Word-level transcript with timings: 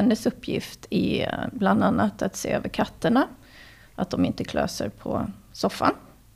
hennes 0.00 0.26
uppgift 0.26 0.86
är 0.90 1.48
bland 1.52 1.84
annat 1.84 2.22
att 2.22 2.36
se 2.36 2.52
över 2.52 2.68
katterna. 2.68 3.26
Att 3.96 4.10
de 4.10 4.24
inte 4.24 4.44
klöser 4.44 4.88
på 4.88 5.26
soffan. 5.52 5.92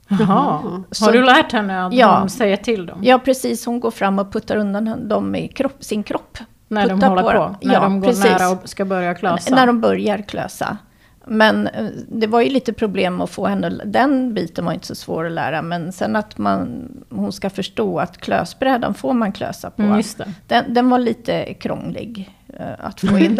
Jaha. 0.08 0.60
Så- 0.90 1.04
Har 1.04 1.12
du 1.12 1.24
lärt 1.24 1.52
henne 1.52 1.86
att 1.86 1.94
Ja. 1.94 2.18
de 2.18 2.28
säger 2.28 2.56
till 2.56 2.86
dem? 2.86 2.98
Ja, 3.02 3.18
precis. 3.18 3.66
Hon 3.66 3.80
går 3.80 3.90
fram 3.90 4.18
och 4.18 4.32
puttar 4.32 4.56
undan 4.56 5.08
dem 5.08 5.34
i 5.34 5.48
kropp, 5.48 5.84
sin 5.84 6.02
kropp. 6.02 6.38
När 6.68 6.88
de 6.88 7.02
håller 7.02 7.22
på? 7.22 7.32
dem. 7.32 7.56
När 7.62 7.74
Ja, 7.74 7.80
de 7.80 8.00
går 8.00 8.08
precis. 8.08 8.24
nära 8.24 8.50
och 8.50 8.68
ska 8.68 8.84
börja 8.84 9.14
klösa? 9.14 9.54
När 9.54 9.66
de 9.66 9.80
börjar 9.80 10.18
klösa. 10.18 10.78
Men 11.26 11.66
eh, 11.66 11.86
det 12.08 12.26
var 12.26 12.40
ju 12.40 12.50
lite 12.50 12.72
problem 12.72 13.20
att 13.20 13.30
få 13.30 13.46
henne, 13.46 13.68
den 13.84 14.34
biten 14.34 14.64
var 14.64 14.72
inte 14.72 14.86
så 14.86 14.94
svår 14.94 15.26
att 15.26 15.32
lära. 15.32 15.62
Men 15.62 15.92
sen 15.92 16.16
att 16.16 16.38
man, 16.38 16.88
hon 17.10 17.32
ska 17.32 17.50
förstå 17.50 17.98
att 17.98 18.18
klösbrädan 18.18 18.94
får 18.94 19.12
man 19.12 19.32
klösa 19.32 19.70
på. 19.70 19.82
Mm, 19.82 19.96
just 19.96 20.18
det. 20.18 20.32
Den, 20.46 20.74
den 20.74 20.90
var 20.90 20.98
lite 20.98 21.54
krånglig 21.54 22.30
eh, 22.43 22.43
att 22.78 23.00
få 23.00 23.18
in. 23.18 23.38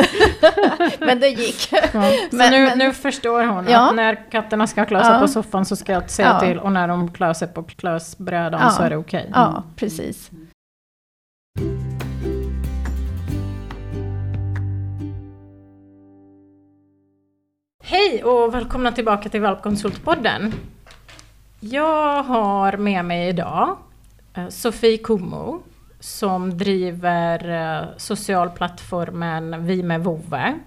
men 0.98 1.20
det 1.20 1.28
gick. 1.28 1.68
Ja. 1.72 1.80
Så 1.90 1.98
Men- 2.36 2.50
nu, 2.52 2.64
men- 2.66 2.78
nu 2.78 2.92
förstår 2.92 3.44
hon 3.44 3.66
Ja. 3.68 3.88
att 3.88 3.94
när 3.96 4.30
katterna 4.30 4.66
ska 4.66 4.84
klösa 4.84 5.12
Ja. 5.14 5.20
på 5.20 5.28
soffan 5.28 5.64
så 5.64 5.76
ska 5.76 5.92
jag 5.92 6.10
säga 6.10 6.40
till 6.40 6.58
och 6.58 6.72
när 6.72 6.88
de 6.88 7.12
klöser 7.12 7.46
på 7.46 7.62
klösbrädan 7.62 8.72
så 8.72 8.82
är 8.82 8.90
det 8.90 8.96
okej. 8.96 9.30
Ja, 9.34 9.62
precis. 9.76 10.30
Hej 17.82 18.24
och 18.24 18.54
välkomna 18.54 18.92
tillbaka 18.92 19.28
till 19.28 19.40
Valpkonsultpodden. 19.40 20.54
Jag 21.60 22.22
har 22.22 22.76
med 22.76 23.04
mig 23.04 23.28
idag 23.28 23.76
eh, 24.34 24.48
Sofie 24.48 24.98
Kumo 24.98 25.60
som 26.04 26.58
driver 26.58 27.48
eh, 27.50 27.86
socialplattformen 27.96 29.66
Vi 29.66 29.82
med 29.82 30.04
Vove. 30.04 30.58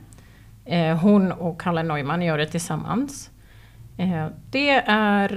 Eh, 0.66 0.98
Hon 0.98 1.32
och 1.32 1.62
Kalle 1.62 1.84
Neumann 1.84 2.22
gör 2.22 2.38
det 2.38 2.46
tillsammans. 2.46 3.30
Eh, 3.98 4.28
Det 4.52 4.70
är 4.88 5.32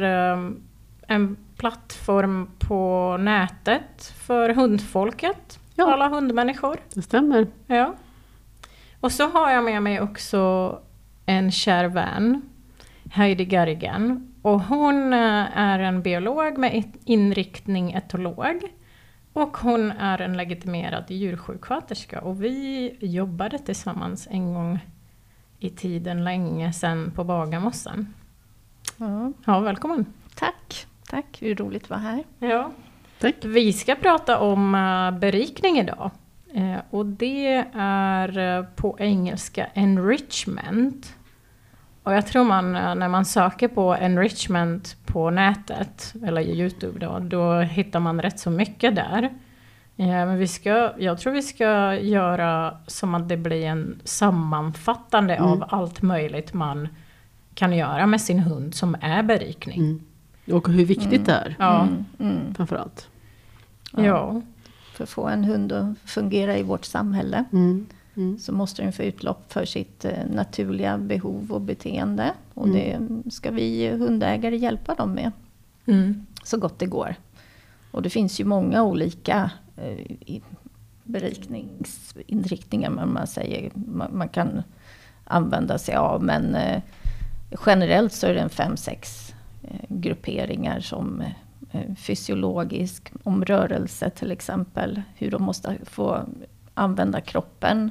en 1.07 1.37
plattform 1.57 2.51
på 2.59 3.17
nätet 3.21 4.15
för 4.17 4.49
hundfolket, 4.49 5.59
Ja. 5.75 5.93
alla 5.93 6.09
hundmänniskor. 6.09 6.77
Det 6.95 7.03
stämmer. 7.03 7.47
Ja. 7.67 7.95
Och 9.01 9.13
så 9.13 9.29
har 9.31 9.51
jag 9.51 9.65
med 9.65 9.83
mig 9.83 10.01
också 10.01 10.79
en 11.27 11.51
kär 11.51 11.85
vän, 11.85 12.43
Heidi 13.13 13.45
Garrigan. 13.45 14.35
Och 14.43 14.61
hon 14.61 15.13
är 15.13 15.79
en 15.79 16.03
biolog 16.03 16.59
med 16.59 16.85
inriktning 17.05 17.93
etolog. 17.93 18.63
Och 19.33 19.57
hon 19.57 19.91
är 19.91 20.21
en 20.21 20.37
legitimerad 20.37 21.05
djursjuksköterska. 21.11 22.21
Och 22.21 22.43
vi 22.45 22.97
jobbade 23.01 23.59
tillsammans 23.59 24.29
en 24.31 24.55
gång 24.55 24.79
i 25.59 25.71
tiden 25.71 26.25
länge 26.25 26.73
sedan 26.73 27.13
på 27.17 27.25
Bagarmossen. 27.25 28.15
Ja, 28.97 29.33
Ja, 29.47 29.61
välkommen! 29.61 30.07
tack. 30.35 30.87
Tack, 31.11 31.43
hur 31.43 31.55
roligt 31.55 31.83
att 31.83 31.91
vara 31.91 32.01
här. 32.01 32.25
Ja. 32.39 32.71
Tack. 33.21 33.35
Vi 33.45 33.73
ska 33.73 33.95
prata 33.95 34.39
om 34.39 34.75
eh, 34.75 35.19
berikning 35.21 35.79
idag. 35.79 36.11
Eh, 36.55 36.77
och 36.91 37.07
det 37.07 37.65
är 37.75 38.39
eh, 38.59 38.65
på 38.77 38.97
engelska 38.99 39.67
enrichment. 39.75 41.15
Och 42.03 42.13
jag 42.15 42.27
tror 42.27 42.45
man, 42.45 42.77
eh, 42.77 42.95
när 42.95 43.09
man 43.09 43.25
söker 43.25 43.69
på 43.69 43.95
enrichment 43.95 44.97
på 45.07 45.31
nätet, 45.31 46.15
eller 46.27 46.41
i 46.43 46.61
Youtube 46.61 46.99
då, 46.99 47.19
då 47.19 47.61
hittar 47.61 48.01
man 48.01 48.23
rätt 48.23 48.41
så 48.41 48.51
mycket 48.51 48.95
där. 48.97 49.23
Eh, 49.97 50.07
men 50.07 50.39
vi 50.39 50.49
ska, 50.49 50.93
jag 50.99 51.19
tror 51.19 51.33
vi 51.33 51.43
ska 51.43 51.95
göra 51.95 52.75
som 52.87 53.15
att 53.15 53.29
det 53.29 53.37
blir 53.37 53.65
en 53.67 54.01
sammanfattande 54.05 55.35
Mm. 55.35 55.51
av 55.51 55.65
allt 55.69 56.03
möjligt 56.03 56.55
man 56.55 56.89
kan 57.55 57.73
göra 57.77 58.07
med 58.07 58.21
sin 58.21 58.39
hund 58.39 58.75
som 58.75 58.97
är 59.01 59.23
berikning. 59.23 59.79
Mm. 59.81 60.01
Och 60.57 60.69
hur 60.69 60.85
viktigt 60.85 61.27
det 61.27 61.33
är, 61.33 61.57
Ja. 61.59 61.83
Mm, 61.83 62.05
mm. 62.21 62.55
framförallt. 62.55 63.09
ja. 63.97 64.43
För 64.95 65.05
att 65.05 65.11
få 65.11 65.29
en 65.29 65.45
hund 65.45 65.73
att 65.73 65.99
fungera 66.11 66.57
i 66.57 66.63
vårt 66.63 66.85
samhälle 66.85 67.45
Mm. 68.21 68.39
Så 68.39 68.53
måste 68.53 68.83
den 68.83 68.93
få 68.93 69.03
utlopp 69.03 69.53
för 69.53 69.65
sitt 69.65 70.05
eh, 70.05 70.13
naturliga 70.31 70.99
behov 70.99 71.53
och 71.53 71.61
beteende. 71.61 72.33
Och 72.55 72.69
Mm. 72.69 73.23
det 73.25 73.31
ska 73.31 73.51
vi 73.51 73.89
hundägare 73.89 74.57
hjälpa 74.57 74.95
dem 74.95 75.13
med 75.13 75.33
Mm. 75.87 76.27
så 76.45 76.57
gott 76.59 76.79
det 76.79 76.87
går. 76.87 77.15
Och 77.91 78.03
det 78.03 78.11
finns 78.11 78.41
ju 78.41 78.45
många 78.45 78.83
olika 78.83 79.51
eh, 79.77 80.41
berikningsinriktningar 81.05 82.91
man, 82.91 83.13
man, 83.13 83.27
säger, 83.27 83.71
man, 83.75 84.17
man 84.17 84.29
kan 84.29 84.63
använda 85.25 85.79
sig 85.79 85.95
av. 85.95 86.23
Men 86.23 86.55
eh, 86.55 86.83
generellt 87.67 88.13
så 88.13 88.27
är 88.27 88.35
det 88.35 88.41
en 88.41 88.51
fem, 88.51 88.77
sex 88.77 89.35
eh, 89.63 89.81
grupperingar 89.89 90.81
som 90.81 91.23
eh, 91.73 91.95
fysiologisk, 91.97 93.13
om 93.23 93.45
rörelse 93.45 94.11
till 94.11 94.31
exempel. 94.33 95.03
Hur 95.15 95.31
de 95.31 95.43
måste 95.43 95.77
få 95.85 96.21
använda 96.75 97.21
kroppen. 97.21 97.91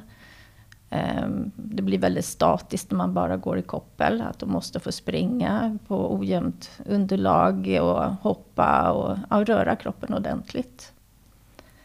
Ehm, 0.90 1.50
Det 1.56 1.82
blir 1.82 1.98
väldigt 1.98 2.24
statiskt 2.24 2.90
när 2.90 2.98
man 2.98 3.14
bara 3.14 3.36
går 3.36 3.58
i 3.58 3.62
koppel. 3.62 4.22
Att 4.22 4.38
de 4.38 4.50
måste 4.50 4.80
få 4.80 4.92
springa 4.92 5.78
på 5.86 6.14
ojämnt 6.14 6.70
underlag 6.86 7.78
och 7.82 8.04
hoppa 8.22 8.90
och 8.90 9.18
ja, 9.30 9.44
röra 9.44 9.76
kroppen 9.76 10.14
ordentligt. 10.14 10.92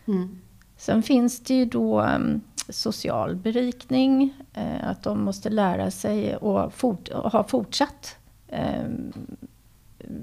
Mm. 0.07 0.41
Sen 0.77 1.03
finns 1.03 1.39
det 1.39 1.53
ju 1.53 1.65
då 1.65 2.01
um, 2.01 2.41
social 2.69 3.35
berikning. 3.35 4.33
eh, 4.53 4.89
att 4.89 5.03
de 5.03 5.23
måste 5.23 5.49
lära 5.49 5.91
sig 5.91 6.35
och 6.35 6.73
fort, 6.73 7.07
och 7.07 7.31
ha 7.31 7.43
fortsatt 7.43 8.15
um, 8.51 9.13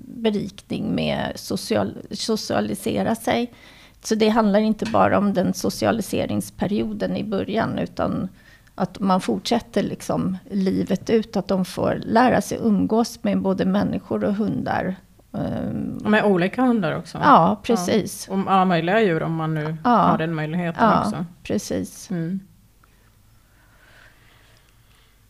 berikning 0.05 0.95
med 0.95 1.33
social, 1.35 1.97
socialisera 2.11 3.15
sig. 3.15 3.53
Så 4.03 4.15
det 4.15 4.29
handlar 4.29 4.61
inte 4.61 4.87
bara 4.87 5.19
om 5.19 5.33
den 5.35 5.55
socialiseringsperioden 5.55 7.17
i 7.17 7.25
början 7.25 7.79
utan 7.79 8.29
att 8.75 9.01
man 9.01 9.21
fortsätter 9.21 9.83
liksom 9.83 10.39
livet 10.51 11.11
ut. 11.11 11.37
Att 11.37 11.49
de 11.49 11.65
får 11.65 12.01
lära 12.05 12.41
sig 12.41 12.59
umgås 12.63 13.25
med 13.25 13.39
både 13.43 13.65
människor 13.65 14.25
och 14.25 14.35
hundar. 14.35 14.97
Och 16.05 16.11
Med 16.11 16.25
olika 16.25 16.63
hundar 16.63 16.97
också? 16.99 17.19
ja, 17.23 17.61
precis. 17.63 18.29
Om 18.29 18.49
alla 18.49 18.65
möjliga 18.65 19.01
djur 19.01 19.23
om 19.23 19.35
man 19.35 19.55
nu 19.55 19.77
Ja. 19.85 19.91
har 19.91 20.19
den 20.19 20.35
möjligheten 20.35 20.85
Ja, 20.89 21.01
också. 21.01 21.25
precis. 21.43 22.11
Mm. 22.11 22.41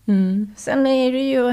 Mm. 0.06 0.54
Sen 0.56 0.86
är 0.86 1.12
det 1.12 1.30
ju 1.30 1.48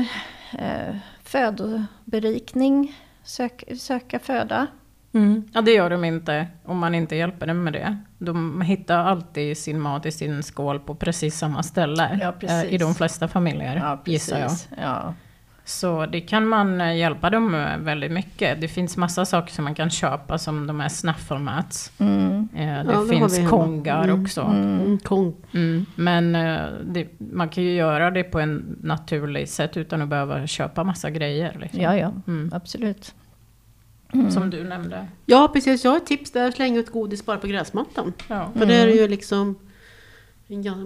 eh, 0.59 0.95
födoberikning, 1.23 2.95
sök, 3.23 3.63
söka 3.77 4.19
föda. 4.19 4.67
Mm. 5.13 5.43
Ja, 5.53 5.61
det 5.61 5.71
gör 5.71 5.89
de 5.89 6.03
inte 6.05 6.47
om 6.65 6.77
man 6.77 6.95
inte 6.95 7.15
hjälper 7.15 7.47
dem 7.47 7.63
med 7.63 7.73
det. 7.73 7.97
De 8.17 8.61
hittar 8.61 8.97
alltid 8.97 9.57
sin 9.57 9.79
mat 9.79 10.05
i 10.05 10.11
sin 10.11 10.43
skål 10.43 10.79
på 10.79 10.95
precis 10.95 11.37
samma 11.37 11.63
ställe. 11.63 12.19
Ja, 12.21 12.31
precis. 12.31 12.63
eh, 12.63 12.73
I 12.73 12.77
de 12.77 12.95
flesta 12.95 13.27
familjer, 13.27 13.97
gissar 14.05 14.39
jag. 14.39 14.51
Ja. 14.81 15.13
Så 15.65 16.05
det 16.05 16.21
kan 16.21 16.47
man 16.47 16.81
eh, 16.81 16.95
hjälpa 16.97 17.29
dem 17.29 17.51
med 17.51 17.79
väldigt 17.79 18.11
mycket. 18.11 18.61
Det 18.61 18.67
finns 18.67 18.97
massa 18.97 19.25
saker 19.25 19.53
som 19.53 19.63
man 19.65 19.75
kan 19.75 19.89
köpa 19.89 20.37
som 20.37 20.67
de 20.67 20.79
här 20.79 20.89
snuffelmats. 20.89 21.91
Mm. 21.97 22.47
Eh, 22.55 22.83
det 22.85 23.03
vi 23.03 23.09
finns 23.09 23.49
kongar 23.49 24.03
Mm. 24.03 24.23
också. 24.23 24.41
Mm. 24.41 24.97
Kong. 24.97 25.33
Mm, 25.53 25.85
men 25.95 26.35
eh, 26.35 26.61
det, 26.85 27.07
man 27.17 27.49
kan 27.49 27.63
ju 27.63 27.73
göra 27.73 28.11
det 28.11 28.23
på 28.23 28.39
en 28.39 28.77
naturlig 28.83 29.49
sätt 29.49 29.77
utan 29.77 30.01
att 30.01 30.09
behöva 30.09 30.47
köpa 30.47 30.83
massa 30.83 31.09
grejer. 31.09 31.57
Liksom. 31.61 31.81
ja, 31.81 31.95
ja, 31.97 32.13
Mm. 34.13 34.31
Som 34.31 34.49
du 34.49 34.63
nämnde. 34.63 35.07
Ja, 35.25 35.49
precis. 35.53 35.83
Jag 35.83 35.91
har 35.91 35.97
ett 35.97 36.05
tips 36.05 36.31
där. 36.31 36.51
Släng 36.51 36.77
ut 36.77 36.89
godis 36.89 37.25
bara 37.25 37.37
på 37.37 37.47
gräsmattan. 37.47 38.13
Ja. 38.27 38.51
För 38.57 38.65
det 38.65 38.75
är 38.75 38.87
ju 38.87 39.07
liksom 39.07 39.55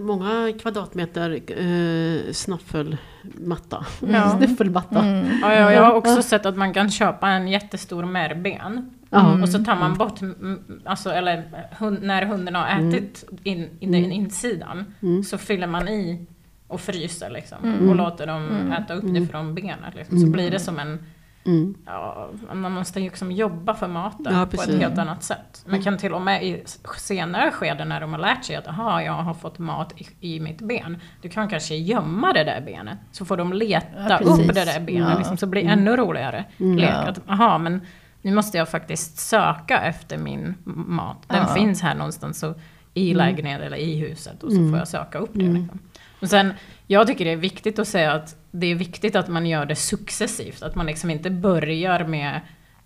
många 0.00 0.52
kvadratmeter 0.60 1.30
eh, 1.60 2.32
snaffelmatta. 2.32 3.86
Ja. 4.12 4.30
Snuffelmatta. 4.38 4.98
Mm. 5.02 5.26
Ja, 5.42 5.54
ja, 5.54 5.72
jag 5.72 5.82
har 5.82 5.92
också 5.94 6.14
Ja. 6.16 6.22
sett 6.22 6.46
att 6.46 6.56
man 6.56 6.74
kan 6.74 6.90
köpa 6.90 7.28
en 7.28 7.48
jättestor 7.48 8.04
märgben. 8.04 8.90
Ja. 9.10 9.42
Och 9.42 9.48
så 9.48 9.64
tar 9.64 9.76
man 9.76 9.94
bort, 9.98 10.20
mm, 10.20 10.80
alltså, 10.84 11.10
eller 11.10 11.42
hund, 11.78 11.98
när 12.02 12.26
hunden 12.26 12.54
har 12.54 12.66
ätit 12.66 13.24
in, 13.42 13.68
i 13.80 13.86
den 13.86 14.12
insidan, 14.12 14.94
Mm. 15.02 15.24
så 15.24 15.38
fyller 15.38 15.66
man 15.66 15.88
i 15.88 16.26
och 16.68 16.80
fryser 16.80 17.30
liksom. 17.30 17.58
Mm. 17.64 17.88
Och 17.88 17.96
låter 17.96 18.26
dem 18.26 18.42
Mm. 18.48 18.72
äta 18.72 18.94
upp 18.94 19.02
det 19.02 19.08
Mm. 19.08 19.28
från 19.28 19.54
benet. 19.54 19.94
Liksom. 19.94 20.18
Så 20.18 20.22
Mm. 20.26 20.32
blir 20.32 20.50
det 20.50 20.60
som 20.60 20.78
en, 20.78 20.98
Mm. 21.46 21.74
ja, 21.86 22.28
man 22.52 22.72
måste 22.72 23.00
ju 23.00 23.04
liksom 23.04 23.32
jobba 23.32 23.74
för 23.74 23.88
maten 23.88 24.26
Ja, 24.38 24.46
på 24.46 24.62
ett 24.62 24.78
helt 24.80 24.98
annat 24.98 25.22
sätt. 25.22 25.64
Man 25.68 25.82
kan 25.82 25.98
till 25.98 26.12
och 26.14 26.22
med 26.22 26.44
i 26.44 26.64
senare 26.98 27.50
skeden 27.50 27.88
när 27.88 28.00
de 28.00 28.12
har 28.12 28.20
lärt 28.20 28.44
sig 28.44 28.56
att 28.56 28.68
aha, 28.68 29.02
jag 29.02 29.12
har 29.12 29.34
fått 29.34 29.58
mat 29.58 29.92
i, 30.20 30.36
i 30.36 30.40
mitt 30.40 30.60
ben. 30.60 30.98
Du 31.22 31.28
kan 31.28 31.48
kanske 31.48 31.74
gömma 31.74 32.32
det 32.32 32.44
där 32.44 32.60
benet. 32.60 32.98
Så 33.12 33.24
får 33.24 33.36
de 33.36 33.52
leta 33.52 33.86
Ja, 34.08 34.18
upp 34.18 34.54
det 34.54 34.64
där 34.64 34.80
benet. 34.80 35.18
Liksom, 35.18 35.36
så 35.36 35.46
blir 35.46 35.62
det 35.62 35.68
Mm. 35.68 35.78
ännu 35.78 35.96
roligare 35.96 36.44
Mm. 36.60 36.76
lek. 36.78 36.90
Att, 36.90 37.18
aha, 37.30 37.58
men 37.58 37.80
nu 38.22 38.34
måste 38.34 38.58
jag 38.58 38.68
faktiskt 38.68 39.18
söka 39.18 39.80
efter 39.82 40.18
min 40.18 40.54
mat. 40.64 41.16
Den 41.26 41.46
finns 41.48 41.82
här 41.82 41.94
någonstans 41.94 42.38
så, 42.38 42.54
i 42.94 43.10
Mm. 43.10 43.16
lägenheten 43.26 43.66
eller 43.66 43.76
i 43.76 43.96
huset. 43.98 44.42
Och 44.42 44.50
så 44.52 44.58
Mm. 44.58 44.70
får 44.70 44.78
jag 44.78 44.88
söka 44.88 45.18
upp 45.18 45.30
det. 45.32 45.44
Mm. 45.44 45.62
Liksom. 45.62 45.78
Och 46.20 46.28
sen, 46.30 46.52
jag 46.86 47.06
tycker 47.06 47.24
det 47.24 47.30
är 47.30 47.36
viktigt 47.36 47.78
att 47.78 47.88
säga 47.88 48.12
att 48.12 48.36
det 48.50 48.66
är 48.66 48.74
viktigt 48.74 49.16
att 49.16 49.28
man 49.28 49.46
gör 49.46 49.66
det 49.66 49.74
successivt. 49.76 50.62
Att 50.62 50.74
man 50.74 50.86
liksom 50.86 51.10
inte 51.10 51.30
börjar 51.30 52.04
med 52.04 52.40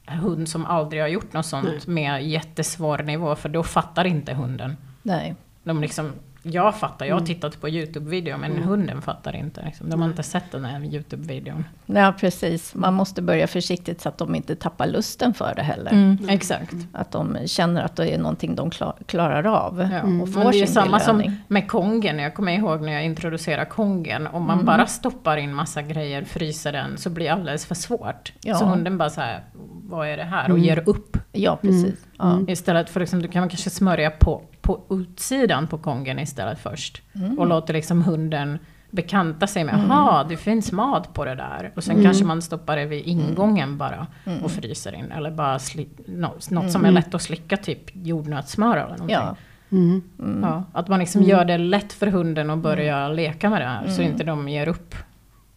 hund 0.07 0.49
som 0.49 0.67
aldrig 0.67 1.03
har 1.03 1.09
gjort 1.09 1.33
något 1.33 1.47
sånt 1.47 1.87
med 1.87 2.27
jättesvår 2.27 2.99
nivå, 2.99 3.35
för 3.37 3.49
då 3.49 3.63
fattar 3.63 4.05
inte 4.05 4.35
hunden. 4.35 4.77
Nej. 5.03 5.35
De 5.65 5.81
liksom, 5.81 6.13
jag 6.51 6.77
fattar, 6.77 7.07
jag 7.07 7.15
har 7.15 7.21
Mm. 7.21 7.27
tittat 7.27 7.61
på 7.61 7.69
YouTube-video, 7.69 8.37
men 8.39 8.63
hunden 8.63 9.03
fattar 9.03 9.37
inte. 9.37 9.65
Liksom. 9.65 9.91
De 9.91 10.01
har 10.01 10.09
inte 10.09 10.23
sett 10.23 10.53
den 10.53 10.65
här 10.65 10.81
YouTube-videon. 10.81 11.65
Ja, 11.87 12.15
precis. 12.21 12.75
Man 12.75 12.95
måste 12.95 13.23
börja 13.23 13.47
försiktigt 13.47 14.01
så 14.01 14.09
att 14.09 14.19
de 14.19 14.35
inte 14.35 14.57
tappar 14.57 14.87
lusten 14.87 15.35
för 15.35 15.55
det 15.57 15.63
heller. 15.63 15.91
Mm. 15.93 16.19
Exakt. 16.29 16.75
Att 16.93 17.13
de 17.13 17.37
känner 17.47 17.83
att 17.83 17.97
det 17.97 18.15
är 18.15 18.19
någonting 18.19 18.55
de 18.55 18.71
klar, 18.71 18.95
klarar 19.07 19.47
av. 19.47 19.89
Ja. 19.93 20.03
Och 20.03 20.09
Men 20.09 20.27
får 20.27 20.53
det 20.53 20.61
är 20.63 20.67
samma 20.67 21.01
som 21.01 21.37
med 21.49 21.69
kongen. 21.69 22.19
Jag 22.19 22.35
kommer 22.35 22.53
ihåg 22.53 22.81
när 22.83 22.93
jag 22.93 23.05
introducerade 23.05 23.67
kongen. 23.71 24.27
Om 24.27 24.47
man 24.47 24.65
bara 24.65 24.87
stoppar 24.87 25.37
in 25.37 25.55
massa 25.55 25.83
grejer, 25.83 26.25
fryser 26.25 26.73
den, 26.73 26.99
så 26.99 27.11
blir 27.11 27.27
det 27.27 27.33
alldeles 27.33 27.67
för 27.67 27.75
svårt. 27.75 28.33
Ja. 28.41 28.55
Så 28.55 28.65
hunden 28.65 28.99
bara 28.99 29.11
så 29.11 29.21
här, 29.21 29.41
vad 29.83 30.09
är 30.09 30.17
det 30.17 30.25
här? 30.25 30.51
Och 30.53 30.59
ger 30.59 30.89
upp. 30.89 31.17
Ja, 31.33 31.59
precis. 31.63 32.05
Ja. 32.19 32.41
Istället 32.49 32.91
för 32.91 33.01
liksom, 33.01 33.23
du 33.23 33.29
kan 33.29 33.41
man 33.43 33.49
kanske 33.49 33.71
smörja 33.71 34.11
på, 34.11 34.43
på 34.61 34.81
utsidan 34.91 35.67
på 35.67 35.79
kongen 35.79 36.19
istället 36.19 36.59
först. 36.59 37.03
Och 37.39 37.47
låter 37.47 37.75
liksom 37.75 38.03
hunden 38.03 38.59
bekanta 38.91 39.47
sig 39.47 39.65
med, 39.65 39.75
jaha, 39.89 40.25
det 40.25 40.37
finns 40.37 40.73
mat 40.73 41.15
på 41.15 41.25
det 41.25 41.35
där. 41.35 41.73
Och 41.77 41.85
sen 41.85 41.97
kanske 42.05 42.25
man 42.25 42.43
stoppar 42.43 42.77
det 42.77 42.85
vid 42.87 43.07
ingången 43.07 43.79
bara 43.79 44.07
och 44.45 44.51
fryser 44.51 44.95
in. 44.95 45.13
Eller 45.13 45.31
bara 45.31 45.59
sli, 45.59 45.89
nå- 46.07 46.35
något 46.51 46.73
som 46.73 46.85
är 46.85 46.91
lätt 46.91 47.15
att 47.15 47.23
slicka, 47.23 47.57
typ 47.57 47.81
jordnötssmör 47.93 48.77
eller 48.77 48.89
någonting. 48.89 49.09
Ja. 49.11 49.37
Mm. 49.73 50.03
Ja, 50.43 50.65
att 50.73 50.89
man 50.89 50.99
liksom 50.99 51.23
gör 51.23 51.45
det 51.45 51.59
lätt 51.59 51.93
för 51.93 52.07
hunden 52.07 52.51
att 52.51 52.59
börja 52.59 53.09
leka 53.09 53.51
med 53.51 53.61
det 53.61 53.67
här, 53.67 53.89
så 53.89 54.03
inte 54.03 54.25
de 54.25 54.49
ger 54.49 54.69
upp. 54.69 54.95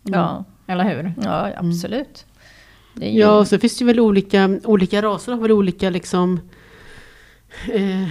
Ja. 0.03 0.43
Eller 0.67 0.83
hur? 0.83 1.13
ja, 1.23 1.49
absolut. 1.57 2.25
Är 2.99 3.11
ju, 3.11 3.19
Ja, 3.19 3.39
och 3.39 3.47
så 3.47 3.59
finns 3.59 3.77
det 3.77 3.81
ju 3.81 3.87
väl 3.87 3.99
olika, 3.99 4.59
olika 4.63 5.01
raser 5.01 5.31
har 5.31 5.39
väl 5.41 5.51
olika 5.51 5.89
liksom 5.89 6.39
eh, 7.73 8.07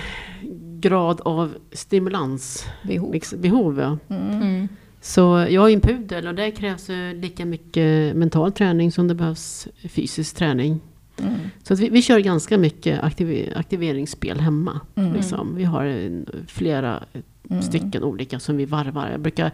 grad 0.81 1.21
av 1.21 1.55
stimulansbehov. 1.73 3.11
behov. 3.11 3.41
Behov, 3.41 3.79
ja. 3.79 4.17
Mm. 4.17 4.69
Så 5.01 5.47
jag 5.51 5.71
ju 5.71 5.75
en 5.75 5.81
pudel 5.81 6.27
och 6.27 6.35
där 6.35 6.51
krävs 6.51 6.91
ju 6.91 7.15
lika 7.15 7.45
mycket 7.45 8.17
mental 8.17 8.53
träning 8.53 8.93
som 8.93 9.09
det 9.09 9.15
behövs 9.15 9.69
fysisk 9.89 10.37
träning. 10.37 10.81
Mm. 11.19 11.35
Så 11.63 11.75
att 11.75 11.81
vi, 11.81 11.89
vi 11.89 12.03
kör 12.03 12.19
ganska 12.19 12.59
mycket 12.59 13.01
aktiv, 13.03 13.53
aktiveringsspel 13.57 14.41
hemma. 14.41 14.81
Mm. 14.95 15.13
Liksom. 15.13 15.55
Vi 15.57 15.65
har 15.65 15.85
en, 15.85 16.27
flera 16.49 17.05
Mm. 17.51 17.63
stycken 17.63 18.05
olika 18.05 18.41
som 18.41 18.57
vi 18.57 18.65
varvar. 18.65 19.11
Jag 19.11 19.21
brukar 19.21 19.51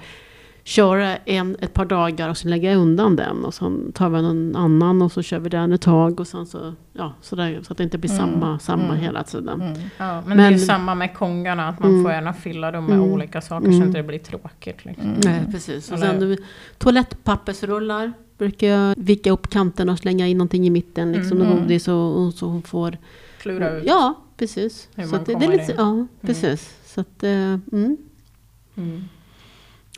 köra 0.67 1.17
en 1.17 1.57
ett 1.61 1.75
par 1.75 1.85
dagar 1.85 2.29
och 2.29 2.37
sen 2.37 2.51
lägga 2.51 2.75
undan 2.75 3.17
den. 3.17 3.45
Och 3.45 3.55
sen 3.55 3.93
tar 3.93 4.09
vi 4.11 4.23
någon 4.23 4.57
annan 4.57 5.03
och 5.03 5.13
så 5.13 5.23
kör 5.23 5.39
vi 5.39 5.49
den 5.49 5.73
ett 5.73 5.81
tag. 5.81 6.21
Och 6.21 6.27
sen 6.27 6.47
så, 6.47 6.75
ja, 6.93 7.13
så, 7.21 7.37
där, 7.37 7.61
så 7.63 7.73
att 7.73 7.79
det 7.79 7.85
inte 7.85 7.99
blir 7.99 8.11
Mm. 8.11 8.21
samma, 8.21 8.59
samma 8.59 8.85
Mm. 8.85 8.97
hela 8.97 9.23
tiden. 9.25 9.61
Mm. 9.63 9.79
Ja, 9.99 10.23
men, 10.27 10.37
det 10.37 10.43
är 10.45 10.51
ju 10.51 10.57
Men- 10.57 10.67
samma 10.67 10.95
med 10.95 11.15
kongarna, 11.15 11.69
att 11.69 11.79
man 11.81 11.91
Mm. 11.91 12.03
får 12.05 12.13
gärna 12.13 12.33
fylla 12.33 12.71
dem 12.71 12.85
med 12.87 12.97
Mm. 12.99 13.11
olika 13.13 13.41
saker 13.41 13.67
så 13.67 13.73
Mm. 13.77 13.87
inte 13.89 13.99
det 13.99 14.03
blir 14.09 14.19
tråkigt. 14.19 14.85
Liksom. 14.85 15.05
Mm. 15.05 15.21
Nej, 15.25 15.43
precis. 15.53 15.91
Och 15.93 15.99
Eller- 15.99 16.19
sen 16.37 16.37
toalettpappersrullar 16.79 18.13
brukar 18.39 18.67
jag 18.67 18.95
vika 18.99 19.31
upp 19.31 19.51
kanterna 19.51 19.93
och 19.93 19.99
slänga 19.99 20.27
in 20.27 20.39
någonting 20.39 20.67
i 20.67 20.71
mitten. 20.71 21.13
Liksom, 21.13 21.41
Mm. 21.41 21.53
och 21.53 21.59
godis 21.61 21.89
och, 21.89 22.21
och 22.27 22.35
så 22.35 22.47
hon 22.47 22.63
får... 22.63 22.99
Klura 23.39 23.71
ut. 23.71 23.85
Ja, 23.87 24.15
precis. 24.37 24.89
hur 24.95 25.05
Så 25.05 25.11
man 25.11 25.21
att 25.21 25.27
det, 25.27 25.33
det 25.33 25.39
är 25.39 25.41
kommer 25.47 25.59
lite, 25.59 25.73
in. 25.73 25.79
ja, 25.79 26.07
precis. 26.27 26.77
Så 26.87 27.01
att, 27.01 27.23
eh, 27.23 27.59
mm. 27.73 27.97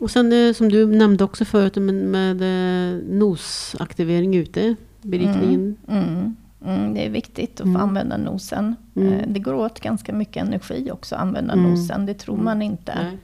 Mm. 0.00 0.04
Och 0.04 0.10
sen 0.10 0.32
eh, 0.32 0.52
som 0.52 0.68
du 0.68 0.86
nämnde 0.86 1.24
också 1.24 1.44
förut 1.44 1.76
med, 1.76 1.94
med 1.94 2.42
eh, 2.42 2.98
nosaktivering 3.08 4.36
ute. 4.36 4.74
Berikningen. 5.02 5.76
Mm. 5.88 6.36
Mm. 6.66 6.94
Det 6.94 7.06
är 7.06 7.10
viktigt 7.10 7.52
att 7.60 7.64
få 7.66 7.68
Mm. 7.68 7.82
använda 7.82 8.16
nosen. 8.16 8.76
Mm. 8.96 9.12
Eh, 9.12 9.24
Det 9.28 9.40
går 9.40 9.54
åt 9.54 9.80
ganska 9.80 10.12
mycket 10.12 10.42
energi 10.42 10.90
också 10.92 11.14
att 11.14 11.20
använda 11.22 11.52
Mm. 11.52 11.70
nosen. 11.70 12.06
Det 12.06 12.14
tror 12.14 12.36
man 12.36 12.62
inte. 12.62 12.94
Nej. 12.94 13.18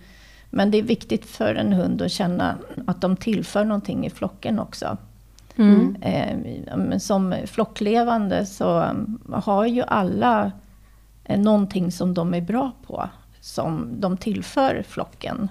Men 0.50 0.71
det 0.71 0.79
är 0.79 0.82
viktigt 0.82 1.26
för 1.26 1.55
en 1.55 1.73
hund 1.73 2.03
att 2.03 2.11
känna 2.11 2.56
att 2.87 3.00
de 3.00 3.17
tillför 3.17 3.65
någonting 3.65 4.06
i 4.06 4.11
flocken 4.11 4.59
också. 4.59 4.97
Mm. 5.56 5.97
Eh, 6.03 6.99
som 6.99 7.35
flocklevande 7.47 8.47
så 8.47 8.85
har 9.32 9.67
ju 9.67 9.82
alla 9.82 10.53
någonting 11.38 11.93
som 11.93 12.15
de 12.15 12.35
är 12.35 12.41
bra 12.41 12.73
på. 12.87 13.09
Som 13.41 13.88
de 14.00 14.17
tillför 14.17 14.85
flocken. 14.88 15.49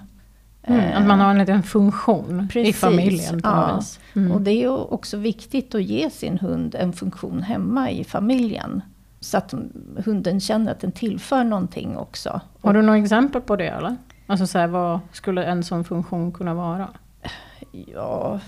Mm. 0.66 0.96
Att 1.02 1.06
man 1.06 1.20
har 1.20 1.30
en 1.30 1.38
liten 1.38 1.62
funktion 1.62 2.44
i 2.44 2.52
Precis, 2.52 2.80
familjen 2.80 3.42
på 3.42 3.48
ja. 3.48 3.76
vis. 3.76 4.00
Mm. 4.16 4.32
Och 4.32 4.40
det 4.40 4.50
är 4.50 4.60
ju 4.60 4.70
också 4.70 5.16
viktigt 5.16 5.74
att 5.74 5.82
ge 5.82 6.10
sin 6.10 6.38
hund 6.38 6.74
en 6.74 6.92
funktion 6.92 7.42
hemma 7.42 7.90
i 7.90 8.04
familjen. 8.04 8.82
Så 9.20 9.38
att 9.38 9.54
hunden 10.04 10.40
känner 10.40 10.72
att 10.72 10.80
den 10.80 10.92
tillför 10.92 11.44
någonting 11.44 11.96
också. 11.96 12.40
Har 12.60 12.74
du 12.74 12.82
några 12.82 12.98
exempel 12.98 13.40
på 13.40 13.56
det 13.56 13.68
eller? 13.68 13.96
Alltså 14.26 14.46
så 14.46 14.58
här, 14.58 14.66
vad 14.66 15.00
skulle 15.12 15.44
en 15.44 15.64
sån 15.64 15.84
funktion 15.84 16.32
kunna 16.32 16.54
vara? 16.54 16.88
Ja... 17.70 18.40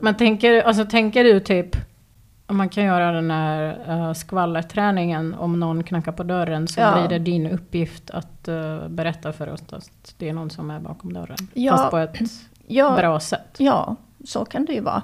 Men 0.00 0.16
tänker, 0.16 0.62
alltså, 0.62 0.84
tänker 0.84 1.24
du 1.24 1.40
typ, 1.40 1.76
man 2.56 2.68
kan 2.68 2.84
göra 2.84 3.12
den 3.12 3.30
här 3.30 3.90
uh, 3.90 4.12
skvallerträningen 4.12 5.34
om 5.34 5.60
någon 5.60 5.84
knackar 5.84 6.12
på 6.12 6.22
dörren 6.22 6.68
så 6.68 6.80
Ja. 6.80 6.92
blir 6.92 7.08
det 7.18 7.24
din 7.24 7.46
uppgift 7.46 8.10
att 8.10 8.48
eh, 8.48 8.88
berätta 8.88 9.32
för 9.32 9.48
oss 9.48 9.62
att 9.72 10.14
det 10.18 10.28
är 10.28 10.32
någon 10.32 10.50
som 10.50 10.70
är 10.70 10.80
bakom 10.80 11.12
dörren. 11.12 11.36
Ja. 11.54 11.76
Fast 11.76 11.90
på 11.90 11.98
ett 11.98 12.18
ja, 12.66 12.96
bra 12.96 13.20
sätt. 13.20 13.54
ja, 13.58 13.96
så 14.24 14.44
kan 14.44 14.64
det 14.64 14.72
ju 14.72 14.80
vara. 14.80 15.02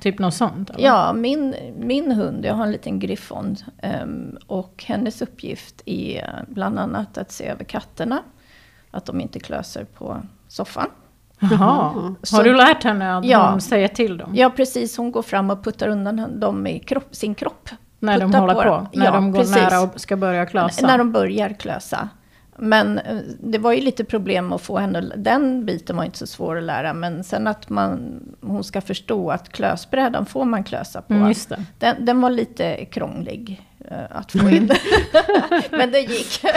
Typ 0.00 0.18
något 0.18 0.34
sånt? 0.34 0.70
Eller? 0.70 0.84
Ja, 0.84 1.12
min, 1.12 1.54
min 1.78 2.12
hund, 2.12 2.44
jag 2.44 2.54
har 2.54 2.64
en 2.64 2.72
liten 2.72 2.98
griffon. 2.98 3.56
ehm, 3.82 4.38
och 4.46 4.84
hennes 4.86 5.22
uppgift 5.22 5.82
är 5.86 6.44
bland 6.48 6.78
annat 6.78 7.18
att 7.18 7.32
se 7.32 7.46
över 7.46 7.64
katterna. 7.64 8.22
Att 8.90 9.04
de 9.04 9.20
inte 9.20 9.40
klöser 9.40 9.84
på 9.84 10.16
soffan. 10.48 10.86
Jaha. 11.40 12.14
Så- 12.22 12.36
Har 12.36 12.44
du 12.44 12.54
lärt 12.54 12.84
henne 12.84 13.16
att 13.16 13.24
Ja. 13.24 13.50
hon 13.50 13.60
säger 13.60 13.88
till 13.88 14.18
dem? 14.18 14.30
Ja, 14.34 14.50
precis. 14.50 14.96
Hon 14.96 15.12
går 15.12 15.22
fram 15.22 15.50
och 15.50 15.64
puttar 15.64 15.88
undan 15.88 16.40
dem 16.40 16.66
i 16.66 16.78
kropp, 16.78 17.08
sin 17.14 17.34
kropp. 17.34 17.68
När 18.00 18.20
de 18.20 18.26
Putta 18.26 18.38
håller 18.38 18.54
på 18.54 18.62
på? 18.62 18.86
När 18.92 19.04
Ja, 19.06 19.12
de 19.12 19.32
går 19.32 19.38
precis. 19.38 19.56
nära 19.56 19.80
och 19.80 20.00
ska 20.00 20.16
börja 20.16 20.46
klösa? 20.46 20.86
När 20.86 20.98
de 20.98 21.12
börjar 21.12 21.48
klösa. 21.48 22.08
Men 22.60 22.98
eh, 22.98 23.16
det 23.40 23.58
var 23.58 23.72
ju 23.72 23.80
lite 23.80 24.04
problem 24.04 24.52
att 24.52 24.60
få 24.62 24.78
henne, 24.78 25.00
den 25.16 25.66
biten 25.66 25.96
var 25.96 26.04
inte 26.04 26.18
så 26.18 26.26
svår 26.26 26.56
att 26.58 26.62
lära. 26.64 26.94
Men 26.94 27.24
sen 27.24 27.46
att 27.46 27.68
man, 27.68 28.20
hon 28.40 28.64
ska 28.64 28.80
förstå 28.80 29.30
att 29.30 29.48
klösbrädan 29.48 30.26
får 30.26 30.44
man 30.44 30.64
klösa 30.64 31.02
på. 31.02 31.14
Mm. 31.14 31.34
Den, 31.78 32.04
den 32.04 32.20
var 32.20 32.30
lite 32.30 32.84
krånglig 32.84 33.67
att 34.10 34.32
få 34.32 34.50
in. 34.50 34.70
men 35.70 35.90
det 35.90 35.98
gick. 36.00 36.40
Ja. 36.42 36.52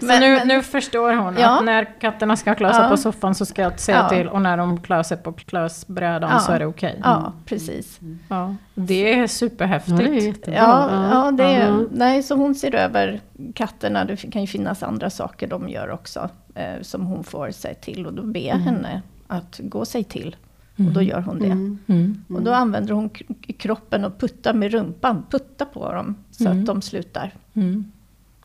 Så 0.00 0.06
Men- 0.06 0.20
nu, 0.20 0.36
men- 0.36 0.48
nu 0.48 0.62
förstår 0.62 1.12
hon 1.12 1.36
Ja. 1.38 1.58
att 1.58 1.64
när 1.64 2.00
katterna 2.00 2.36
ska 2.36 2.54
klösa 2.54 2.82
Ja. 2.82 2.88
på 2.88 2.96
soffan 2.96 3.34
så 3.34 3.46
ska 3.46 3.62
jag 3.62 3.80
säga 3.80 3.98
Ja. 4.02 4.08
till 4.08 4.28
och 4.28 4.42
när 4.42 4.56
de 4.56 4.80
klöser 4.80 5.16
på 5.16 5.32
klösbrädan 5.32 6.30
Ja. 6.32 6.38
så 6.40 6.52
är 6.52 6.58
det 6.58 6.66
okej. 6.66 7.00
Ja, 7.04 7.32
precis. 7.44 8.00
Ja. 8.28 8.54
Det 8.74 9.12
är 9.14 9.18
Ja, 9.20 9.28
superhäftigt. 9.28 9.96
det 9.98 10.04
är 10.04 10.12
jättebra. 10.26 10.54
Ja, 10.58 11.08
ja, 11.12 11.30
det, 11.30 11.52
Ja. 11.52 11.80
nej, 11.90 12.22
så 12.22 12.34
hon 12.34 12.54
ser 12.54 12.74
över 12.74 13.20
katterna. 13.54 14.04
Det 14.04 14.16
kan 14.16 14.40
ju 14.40 14.46
finnas 14.46 14.82
andra 14.82 15.10
saker 15.10 15.46
de 15.46 15.68
gör 15.68 15.90
också. 15.90 16.28
Eh, 16.54 16.82
som 16.82 17.06
hon 17.06 17.24
får 17.24 17.50
sig 17.50 17.74
till. 17.74 18.06
Och 18.06 18.12
då 18.12 18.22
ber 18.22 18.40
jag 18.48 18.56
henne 18.56 19.02
att 19.26 19.60
gå 19.62 19.84
sig 19.84 20.04
till. 20.04 20.36
Och 20.76 20.92
då 20.92 21.02
gör 21.02 21.20
hon 21.20 21.38
det. 21.38 21.46
Mm. 21.46 21.78
Mm. 21.86 22.24
Och 22.28 22.42
då 22.42 22.52
använder 22.52 22.94
hon 22.94 23.10
kroppen 23.58 24.04
och 24.04 24.18
puttar 24.18 24.54
med 24.54 24.72
rumpan. 24.72 25.26
Putta 25.30 25.64
på 25.64 25.92
dem 25.92 26.14
så 26.30 26.46
Mm. 26.46 26.58
att 26.60 26.66
de 26.66 26.82
slutar. 26.82 27.34
Mm. 27.54 27.92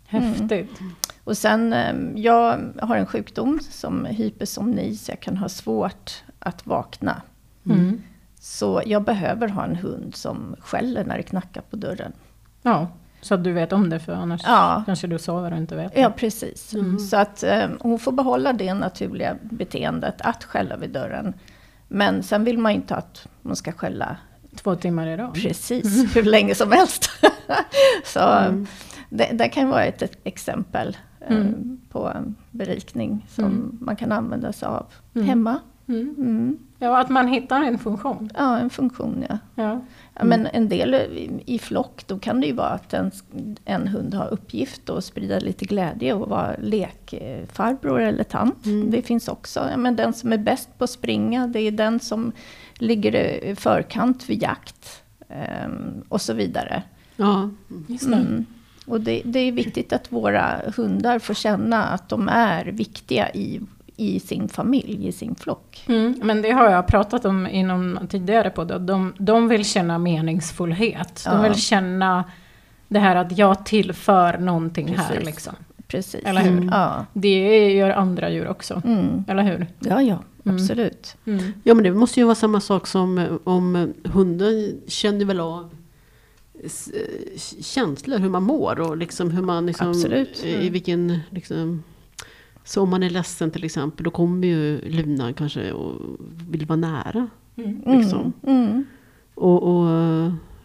Häftigt. 0.05 0.79
Och 1.23 1.37
sen, 1.37 1.73
eh, 1.73 1.95
jag 2.15 2.59
har 2.81 2.95
en 2.95 3.05
sjukdom 3.05 3.59
som 3.69 4.05
hypersomni. 4.05 4.95
Så 4.95 5.11
jag 5.11 5.19
kan 5.19 5.37
ha 5.37 5.49
svårt 5.49 6.23
att 6.39 6.67
vakna. 6.67 7.21
Mm. 7.65 8.01
Så 8.39 8.81
jag 8.85 9.03
behöver 9.03 9.47
ha 9.47 9.63
en 9.63 9.75
hund 9.75 10.15
som 10.15 10.55
skäller 10.59 11.05
när 11.05 11.17
det 11.17 11.23
knackar 11.23 11.61
på 11.61 11.75
dörren. 11.75 12.11
Ja, 12.61 12.87
så 13.21 13.33
att 13.33 13.43
du 13.43 13.51
vet 13.51 13.73
om 13.73 13.89
det 13.89 13.99
för 13.99 14.13
annars 14.13 14.41
Ja. 14.45 14.83
kanske 14.85 15.07
du 15.07 15.19
sover 15.19 15.51
och 15.51 15.57
inte 15.57 15.75
vet. 15.75 15.97
Ja, 15.97 16.09
precis. 16.17 16.73
Mm. 16.73 16.99
Så 16.99 17.17
att 17.17 17.43
eh, 17.43 17.69
hon 17.79 17.99
får 17.99 18.11
behålla 18.11 18.53
det 18.53 18.73
naturliga 18.73 19.35
beteendet 19.41 20.15
att 20.21 20.43
skälla 20.43 20.77
vid 20.77 20.89
dörren. 20.89 21.33
Men 21.93 22.23
sen 22.23 22.43
vill 22.43 22.57
man 22.57 22.71
ju 22.71 22.75
inte 22.75 22.95
att 22.95 23.27
hon 23.43 23.55
ska 23.55 23.71
skälla 23.71 24.17
Två 24.55 24.75
timmar 24.75 25.07
idag. 25.07 25.33
precis 25.33 26.15
hur 26.15 26.23
länge 26.23 26.55
som 26.55 26.71
helst. 26.71 27.09
Så 28.05 28.19
Mm. 28.19 28.67
det, 29.09 29.29
det 29.33 29.49
kan 29.49 29.69
vara 29.69 29.83
ett, 29.85 30.17
exempel 30.23 30.97
eh, 31.19 31.35
Mm. 31.37 31.79
på 31.89 32.13
berikning 32.51 33.25
som 33.29 33.45
Mm. 33.45 33.77
man 33.81 33.95
kan 33.95 34.11
använda 34.11 34.53
sig 34.53 34.67
av 34.67 34.85
Mm. 35.15 35.27
hemma. 35.27 35.59
Mm. 35.91 36.15
Mm. 36.17 36.57
Ja, 36.79 36.99
att 36.99 37.09
man 37.09 37.27
hittar 37.27 37.61
en 37.61 37.79
funktion. 37.79 38.29
Ja, 38.37 38.57
en 38.57 38.69
funktion 38.69 39.25
ja. 39.29 39.37
Ja. 39.55 39.81
ja 40.13 40.23
men 40.23 40.47
en 40.47 40.69
del 40.69 40.93
i, 40.93 41.43
i 41.45 41.59
flock, 41.59 42.07
då 42.07 42.19
kan 42.19 42.41
det 42.41 42.47
ju 42.47 42.53
vara 42.53 42.69
att 42.69 42.93
en, 42.93 43.11
en 43.65 43.87
hund 43.87 44.13
har 44.13 44.33
uppgift 44.33 44.89
att 44.89 45.05
sprida 45.05 45.39
lite 45.39 45.65
glädje 45.65 46.13
och 46.13 46.29
vara 46.29 46.55
lekfarbror 46.59 48.01
eller 48.01 48.23
tant. 48.23 48.65
Mm. 48.65 48.91
Det 48.91 49.01
finns 49.01 49.27
också. 49.27 49.67
Ja, 49.71 49.77
men 49.77 49.95
den 49.95 50.13
som 50.13 50.33
är 50.33 50.37
bäst 50.37 50.77
på 50.77 50.83
att 50.83 50.89
springa, 50.89 51.47
det 51.47 51.59
är 51.59 51.71
den 51.71 51.99
som 51.99 52.31
ligger 52.73 53.15
i 53.15 53.55
förkant 53.55 54.29
vid 54.29 54.43
jakt. 54.43 55.03
ehm, 55.29 56.03
och 56.09 56.21
så 56.21 56.33
vidare. 56.33 56.83
Ja. 57.15 57.49
Just 57.87 58.09
det. 58.09 58.15
Mm. 58.15 58.45
Och 58.85 59.01
det, 59.01 59.21
det 59.25 59.39
är 59.39 59.51
viktigt 59.51 59.93
att 59.93 60.11
våra 60.11 60.61
hundar 60.75 61.19
får 61.19 61.33
känna 61.33 61.83
att 61.83 62.09
de 62.09 62.29
är 62.29 62.65
viktiga 62.65 63.29
i, 63.29 63.61
i 63.97 64.19
sin 64.19 64.49
familj, 64.49 65.07
i 65.07 65.11
sin 65.11 65.35
flock. 65.35 65.83
Mm, 65.87 66.19
men 66.23 66.41
det 66.41 66.51
har 66.51 66.69
jag 66.69 66.87
pratat 66.87 67.25
om 67.25 67.47
inom 67.47 67.99
tidigare 68.09 68.49
podd. 68.49 68.71
att 68.71 68.87
De, 68.87 69.13
de 69.17 69.47
vill 69.47 69.65
känna 69.65 69.97
meningsfullhet. 69.97 71.23
De 71.25 71.35
Ja. 71.35 71.41
vill 71.41 71.55
känna 71.55 72.23
det 72.87 72.99
här 72.99 73.15
att 73.15 73.37
jag 73.37 73.65
tillför 73.65 74.37
någonting 74.37 74.87
här. 74.87 75.07
Precis. 75.09 75.25
Liksom. 75.25 75.53
Precis. 75.87 76.21
Eller 76.25 76.41
hur? 76.41 76.51
Mm. 76.51 76.69
Ja. 76.69 77.05
Det 77.13 77.69
gör 77.73 77.89
andra 77.89 78.29
djur 78.29 78.47
också. 78.47 78.81
Mm. 78.85 79.23
Eller 79.27 79.43
hur? 79.43 79.67
ja, 79.79 80.01
ja, 80.01 80.19
Mm. 80.45 80.55
absolut. 80.55 81.15
Mm. 81.25 81.43
ja, 81.63 81.73
men 81.73 81.83
det 81.83 81.91
måste 81.93 82.19
ju 82.19 82.25
vara 82.25 82.35
samma 82.35 82.59
sak 82.61 82.87
som 82.87 83.17
eh, 83.17 83.31
om 83.43 83.75
eh, 83.75 84.11
hunden 84.11 84.75
känner 84.87 85.25
väl 85.25 85.39
av 85.39 85.69
eh, 86.63 86.69
känslor, 87.61 88.19
hur 88.19 88.29
man 88.29 88.43
mår 88.43 88.79
och 88.79 88.97
liksom 88.97 89.31
hur 89.31 89.41
man 89.41 89.65
liksom, 89.65 89.89
Absolut. 89.89 90.43
i 90.45 90.69
vilken 90.69 91.19
liksom, 91.29 91.83
så 92.63 92.81
om 92.81 92.89
man 92.89 93.03
är 93.03 93.09
ledsen 93.09 93.51
till 93.51 93.63
exempel, 93.63 94.03
då 94.03 94.09
kommer 94.11 94.47
ju 94.47 94.81
Luna 94.89 95.33
kanske 95.33 95.71
och 95.71 95.95
vill 96.49 96.65
vara 96.65 96.75
nära. 96.79 97.27
Mm. 97.55 97.81
Liksom. 97.85 98.33
Mm. 98.47 98.63
Mm. 98.69 98.85
Och, 99.35 99.63
och 99.63 99.87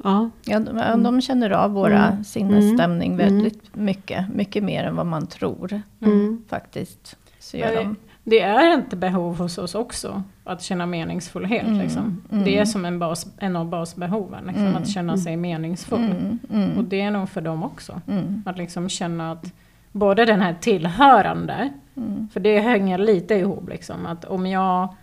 ja, 0.05 0.31
Ja, 0.45 0.61
de, 0.61 1.03
de 1.03 1.21
känner 1.21 1.51
av 1.51 1.71
våra 1.73 2.07
Mm. 2.07 2.25
sinnesstämning 2.25 3.13
Mm. 3.13 3.17
väldigt 3.27 3.77
mycket. 3.77 4.35
Mycket 4.35 4.65
mer 4.65 4.85
än 4.85 4.97
vad 4.97 5.07
man 5.07 5.27
tror 5.27 5.81
mm. 6.01 6.45
faktiskt. 6.49 7.17
Så 7.39 7.57
gör 7.57 7.69
det- 7.71 7.75
de. 7.77 7.97
Det 8.29 8.41
är 8.41 8.75
inte 8.75 8.97
behov 8.97 9.39
hos 9.39 9.59
oss 9.59 9.75
också, 9.75 10.23
att 10.45 10.63
känna 10.63 10.87
meningsfullhet. 10.87 11.67
Mm, 11.67 11.79
Liksom. 11.79 12.23
mm. 12.33 12.45
Det 12.45 12.59
är 12.59 12.65
som 12.65 12.85
en, 12.85 12.99
bas, 12.99 13.27
en 13.39 13.57
av 13.57 13.67
basbehoven, 13.69 14.45
liksom, 14.47 14.65
Mm, 14.67 14.77
att 14.83 14.89
känna 14.89 15.17
sig 15.17 15.37
meningsfull. 15.37 16.01
Mm. 16.05 16.39
Mm. 16.53 16.79
Och 16.79 16.85
det 16.85 17.01
är 17.01 17.11
nog 17.11 17.29
för 17.29 17.41
dem 17.41 17.63
också. 17.65 18.01
Mm. 18.09 18.43
Att 18.47 18.59
liksom 18.59 18.89
känna 18.89 19.33
att 19.33 19.53
både 19.93 20.25
den 20.25 20.41
här 20.41 20.57
tillhörande, 20.61 21.73
Mm. 21.97 22.29
för 22.33 22.41
det 22.41 22.61
hänger 22.61 22.99
lite 22.99 23.35
ihop. 23.35 23.69
Liksom, 23.69 24.07
att 24.07 24.25
om 24.25 24.47
jag, 24.47 24.95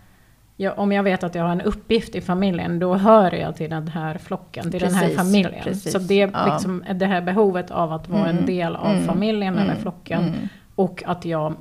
jag, 0.56 0.78
om 0.78 0.92
jag 0.92 1.02
vet 1.02 1.24
att 1.24 1.34
jag 1.34 1.42
har 1.42 1.50
en 1.52 1.60
uppgift 1.60 2.14
i 2.14 2.20
familjen, 2.20 2.78
då 2.78 2.94
hör 2.94 3.32
jag 3.34 3.56
till 3.56 3.70
den 3.70 3.88
här 3.88 4.18
flocken, 4.18 4.70
till 4.70 4.80
den 4.80 4.94
här 4.94 5.00
Precis, 5.02 5.16
familjen. 5.18 5.62
precis. 5.64 5.92
Så 5.92 5.98
det 5.98 6.20
är 6.22 6.30
Ja. 6.32 6.52
liksom 6.54 6.84
det 6.94 7.06
här 7.06 7.20
behovet 7.22 7.70
av 7.70 7.92
att 7.92 8.08
vara 8.08 8.26
en 8.28 8.30
Mm, 8.36 8.46
del 8.46 8.76
av 8.76 8.90
mm, 8.92 9.04
familjen 9.04 9.54
eller 9.54 9.70
mm, 9.70 9.82
flocken. 9.82 10.20
Mm. 10.24 10.34
Och 10.74 11.02
att 11.06 11.24
jag 11.24 11.54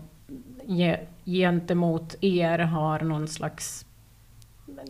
ge, 0.66 0.98
gentemot 1.26 2.16
er 2.22 2.60
har 2.60 3.00
någon 3.00 3.28
slags 3.28 3.86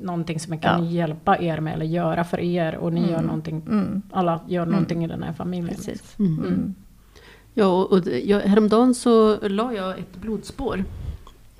någonting 0.01 0.39
som 0.39 0.53
jag 0.53 0.61
kan 0.61 0.85
Ja. 0.85 0.91
hjälpa 0.91 1.37
er 1.37 1.59
med 1.59 1.73
eller 1.73 1.85
göra 1.85 2.23
för 2.23 2.39
er 2.39 2.75
och 2.75 2.93
ni 2.93 2.99
Mm. 2.99 3.11
gör 3.11 3.21
någonting, 3.21 3.61
Mm. 3.69 4.01
alla 4.11 4.39
gör 4.47 4.61
Mm. 4.63 4.71
någonting 4.71 5.03
i 5.03 5.07
den 5.07 5.23
här 5.23 5.33
familjen. 5.33 5.75
Precis. 5.75 6.15
Ja, 7.53 7.65
och, 7.67 7.91
och 7.91 8.01
det- 8.01 8.19
jag, 8.21 8.39
häromdagen 8.39 8.95
så 8.95 9.39
la 9.47 9.73
jag 9.73 9.99
ett 9.99 10.15
blodspår 10.21 10.83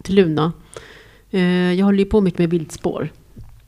till 0.01 0.15
Luna. 0.15 0.51
Eh, 1.31 1.73
jag 1.73 1.85
håller 1.85 1.99
ju 1.99 2.05
på 2.05 2.21
mycket 2.21 2.39
med 2.39 2.49
viltspår. 2.49 3.09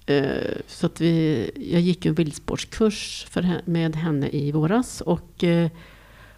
Eh, 0.05 0.25
så 0.67 0.85
att 0.85 1.01
vi, 1.01 1.51
jag 1.71 1.81
gick 1.81 2.05
en 2.05 2.13
viltspårskurs 2.13 3.25
för, 3.29 3.61
med 3.65 3.95
henne 3.95 4.29
i 4.29 4.51
våras. 4.51 5.01
Och 5.01 5.43
eh, 5.43 5.69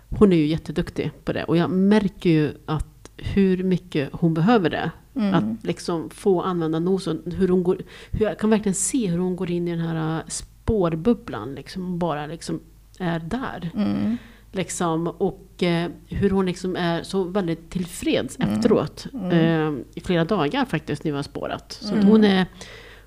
hon 0.09 0.33
är 0.33 0.37
ju 0.37 0.45
jätteduktig 0.47 1.11
på 1.25 1.33
det. 1.33 1.43
Och 1.43 1.57
jag 1.57 1.69
märker 1.69 2.29
ju 2.29 2.51
att 2.65 3.11
hur 3.17 3.63
mycket 3.63 4.09
hon 4.11 4.33
behöver 4.33 4.69
det. 4.69 4.91
Mm. 5.15 5.33
Att 5.33 5.65
liksom 5.65 6.09
få 6.09 6.41
använda 6.41 6.79
nosen. 6.79 7.21
Hur 7.37 7.47
hon 7.47 7.63
går, 7.63 7.77
hur 8.11 8.25
jag 8.25 8.39
kan 8.39 8.49
verkligen 8.49 8.75
se 8.75 9.07
hur 9.07 9.17
hon 9.17 9.35
går 9.35 9.51
in 9.51 9.67
i 9.67 9.71
den 9.71 9.79
här 9.79 10.23
spårbubblan. 10.27 11.55
Liksom, 11.55 11.99
bara 11.99 12.25
liksom 12.27 12.59
är 12.99 13.19
där. 13.19 13.69
Mm. 13.75 14.17
Liksom, 14.57 15.07
och 15.07 15.63
eh, 15.63 15.89
hur 16.07 16.29
hon 16.29 16.45
liksom 16.45 16.75
är 16.75 17.03
så 17.03 17.23
väldigt 17.23 17.69
tillfreds 17.69 18.39
Mm. 18.39 18.53
efteråt. 18.53 19.07
Mm. 19.13 19.31
Eh, 19.77 19.81
I 19.95 20.01
flera 20.01 20.25
dagar 20.25 20.65
faktiskt 20.65 21.03
när 21.03 21.11
vi 21.11 21.15
har 21.15 21.23
spårat. 21.23 21.77
Så 21.81 21.93
Mm. 21.93 22.05
hon, 22.07 22.23
är, 22.23 22.45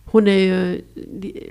hon, 0.05 0.29
är 0.29 0.33
ju, 0.39 0.81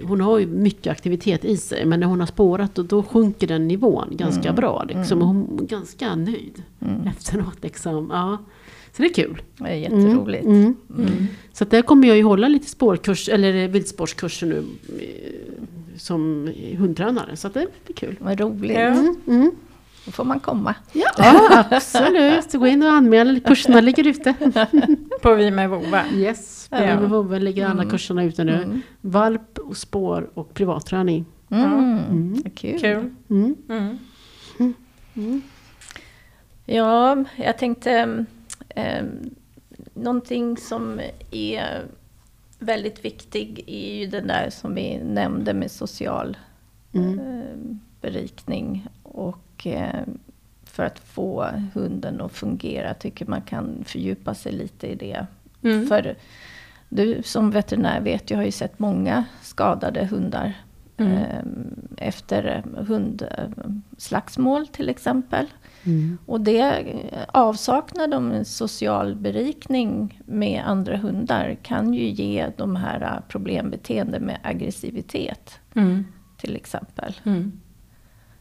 hon 0.04 0.22
har 0.22 0.40
ju 0.40 0.46
mycket 0.48 0.92
aktivitet 0.92 1.46
i 1.46 1.58
sig. 1.58 1.86
Men 1.86 2.00
när 2.00 2.08
hon 2.08 2.20
har 2.20 2.28
spårat 2.28 2.76
då, 2.76 2.84
då 2.84 3.04
sjunker 3.04 3.48
den 3.48 3.68
nivån 3.68 4.08
ganska 4.12 4.42
Mm. 4.50 4.56
bra. 4.56 4.84
Liksom. 4.84 5.18
Mm. 5.18 5.22
Och 5.22 5.28
hon 5.28 5.60
är 5.64 5.68
ganska 5.68 6.16
nöjd 6.16 6.64
Mm. 6.82 7.08
efteråt. 7.08 7.58
Liksom. 7.62 8.10
Ja. 8.14 8.38
Så 8.96 9.02
det 9.02 9.08
är 9.10 9.14
kul. 9.14 9.42
Det 9.58 9.68
är 9.70 9.74
jätteroligt. 9.76 10.46
Mm. 10.46 10.58
Mm. 10.58 10.76
Mm. 11.08 11.28
Så 11.54 11.64
att 11.64 11.72
där 11.72 11.82
kommer 11.82 12.08
jag 12.08 12.18
ju 12.18 12.24
hålla 12.24 12.48
lite 12.48 12.70
spårkurs, 12.70 13.30
eller 13.30 13.68
viltspårskurser 13.68 14.48
nu. 14.48 14.58
eh, 15.00 15.64
Som 15.98 16.52
hundtränare. 16.78 17.36
Så 17.36 17.48
att 17.48 17.54
det 17.54 17.68
blir 17.86 17.96
kul. 17.96 18.16
Vad 18.20 18.40
roligt. 18.40 18.78
Ja. 18.78 19.12
Mm. 20.10 20.12
Mm. 20.12 20.12
Då 20.12 20.12
får 20.12 20.24
man 20.24 20.40
komma. 20.40 20.76
Ja, 20.94 21.66
absolut. 21.72 22.54
Gå 22.54 22.68
in 22.68 22.84
och 22.84 22.90
anmäl. 22.92 23.40
Kurserna 23.40 23.82
ligger 23.82 24.08
ute. 24.08 24.34
På 25.22 25.34
Vi 25.36 25.52
med 25.52 25.70
Vova. 25.70 26.04
Yes, 26.14 26.68
på 26.70 26.76
Ja. 26.78 27.00
Vovve 27.00 27.40
ligger 27.40 27.66
alla 27.66 27.74
Mm. 27.82 27.90
kurserna 27.90 28.24
ute 28.24 28.44
nu. 28.44 28.64
Mm. 28.64 28.82
Valp, 29.02 29.58
och 29.60 29.78
spår 29.78 30.30
och 30.34 30.54
privatträning. 30.54 31.26
Mm. 31.50 31.74
Mm. 31.74 32.34
Vad 32.44 32.56
Kul. 32.56 32.80
Kul. 32.80 33.14
Mm. 33.30 33.56
Mm. 33.70 33.98
Mm. 35.16 35.42
Ja, 36.66 37.24
jag 37.36 37.58
tänkte 37.58 38.26
eh, 38.70 39.04
någonting 39.94 40.58
som 40.58 41.00
är 41.32 41.82
väldigt 42.60 43.06
viktig 43.06 43.64
är 43.68 44.00
ju 44.00 44.08
den 44.08 44.28
där 44.28 44.50
som 44.50 44.76
vi 44.76 44.98
nämnde 45.04 45.54
med 45.54 45.72
social 45.72 46.38
Mm. 46.94 47.20
eh, 47.20 47.56
berikning. 48.02 48.88
Och 49.04 49.38
eh, 49.66 50.02
för 50.64 50.84
att 50.84 51.00
få 51.00 51.46
hunden 51.74 52.22
att 52.22 52.32
fungera 52.32 52.94
tycker 52.94 53.26
man 53.26 53.42
kan 53.42 53.84
fördjupa 53.86 54.34
sig 54.34 54.52
lite 54.52 54.88
i 54.88 54.96
det. 54.96 55.28
Mm. 55.64 55.88
För 55.88 56.16
du 56.90 57.22
som 57.24 57.52
veterinär 57.52 58.02
vet, 58.02 58.30
jag 58.32 58.38
har 58.38 58.46
ju 58.46 58.52
sett 58.52 58.80
många 58.80 59.26
skadade 59.42 60.06
hundar 60.06 60.54
Mm. 60.98 61.14
eh, 61.18 61.44
efter 61.98 62.64
hundslagsmål 62.88 64.68
till 64.68 64.90
exempel. 64.90 65.46
Mm. 65.84 66.18
Och 66.26 66.42
det 66.42 66.60
eh, 66.62 67.24
avsaknad 67.28 68.14
av 68.14 68.44
social 68.44 69.16
berikning 69.16 70.22
med 70.26 70.64
andra 70.66 70.98
hundar 70.98 71.58
kan 71.64 71.94
ju 71.94 72.08
ge 72.10 72.48
de 72.58 72.76
här 72.76 73.02
eh, 73.02 73.20
problembeteenden 73.28 74.24
med 74.24 74.38
aggressivitet 74.44 75.60
Mm. 75.76 76.06
till 76.38 76.56
exempel. 76.56 77.16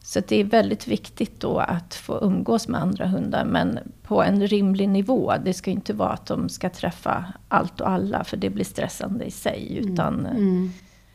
Mm. 0.09 0.13
Så 0.13 0.19
att 0.19 0.27
det 0.27 0.35
är 0.35 0.43
väldigt 0.43 0.87
viktigt 0.87 1.39
då 1.39 1.59
att 1.59 1.95
få 1.95 2.19
umgås 2.21 2.67
med 2.67 2.81
andra 2.81 3.05
hundar 3.07 3.45
men 3.45 3.79
på 4.03 4.23
en 4.23 4.47
rimlig 4.47 4.89
nivå. 4.89 5.33
Det 5.45 5.53
ska 5.53 5.71
inte 5.71 5.93
vara 5.93 6.09
att 6.13 6.25
de 6.25 6.49
ska 6.49 6.69
träffa 6.69 7.25
allt 7.47 7.81
och 7.81 7.89
alla 7.89 8.23
för 8.23 8.37
det 8.37 8.49
blir 8.49 8.65
stressande 8.65 9.25
i 9.25 9.31
sig. 9.31 9.77
Utan 9.77 10.25
Mm. 10.25 10.71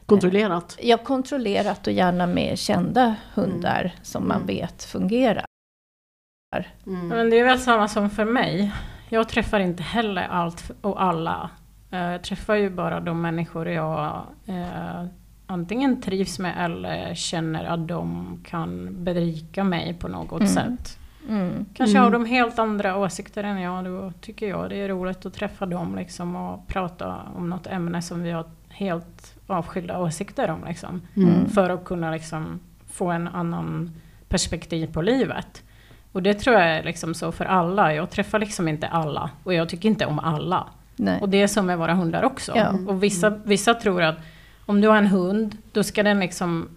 Kontrollerat. 0.06 0.76
ja, 0.82 0.96
kontrollerat 0.96 1.86
och 1.86 1.92
gärna 1.92 2.26
med 2.26 2.58
kända 2.58 3.14
hundar 3.34 3.92
som 4.02 4.28
man 4.28 4.36
Mm. 4.36 4.46
vet 4.46 4.84
fungerar. 4.84 5.44
Mm. 6.86 7.08
Men 7.08 7.30
det 7.30 7.38
är 7.38 7.44
väl 7.44 7.58
samma 7.58 7.88
som 7.88 8.10
för 8.10 8.24
mig. 8.24 8.72
Jag 9.08 9.28
träffar 9.28 9.60
inte 9.60 9.82
heller 9.82 10.22
allt 10.22 10.70
och 10.80 11.02
alla. 11.02 11.50
Eh, 11.90 11.98
Jag 11.98 12.22
träffar 12.22 12.54
ju 12.54 12.70
bara 12.70 13.00
de 13.00 13.20
människor 13.20 13.68
jag 13.68 14.26
eh, 14.46 15.04
antingen 15.54 16.00
trivs 16.02 16.38
med 16.38 16.54
eller 16.64 17.14
känner 17.14 17.64
att 17.64 17.88
de 17.88 18.26
kan 18.46 19.04
berika 19.04 19.64
mig 19.64 19.94
på 19.94 20.08
något 20.08 20.40
Mm. 20.40 20.52
sätt. 20.52 20.98
Mm. 21.28 21.64
Kanske 21.74 21.98
Mm. 21.98 22.04
har 22.04 22.10
de 22.18 22.24
helt 22.26 22.58
andra 22.58 22.96
åsikter 22.96 23.44
än 23.44 23.60
jag. 23.60 23.84
Då 23.84 24.12
tycker 24.20 24.48
jag 24.48 24.70
det 24.70 24.76
är 24.76 24.88
roligt 24.88 25.26
att 25.26 25.34
träffa 25.34 25.66
dem 25.66 25.96
liksom, 25.96 26.36
och 26.36 26.66
prata 26.68 27.16
om 27.36 27.50
något 27.50 27.66
ämne 27.66 28.02
som 28.02 28.22
vi 28.22 28.30
har 28.30 28.44
helt 28.68 29.34
avskilda 29.46 29.98
åsikter 30.00 30.50
om. 30.50 30.64
Liksom, 30.68 31.00
Mm. 31.16 31.48
för 31.48 31.70
att 31.70 31.84
kunna 31.84 32.10
liksom, 32.10 32.60
få 32.92 33.10
en 33.10 33.28
annan 33.28 33.90
perspektiv 34.28 34.92
på 34.92 35.02
livet. 35.02 35.62
Och 36.12 36.22
det 36.22 36.34
tror 36.34 36.56
jag 36.56 36.68
är 36.68 36.82
liksom 36.82 37.14
så 37.14 37.32
för 37.32 37.44
alla. 37.44 37.94
Jag 37.94 38.10
träffar 38.10 38.38
liksom 38.38 38.68
inte 38.68 38.86
alla 38.88 39.30
och 39.44 39.54
jag 39.54 39.68
tycker 39.68 39.88
inte 39.88 40.06
om 40.06 40.18
alla. 40.18 40.66
Nej. 40.96 41.20
Och 41.20 41.28
det 41.28 41.42
är 41.42 41.46
som 41.46 41.66
med 41.66 41.78
våra 41.78 41.94
hundar 41.94 42.22
också. 42.22 42.52
Ja. 42.56 42.68
Och 42.88 43.02
vissa, 43.02 43.30
vissa 43.44 43.74
tror 43.74 44.02
att 44.02 44.16
om 44.66 44.80
du 44.80 44.88
har 44.88 44.96
en 44.96 45.06
hund, 45.06 45.56
då 45.72 45.82
ska 45.82 46.02
den 46.02 46.20
liksom 46.20 46.68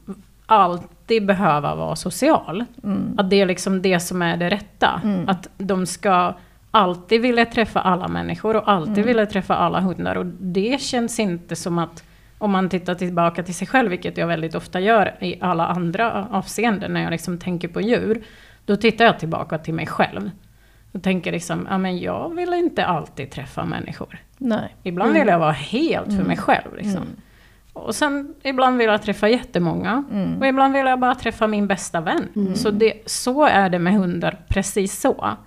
alltid 0.46 1.25
behöva 1.25 1.75
vara 1.75 1.96
social. 1.96 2.65
Mm. 2.84 3.13
Att 3.17 3.29
det 3.29 3.41
är 3.41 3.46
liksom 3.46 3.82
det 3.82 4.00
som 4.00 4.22
är 4.22 4.38
det 4.38 4.50
rätta. 4.50 5.01
Mm. 5.03 5.29
Att 5.29 5.50
de 5.58 5.86
ska 5.86 6.34
alltid 6.72 7.22
ville 7.22 7.46
träffa 7.46 7.79
alla 7.79 8.08
människor 8.08 8.56
och 8.56 8.72
alltid 8.72 8.94
Mm. 8.98 9.08
ville 9.08 9.25
träffa 9.25 9.56
alla 9.56 9.79
hundar. 9.79 10.15
Och 10.15 10.25
det 10.25 10.82
känns 10.82 11.20
inte 11.20 11.56
som 11.56 11.77
att, 11.79 12.03
om 12.38 12.51
man 12.51 12.70
tittar 12.70 12.96
tillbaka 12.96 13.44
till 13.44 13.56
sig 13.56 13.67
själv, 13.67 13.89
vilket 13.89 14.17
jag 14.17 14.27
väldigt 14.27 14.56
ofta 14.56 14.79
gör 14.79 15.15
i 15.22 15.36
alla 15.41 15.67
andra 15.67 16.27
avseenden 16.32 16.94
när 16.94 17.01
jag 17.03 17.12
liksom 17.12 17.38
tänker 17.38 17.67
på 17.67 17.82
djur, 17.82 18.24
då 18.65 18.75
tittar 18.75 19.06
jag 19.06 19.20
tillbaka 19.20 19.58
till 19.58 19.74
mig 19.74 19.88
själv. 19.88 20.32
Och 20.91 21.03
tänker 21.03 21.32
liksom, 21.32 21.67
ja 21.70 21.77
men 21.77 21.98
jag 22.00 22.36
vill 22.36 22.53
inte 22.53 22.86
alltid 22.86 23.29
träffa 23.32 23.65
människor. 23.65 24.17
Nej. 24.38 24.75
Ibland 24.84 25.10
Mm. 25.12 25.22
vill 25.22 25.32
jag 25.32 25.39
vara 25.39 25.51
helt 25.51 26.15
för 26.17 26.24
mig 26.24 26.38
själv. 26.38 26.75
Liksom. 26.75 26.91
Mm. 27.01 27.08
Och 27.86 27.96
sen 27.96 28.34
ibland 28.43 28.77
vill 28.77 28.88
jag 28.88 29.01
träffa 29.01 29.29
jättemånga. 29.29 30.03
Mm. 30.12 30.39
Och 30.39 30.48
ibland 30.48 30.74
vill 30.74 30.86
jag 30.86 31.00
bara 31.00 31.15
träffa 31.15 31.48
min 31.48 31.67
bästa 31.67 32.01
vän. 32.01 32.53
Så, 32.55 32.72
det, 32.72 32.93
så 33.05 33.46
är 33.46 33.69
det 33.69 33.79
med 33.79 33.93
hundar, 33.93 34.39
precis 34.48 35.00
så. 35.00 35.38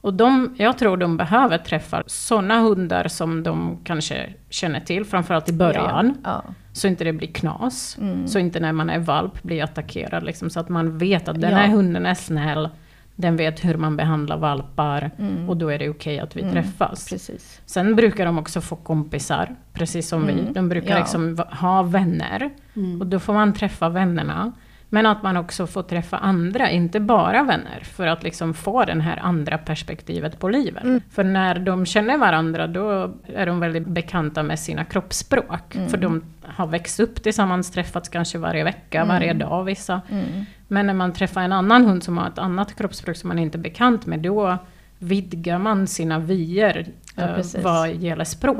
Och 0.00 0.14
de, 0.14 0.54
jag 0.58 0.78
tror 0.78 0.96
de 0.96 1.16
behöver 1.16 1.58
träffa 1.58 2.02
sådana 2.06 2.60
hundar 2.60 3.08
som 3.08 3.42
de 3.42 3.78
kanske 3.84 4.32
känner 4.50 4.80
till, 4.80 5.04
framförallt 5.04 5.48
i 5.48 5.52
början. 5.52 6.14
Ja. 6.24 6.42
Så 6.72 6.88
inte 6.88 7.04
det 7.04 7.12
blir 7.12 7.28
knas. 7.28 7.98
Mm. 8.00 8.28
Så 8.28 8.38
inte 8.38 8.60
när 8.60 8.72
man 8.72 8.90
är 8.90 8.98
valp 8.98 9.42
blir 9.42 9.62
attackerad. 9.64 10.24
Liksom, 10.24 10.50
så 10.50 10.60
att 10.60 10.68
man 10.68 10.98
vet 10.98 11.28
att 11.28 11.40
den 11.40 11.50
Ja. 11.50 11.56
här 11.56 11.68
hunden 11.68 12.06
är 12.06 12.14
snäll. 12.14 12.68
Den 13.16 13.36
vet 13.36 13.64
hur 13.64 13.74
man 13.76 13.96
behandlar 13.96 14.36
valpar. 14.36 15.10
Mm. 15.18 15.48
Och 15.48 15.56
då 15.56 15.68
är 15.68 15.78
det 15.78 15.88
okej 15.88 16.18
att 16.18 16.36
vi 16.36 16.40
Mm. 16.40 16.52
träffas. 16.52 17.08
Precis. 17.08 17.60
Sen 17.66 17.96
brukar 17.96 18.26
de 18.26 18.38
också 18.38 18.60
få 18.60 18.76
kompisar, 18.76 19.56
precis 19.72 20.08
som 20.08 20.26
vi. 20.26 20.32
Mm, 20.32 20.52
De 20.52 20.68
brukar 20.68 20.90
ja. 20.90 20.98
liksom 20.98 21.38
ha 21.50 21.82
vänner. 21.82 22.50
Mm. 22.76 23.00
Och 23.00 23.06
då 23.06 23.18
får 23.20 23.32
man 23.32 23.52
träffa 23.52 23.88
vännerna. 23.88 24.52
Men 24.88 25.06
att 25.06 25.22
man 25.22 25.36
också 25.36 25.66
får 25.66 25.82
träffa 25.82 26.16
andra, 26.18 26.70
inte 26.70 27.00
bara 27.00 27.42
vänner. 27.42 27.80
För 27.82 28.06
att 28.06 28.22
liksom 28.22 28.54
få 28.54 28.84
det 28.84 29.00
här 29.02 29.16
andra 29.22 29.58
perspektivet 29.58 30.38
på 30.38 30.48
livet. 30.48 30.84
Mm. 30.84 31.00
För 31.10 31.24
när 31.24 31.58
de 31.58 31.86
känner 31.86 32.18
varandra 32.18 32.66
då 32.66 33.14
är 33.34 33.46
de 33.46 33.60
väldigt 33.60 33.86
bekanta 33.86 34.42
med 34.42 34.58
sina 34.58 34.84
kroppsspråk. 34.84 35.74
Mm. 35.76 35.88
För 35.88 35.96
de 35.96 36.22
har 36.42 36.66
växt 36.66 37.00
upp 37.00 37.22
tillsammans, 37.22 37.70
träffats 37.70 38.08
kanske 38.08 38.38
varje 38.38 38.64
vecka, 38.64 38.98
Mm. 39.02 39.08
varje 39.08 39.32
dag 39.32 39.64
vissa. 39.64 40.00
Mm. 40.10 40.24
Men 40.68 40.86
när 40.86 40.94
man 40.94 41.12
träffar 41.12 41.42
en 41.42 41.52
annan 41.52 41.84
hund 41.84 42.02
som 42.04 42.18
har 42.18 42.28
ett 42.28 42.38
annat 42.38 42.76
kroppsspråk 42.76 43.16
som 43.16 43.28
man 43.28 43.38
inte 43.38 43.58
är 43.58 43.62
bekant 43.62 44.06
med, 44.06 44.20
då 44.20 44.58
vidgar 44.98 45.58
man 45.58 45.86
sina 45.86 46.18
vyer 46.18 46.86
Ja, 47.14 47.22
eh, 47.22 47.34
precis. 47.34 47.64
vad 47.64 47.94
gäller 47.94 48.24
språk. 48.24 48.58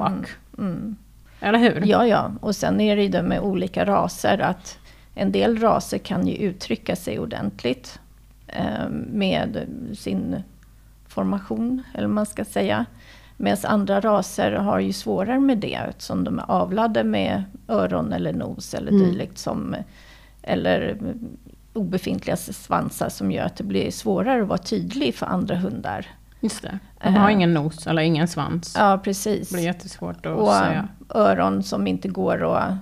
Mm. 0.58 0.70
Mm. 0.70 0.96
Eller 1.40 1.58
hur? 1.58 1.82
Ja, 1.86 2.06
ja. 2.06 2.30
Och 2.40 2.56
sen 2.56 2.80
är 2.80 2.96
det 2.96 3.02
ju 3.02 3.08
det 3.08 3.22
med 3.22 3.40
olika 3.40 3.84
raser 3.84 4.38
att 4.38 4.78
en 5.18 5.32
del 5.32 5.58
raser 5.58 5.98
kan 5.98 6.26
ju 6.26 6.34
uttrycka 6.36 6.96
sig 6.96 7.18
ordentligt 7.18 7.98
eh, 8.46 8.88
med 9.12 9.66
sin 9.94 10.42
formation, 11.08 11.82
eller 11.94 12.08
man 12.08 12.26
ska 12.26 12.44
säga. 12.44 12.86
Medan 13.36 13.58
andra 13.70 14.00
raser 14.00 14.52
har 14.52 14.78
ju 14.78 14.92
svårare 14.92 15.40
med 15.40 15.58
det 15.58 15.74
eftersom 15.74 16.24
de 16.24 16.38
är 16.38 16.50
avlade 16.50 17.04
med 17.04 17.42
öron 17.68 18.12
eller 18.12 18.32
nos 18.32 18.74
eller 18.74 18.92
Mm. 18.92 19.02
dylikt 19.06 19.38
som 19.38 19.76
eller 20.42 20.98
obefintliga 21.72 22.36
svansar 22.36 23.08
som 23.08 23.32
gör 23.32 23.44
att 23.44 23.56
det 23.56 23.64
blir 23.64 23.90
svårare 23.90 24.42
att 24.42 24.48
vara 24.48 24.58
tydlig 24.58 25.14
för 25.14 25.26
andra 25.26 25.56
hundar. 25.56 26.06
Just 26.40 26.62
det. 26.62 26.78
De 27.02 27.08
har 27.14 27.28
Eh. 27.28 27.34
ingen 27.34 27.54
nos 27.54 27.86
eller 27.86 28.02
ingen 28.02 28.28
svans. 28.28 28.74
Ja, 28.78 29.00
precis. 29.04 29.48
Det 29.48 29.54
blir 29.54 29.64
jättesvårt 29.64 30.26
att 30.26 30.36
Och 30.38 30.48
säga. 30.52 30.88
öron 31.08 31.62
som 31.62 31.86
inte 31.86 32.08
går 32.08 32.56
att 32.56 32.70
eh, 32.70 32.76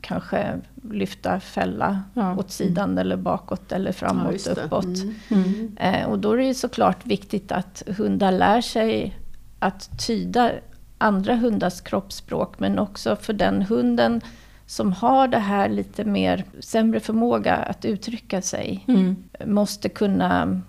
kanske 0.00 0.60
lyfta 0.90 1.40
fälla 1.40 2.02
Ja. 2.14 2.36
åt 2.36 2.50
sidan 2.50 2.98
eller 2.98 3.16
bakåt 3.16 3.72
eller 3.72 3.86
Ja, 3.88 3.92
framåt, 3.92 4.44
det. 4.44 4.50
uppåt. 4.64 4.84
Mm. 4.84 5.14
Mm. 5.30 5.76
Eh, 5.76 6.06
och 6.08 6.18
då 6.18 6.32
är 6.32 6.36
det 6.36 6.44
ju 6.44 6.54
såklart 6.54 7.06
viktigt 7.06 7.52
att 7.52 7.82
hundar 7.98 8.32
lär 8.32 8.60
sig 8.60 9.16
att 9.58 10.06
tyda 10.06 10.50
andra 10.98 11.36
hundars 11.36 11.80
kroppsspråk 11.80 12.58
men 12.60 12.78
också 12.78 13.16
för 13.16 13.32
den 13.32 13.62
hunden 13.62 14.20
som 14.66 14.92
har 14.92 15.28
det 15.28 15.38
här 15.38 15.68
lite 15.68 16.04
mer 16.04 16.44
sämre 16.60 17.00
förmåga 17.00 17.54
att 17.56 17.84
uttrycka 17.84 18.42
sig 18.42 18.84
Mm. 18.88 19.16
måste 19.46 19.88
kunna 19.88 20.60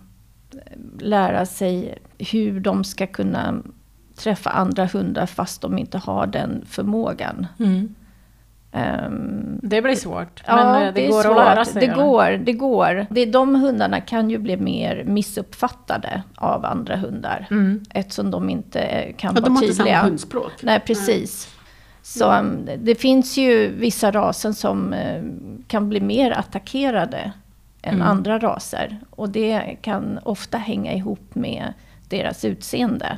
eh, 0.53 0.59
lära 0.99 1.45
sig 1.45 1.97
hur 2.17 2.59
de 2.59 2.83
ska 2.83 3.07
kunna 3.07 3.55
träffa 4.15 4.49
andra 4.49 4.85
hundar 4.85 5.25
fast 5.25 5.61
de 5.61 5.77
inte 5.77 5.97
har 5.97 6.27
den 6.27 6.63
förmågan. 6.65 7.47
Mm. 7.59 7.95
Ehm, 8.75 9.59
Det 9.61 9.81
blir 9.81 9.95
svårt. 9.95 10.43
ja, 10.47 10.55
men 10.55 10.87
eh, 10.87 10.93
det, 10.93 11.05
är 11.05 11.09
går 11.11 11.21
svårt. 11.23 11.31
att 11.31 11.45
lära 11.45 11.65
sig. 11.65 11.79
Det 11.79 11.85
eller? 11.93 12.03
går, 12.03 12.31
det 12.45 12.53
går. 12.53 13.05
Det, 13.09 13.25
de 13.25 13.55
hundarna 13.55 14.01
kan 14.01 14.29
ju 14.29 14.37
bli 14.37 14.57
mer 14.57 15.03
missuppfattade 15.05 16.23
av 16.35 16.65
andra 16.65 16.95
hundar. 16.95 17.47
Mm. 17.51 17.83
Eftersom 17.89 18.31
de 18.31 18.49
inte 18.49 18.79
eh, 18.81 19.15
kan 19.15 19.35
Ja, 19.35 19.41
de 19.41 19.49
vara 19.53 19.53
har 19.59 19.63
inte 19.63 19.75
samma 19.75 19.85
tydliga. 19.85 20.01
hundspråk. 20.03 20.51
Nej, 20.63 20.79
precis. 20.79 21.51
Så 22.01 22.31
um, 22.31 22.69
det 22.77 22.95
finns 22.95 23.37
ju 23.37 23.67
vissa 23.67 24.11
raser 24.11 24.51
som 24.51 24.93
eh, 24.93 25.23
kan 25.67 25.89
bli 25.89 26.01
mer 26.01 26.31
attackerade 26.31 27.31
än 27.81 27.95
Mm. 27.95 28.07
andra 28.07 28.39
raser. 28.39 28.99
Och 29.09 29.29
det 29.29 29.77
kan 29.81 30.19
ofta 30.23 30.57
hänga 30.57 30.93
ihop 30.93 31.35
med 31.35 31.73
deras 32.09 32.45
utseende. 32.45 33.17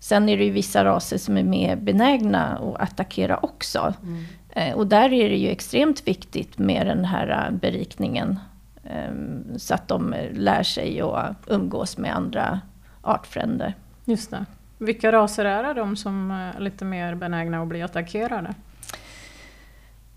Sen 0.00 0.28
är 0.28 0.36
det 0.36 0.44
ju 0.44 0.50
vissa 0.50 0.84
raser 0.84 1.18
som 1.18 1.36
är 1.38 1.42
mer 1.42 1.76
benägna 1.76 2.44
att 2.46 2.82
attackera 2.82 3.36
också. 3.42 3.94
Mm. 4.02 4.24
Eh, 4.56 4.74
och 4.74 4.86
där 4.86 5.12
är 5.12 5.28
det 5.28 5.36
ju 5.36 5.48
extremt 5.48 6.08
viktigt 6.08 6.58
med 6.58 6.86
den 6.86 7.04
här 7.04 7.46
eh, 7.46 7.54
berikningen. 7.54 8.38
Eh, 8.84 9.12
så 9.56 9.74
att 9.74 9.88
de 9.88 10.12
eh, 10.12 10.32
lär 10.32 10.62
sig 10.62 11.00
att 11.00 11.36
umgås 11.46 11.98
med 11.98 12.16
andra 12.16 12.60
artfränder. 13.02 13.74
Just 14.04 14.30
det. 14.30 14.44
Vilka 14.78 15.12
raser 15.12 15.44
är 15.44 15.62
det 15.62 15.74
de 15.74 15.96
som 15.96 16.30
är 16.30 16.60
lite 16.60 16.84
mer 16.84 17.14
benägna 17.14 17.62
att 17.62 17.68
bli 17.68 17.82
attackerade? 17.82 18.54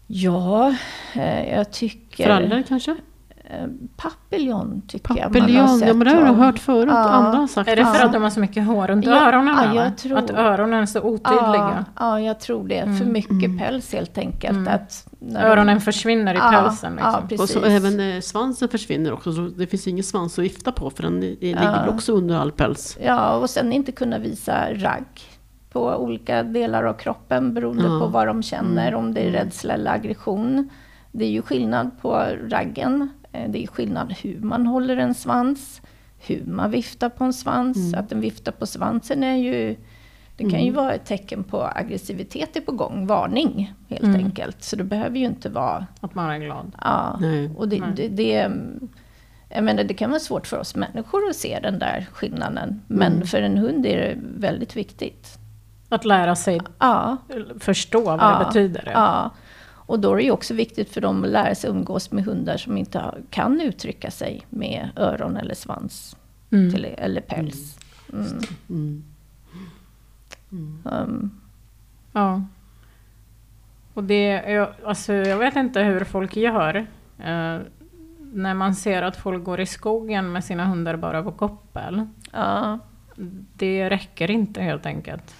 Ja, 0.07 0.75
jag 1.51 1.71
tycker... 1.71 2.23
Frallor 2.23 2.63
kanske? 2.67 2.95
Eh, 3.51 3.65
Papillon 3.97 4.81
tycker 4.87 5.15
jag 5.17 5.31
man 5.31 5.41
har 5.41 5.47
Papillon, 5.47 5.79
sett. 5.79 5.87
ja 5.87 5.93
men 5.93 6.07
det 6.07 6.13
har 6.13 6.21
jag 6.25 6.33
hört 6.33 6.59
förut. 6.59 6.89
Ja. 6.91 7.09
Andra 7.09 7.37
har 7.39 7.47
sagt 7.47 7.69
Är 7.69 7.75
det 7.75 7.85
för 7.85 7.99
Ja. 7.99 8.05
att 8.05 8.13
de 8.13 8.23
har 8.23 8.29
så 8.29 8.39
mycket 8.39 8.65
hår 8.67 8.87
runt 8.87 9.05
Ja, 9.05 9.27
öronen? 9.27 9.55
ja, 9.57 9.63
eller? 9.63 9.83
jag 9.83 9.97
tror- 9.97 10.17
Att 10.17 10.29
öronen 10.29 10.81
är 10.81 10.85
så 10.85 10.97
Ja, 10.97 11.03
otydliga? 11.03 11.85
ja, 11.99 12.19
jag 12.19 12.39
tror 12.39 12.67
det. 12.67 12.81
För 12.81 12.89
Mm. 12.89 13.11
mycket 13.11 13.31
Mm. 13.31 13.57
päls 13.59 13.93
helt 13.93 14.17
enkelt. 14.17 14.57
Mm. 14.57 14.73
Att 14.73 15.07
när 15.19 15.41
de- 15.41 15.47
Öronen 15.47 15.81
försvinner 15.81 16.33
i 16.33 16.37
Ja, 16.37 16.49
pälsen. 16.51 16.99
ja, 17.01 17.05
Liksom. 17.11 17.27
precis. 17.27 17.55
Och 17.57 17.63
så 17.63 17.69
även 17.69 17.99
eh, 17.99 18.19
svansen 18.21 18.69
försvinner 18.69 19.13
också. 19.13 19.33
Så 19.33 19.41
det 19.41 19.67
finns 19.67 19.87
ingen 19.87 20.03
svans 20.03 20.39
att 20.39 20.45
vifta 20.45 20.71
på 20.71 20.89
för 20.89 21.03
den 21.03 21.19
ligger 21.21 21.63
Ja. 21.63 21.87
också 21.93 22.13
under 22.13 22.35
all 22.35 22.51
päls. 22.51 22.97
Ja, 23.03 23.35
och 23.35 23.49
sen 23.49 23.73
inte 23.73 23.91
kunna 23.91 24.17
visa 24.17 24.73
ragg 24.73 25.05
på 25.71 25.95
olika 25.95 26.43
delar 26.43 26.83
av 26.83 26.93
kroppen 26.93 27.53
beroende 27.53 27.83
Ja. 27.87 27.99
på 27.99 28.05
vad 28.07 28.27
de 28.27 28.43
känner, 28.43 28.87
Mm. 28.87 28.99
om 28.99 29.13
det 29.13 29.21
är 29.21 29.27
Mm. 29.29 29.39
rädsla 29.45 29.73
eller 29.73 29.91
aggression. 29.93 30.69
Det 31.11 31.25
är 31.25 31.29
ju 31.29 31.41
skillnad 31.41 31.91
på 32.01 32.25
raggen. 32.49 33.09
Eh, 33.31 33.49
Det 33.49 33.63
är 33.63 33.67
skillnad 33.67 34.13
hur 34.13 34.39
man 34.41 34.65
håller 34.65 34.97
en 34.97 35.13
svans, 35.13 35.81
hur 36.27 36.43
man 36.45 36.71
viftar 36.71 37.09
på 37.09 37.23
en 37.23 37.33
svans. 37.33 37.77
Mm. 37.77 37.99
Att 37.99 38.09
den 38.09 38.21
viftar 38.21 38.51
på 38.51 38.65
svansen 38.65 39.23
är 39.23 39.35
ju... 39.35 39.75
Det 40.37 40.49
kan 40.49 40.59
ju 40.59 40.69
Mm. 40.69 40.73
vara 40.75 40.93
ett 40.93 41.05
tecken 41.05 41.43
på 41.43 41.63
aggressivitet 41.75 42.55
är 42.55 42.61
på 42.61 42.71
gång, 42.71 43.07
varning 43.07 43.73
helt 43.89 44.03
Mm. 44.03 44.15
enkelt. 44.15 44.63
Så 44.63 44.75
det 44.75 44.83
behöver 44.83 45.17
ju 45.17 45.25
inte 45.25 45.49
vara... 45.49 45.85
Att 45.99 46.15
man 46.15 46.29
är 46.29 46.37
glad. 46.39 46.71
Ja, 46.81 47.17
Nej. 47.21 47.51
och 47.57 47.67
det, 47.69 47.79
Nej. 47.79 47.89
det, 47.95 48.07
det, 48.07 48.51
jag 49.49 49.63
menar, 49.63 49.83
det 49.83 49.93
kan 49.93 50.09
vara 50.09 50.19
svårt 50.19 50.47
för 50.47 50.59
oss 50.59 50.75
människor 50.75 51.29
att 51.29 51.35
se 51.35 51.59
den 51.63 51.79
där 51.79 52.07
skillnaden. 52.11 52.81
Men 52.87 53.13
Mm. 53.13 53.27
för 53.27 53.41
en 53.41 53.57
hund 53.57 53.85
är 53.85 53.97
det 53.97 54.17
väldigt 54.37 54.75
viktigt. 54.75 55.37
Att 55.89 56.05
lära 56.05 56.35
sig 56.35 56.59
Ja, 56.79 57.17
förstå 57.59 58.01
vad 58.01 58.19
Ja, 58.19 58.39
det 58.39 58.45
betyder. 58.45 58.91
ja. 58.93 59.31
Och 59.89 59.99
då 59.99 60.11
är 60.11 60.15
det 60.17 60.23
ju 60.23 60.31
också 60.31 60.53
viktigt 60.53 60.89
för 60.93 61.01
dem 61.01 61.23
att 61.23 61.29
lära 61.29 61.55
sig 61.55 61.69
umgås 61.69 62.11
med 62.11 62.23
hundar 62.23 62.57
som 62.57 62.77
inte 62.77 63.13
kan 63.29 63.61
uttrycka 63.61 64.11
sig 64.11 64.41
med 64.49 64.89
öron 64.95 65.37
eller 65.37 65.53
svans 65.55 66.15
Mm. 66.51 66.71
till, 66.71 66.85
eller 66.85 67.21
päls. 67.21 67.79
Mm. 68.13 68.25
Mm. 68.69 69.03
Mm. 70.51 70.81
Um, 70.85 71.31
Ja. 72.13 72.43
Och 73.93 74.03
det, 74.03 74.25
jag, 74.27 74.69
alltså, 74.85 75.13
jag 75.13 75.37
vet 75.37 75.55
inte 75.55 75.81
hur 75.81 76.03
folk 76.03 76.35
gör. 76.35 76.75
Eh, 77.19 77.57
när 78.33 78.53
man 78.53 78.75
ser 78.75 79.01
att 79.03 79.17
folk 79.17 79.43
går 79.43 79.59
i 79.59 79.65
skogen 79.65 80.31
med 80.31 80.43
sina 80.43 80.65
hundar 80.65 80.95
bara 80.95 81.23
på 81.23 81.31
koppel. 81.31 82.07
ja. 82.31 82.79
Det 83.53 83.89
räcker 83.89 84.31
inte 84.31 84.61
helt 84.61 84.85
enkelt. 84.85 85.35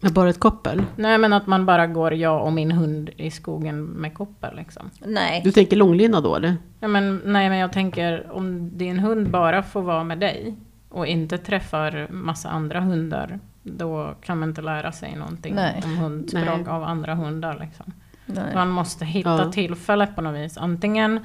Med 0.00 0.12
bara 0.12 0.28
ett 0.30 0.40
koppel? 0.40 0.82
Nej 0.96 1.18
men 1.18 1.32
att 1.32 1.46
man 1.46 1.66
bara 1.66 1.86
går, 1.86 2.14
jag 2.14 2.44
och 2.44 2.52
min 2.52 2.72
hund, 2.72 3.10
i 3.16 3.30
skogen 3.30 3.82
med 3.84 4.14
koppel 4.14 4.56
liksom. 4.56 4.90
Nej. 5.06 5.40
Du 5.44 5.52
tänker 5.52 5.76
långlina 5.76 6.20
då 6.20 6.36
eller? 6.36 6.56
Ja, 6.80 6.88
men, 6.88 7.22
nej 7.24 7.48
men 7.48 7.58
jag 7.58 7.72
tänker 7.72 8.32
om 8.32 8.78
din 8.78 8.98
hund 8.98 9.30
bara 9.30 9.62
får 9.62 9.82
vara 9.82 10.04
med 10.04 10.18
dig 10.18 10.56
och 10.88 11.06
inte 11.06 11.38
träffar 11.38 12.08
massa 12.12 12.48
andra 12.48 12.80
hundar. 12.80 13.38
Då 13.62 14.14
kan 14.22 14.38
man 14.38 14.48
inte 14.48 14.62
lära 14.62 14.92
sig 14.92 15.16
någonting 15.16 15.54
Nej. 15.54 15.82
om 15.84 15.96
hundspråk 15.96 16.44
Nej. 16.44 16.68
av 16.68 16.82
andra 16.84 17.14
hundar. 17.14 17.58
Liksom. 17.60 17.92
nej. 18.26 18.54
Man 18.54 18.68
måste 18.70 19.04
hitta 19.04 19.30
Ja. 19.44 19.52
tillfälle 19.52 20.06
på 20.06 20.22
något 20.22 20.36
vis. 20.40 20.58
Antingen 20.58 21.20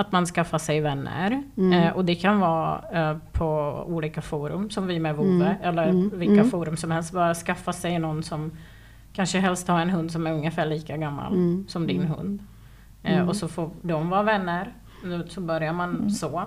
att 0.00 0.12
man 0.12 0.26
skaffar 0.26 0.58
sig 0.58 0.80
vänner. 0.80 1.42
Mm. 1.56 1.72
Eh, 1.72 1.92
och 1.92 2.04
det 2.04 2.14
kan 2.14 2.40
vara 2.40 2.82
eh, 2.92 3.16
på 3.32 3.46
olika 3.86 4.22
forum 4.22 4.70
som 4.70 4.86
vi 4.86 4.98
med 4.98 5.16
Vove, 5.16 5.28
Mm. 5.30 5.56
eller 5.62 5.88
Mm. 5.88 6.10
vilka 6.14 6.32
Mm. 6.34 6.50
forum 6.50 6.76
som 6.76 6.90
helst. 6.90 7.12
Bara 7.12 7.34
skaffa 7.34 7.72
sig 7.72 7.98
någon 7.98 8.22
som 8.22 8.50
kanske 9.12 9.38
helst 9.38 9.68
har 9.68 9.80
en 9.80 9.90
hund 9.90 10.10
som 10.12 10.26
är 10.26 10.32
ungefär 10.32 10.66
lika 10.66 10.96
gammal 10.96 11.32
Mm. 11.32 11.64
som 11.68 11.86
din 11.86 12.00
Mm. 12.02 12.12
hund. 12.12 12.38
Eh, 13.02 13.28
och 13.28 13.36
så 13.36 13.48
får 13.48 13.70
de 13.82 14.10
vara 14.10 14.22
vänner. 14.22 14.72
Nu 15.04 15.24
Så 15.28 15.40
börjar 15.40 15.72
man 15.72 16.10
så. 16.10 16.42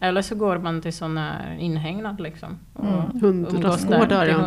Eller 0.00 0.22
så 0.22 0.34
går 0.34 0.58
man 0.58 0.80
till 0.82 0.92
sån 0.92 1.18
här 1.18 1.56
inhägnad 1.58 2.20
liksom. 2.20 2.58
Och 2.72 2.84
Mm. 2.84 3.20
Hundrastgårdar, 3.20 4.24
till 4.24 4.34
ja. 4.34 4.38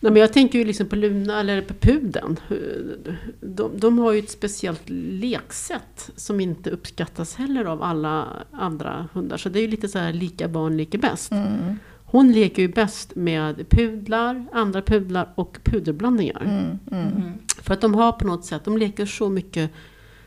Nej, 0.00 0.12
men 0.12 0.20
jag 0.20 0.32
tänker 0.32 0.58
ju 0.58 0.64
liksom 0.64 0.86
på 0.86 0.96
Luna 0.96 1.40
eller 1.40 1.62
på 1.62 1.74
pudeln. 1.74 2.40
De, 3.40 3.70
de 3.78 3.98
har 3.98 4.12
ju 4.12 4.18
ett 4.18 4.30
speciellt 4.30 4.82
leksätt 4.88 6.10
som 6.16 6.40
inte 6.40 6.70
uppskattas 6.70 7.34
heller 7.34 7.64
av 7.64 7.82
alla 7.82 8.28
andra 8.52 9.08
hundar. 9.12 9.36
Så 9.36 9.48
det 9.48 9.58
är 9.58 9.60
ju 9.60 9.68
lite 9.68 9.88
så 9.88 9.98
här 9.98 10.12
lika 10.12 10.48
barn 10.48 10.76
leker 10.76 10.98
bäst. 10.98 11.32
Mm. 11.32 11.78
Hon 12.04 12.32
leker 12.32 12.62
ju 12.62 12.68
bäst 12.68 13.16
med 13.16 13.68
pudlar, 13.68 14.46
andra 14.52 14.82
pudlar 14.82 15.32
och 15.34 15.58
pudelblandningar. 15.64 16.42
Mm. 16.42 16.78
Mm. 17.02 17.22
Mm. 17.22 17.32
För 17.62 17.74
att 17.74 17.80
de 17.80 17.94
har 17.94 18.12
på 18.12 18.26
något 18.26 18.44
sätt, 18.44 18.64
de 18.64 18.76
leker 18.76 19.06
så 19.06 19.28
mycket 19.28 19.70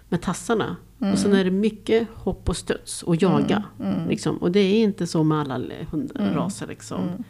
med 0.09 0.21
tassarna. 0.21 0.75
Mm. 1.01 1.13
Och 1.13 1.19
sen 1.19 1.33
är 1.33 1.43
det 1.43 1.51
mycket 1.51 2.07
hopp 2.13 2.49
och 2.49 2.57
studs 2.57 3.03
och 3.03 3.15
jaga. 3.15 3.63
Mm. 3.79 4.07
Liksom. 4.07 4.37
Och 4.37 4.51
det 4.51 4.59
är 4.59 4.83
inte 4.83 5.07
så 5.07 5.23
med 5.23 5.37
alla 5.37 5.59
hundraser. 5.91 6.67
Liksom. 6.67 7.23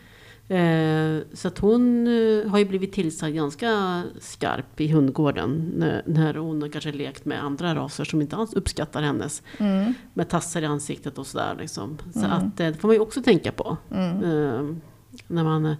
Eh, 0.49 1.21
så 1.33 1.47
att 1.47 1.59
hon 1.59 2.07
eh, 2.07 2.49
har 2.51 2.59
ju 2.59 2.65
blivit 2.65 2.93
tillsagd 2.93 3.35
ganska 3.35 4.03
skarp 4.19 4.81
i 4.81 4.87
hundgården. 4.87 5.73
När, 6.05 6.33
hon 6.35 6.61
har 6.61 6.69
kanske 6.69 6.91
lekt 6.91 7.25
med 7.25 7.43
andra 7.43 7.75
raser 7.75 8.03
som 8.03 8.21
inte 8.21 8.35
alls 8.35 8.53
uppskattar 8.53 9.01
hennes. 9.01 9.43
Mm. 9.57 9.93
Med 10.13 10.29
tassar 10.29 10.61
i 10.61 10.65
ansiktet 10.65 11.17
och 11.17 11.27
sådär. 11.27 11.55
Liksom. 11.59 11.97
Så 12.13 12.19
Mm. 12.19 12.31
att 12.31 12.59
eh, 12.59 12.67
det 12.67 12.73
får 12.73 12.87
man 12.87 12.95
ju 12.95 13.01
också 13.01 13.21
tänka 13.21 13.51
på. 13.51 13.77
Mm. 13.91 14.81
När 15.27 15.43
man, 15.43 15.75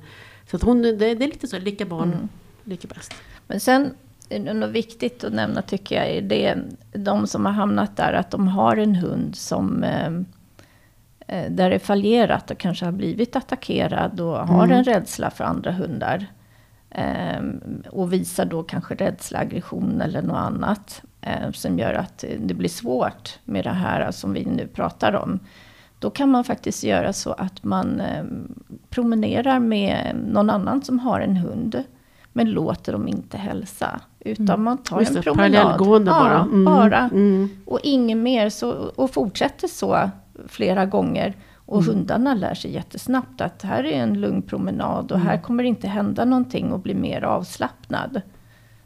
så 0.50 0.56
att 0.56 0.64
hon, 0.64 0.82
det, 0.82 0.92
det 0.92 1.08
är 1.08 1.28
lite 1.28 1.48
så, 1.48 1.60
lika 1.60 1.86
barn, 1.86 2.14
Mm. 2.14 2.30
lika 2.64 2.88
bäst. 2.88 3.14
Men 3.48 3.60
sen 3.60 3.94
något 4.40 4.70
viktigt 4.70 5.24
att 5.24 5.34
nämna 5.34 5.62
tycker 5.62 5.96
jag, 5.96 6.08
är 6.10 6.22
det 6.22 6.58
de 6.94 7.28
som 7.28 7.46
har 7.46 7.54
hamnat 7.54 7.98
där, 7.98 8.14
att 8.14 8.32
de 8.32 8.48
har 8.48 8.78
en 8.78 8.96
hund 8.96 9.36
som 9.36 9.86
där 11.50 11.70
det 11.70 11.80
fallerat 11.80 12.52
och 12.52 12.58
kanske 12.58 12.86
har 12.86 12.92
blivit 12.92 13.36
attackerad 13.36 14.20
och 14.20 14.38
har 14.48 14.64
Mm. 14.66 14.78
en 14.78 14.84
rädsla 14.84 15.30
för 15.30 15.44
andra 15.44 15.72
hundar. 15.72 16.26
Eh, 16.92 17.42
och 17.92 18.14
visar 18.14 18.46
då 18.46 18.64
kanske 18.64 18.96
rädsla, 18.96 19.40
aggression 19.40 20.02
eller 20.02 20.22
något 20.22 20.38
annat. 20.38 21.02
Eh, 21.22 21.52
som 21.52 21.80
gör 21.80 21.94
att 21.94 22.24
eh, 22.24 22.30
det 22.40 22.54
blir 22.54 22.70
svårt 22.70 23.40
med 23.46 23.64
det 23.64 23.70
här 23.70 24.12
som 24.12 24.34
vi 24.34 24.46
nu 24.46 24.68
pratar 24.68 25.14
om. 25.16 25.40
Då 26.00 26.10
kan 26.10 26.30
man 26.32 26.44
faktiskt 26.44 26.84
göra 26.84 27.14
så 27.14 27.32
att 27.32 27.64
man 27.64 28.02
eh, 28.02 28.24
promenerar 28.90 29.60
med 29.60 30.16
någon 30.28 30.50
annan 30.50 30.82
som 30.82 31.00
har 31.00 31.20
en 31.22 31.38
hund. 31.38 31.84
Men 32.34 32.52
låter 32.52 32.92
dem 32.92 33.08
inte 33.08 33.38
hälsa. 33.38 34.00
Utan 34.20 34.46
Mm. 34.50 34.64
man 34.64 34.78
tar 34.78 35.00
Just 35.00 35.12
en 35.12 35.16
det, 35.18 35.22
promenad. 35.24 35.54
parallellgående 35.54 36.12
bara. 36.12 36.34
Ja, 36.34 36.42
Mm, 36.42 36.66
bara. 36.66 37.00
Mm. 37.14 37.50
Och 37.66 37.80
inget 37.84 38.18
mer. 38.18 38.50
Så, 38.50 38.72
och 38.72 39.12
fortsätter 39.12 39.68
så 39.68 40.10
flera 40.48 40.86
gånger. 40.86 41.34
Och 41.56 41.82
Mm. 41.82 41.96
hundarna 41.96 42.34
lär 42.34 42.54
sig 42.54 42.72
jättesnabbt 42.74 43.42
att 43.42 43.62
här 43.62 43.84
är 43.84 44.04
en 44.04 44.22
lugn 44.22 44.42
promenad. 44.42 45.12
Och 45.12 45.18
Mm. 45.18 45.28
här 45.28 45.38
kommer 45.42 45.64
det 45.64 45.70
inte 45.70 45.88
hända 45.88 46.26
någonting 46.26 46.72
och 46.74 46.80
bli 46.80 46.96
mer 46.96 47.22
avslappnad. 47.24 48.22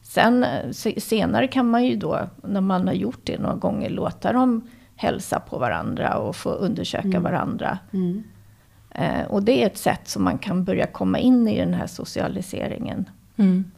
Sen 0.02 0.44
eh, 0.44 0.72
se- 0.72 1.02
senare 1.02 1.48
kan 1.48 1.70
man 1.70 1.86
ju 1.86 1.96
då, 1.96 2.20
när 2.44 2.62
man 2.62 2.88
har 2.88 2.94
gjort 2.94 3.20
det 3.24 3.39
några 3.39 3.56
gånger, 3.56 3.89
låta 3.89 4.34
dem 4.34 4.62
hälsa 4.96 5.39
på 5.39 5.58
varandra 5.58 6.18
och 6.18 6.36
få 6.36 6.50
undersöka 6.50 7.08
Mm. 7.08 7.24
varandra. 7.24 7.78
Mm. 7.94 8.24
Eh, 8.92 9.26
och 9.30 9.44
det 9.44 9.63
är 9.63 9.68
ett 9.68 9.78
sätt 9.78 10.08
som 10.08 10.24
man 10.24 10.38
kan 10.38 10.63
börja 10.63 10.88
komma 10.88 11.20
in 11.20 11.48
i 11.48 11.60
den 11.60 11.74
här 11.74 11.88
socialiseringen 11.88 13.10
Mm. 13.38 13.72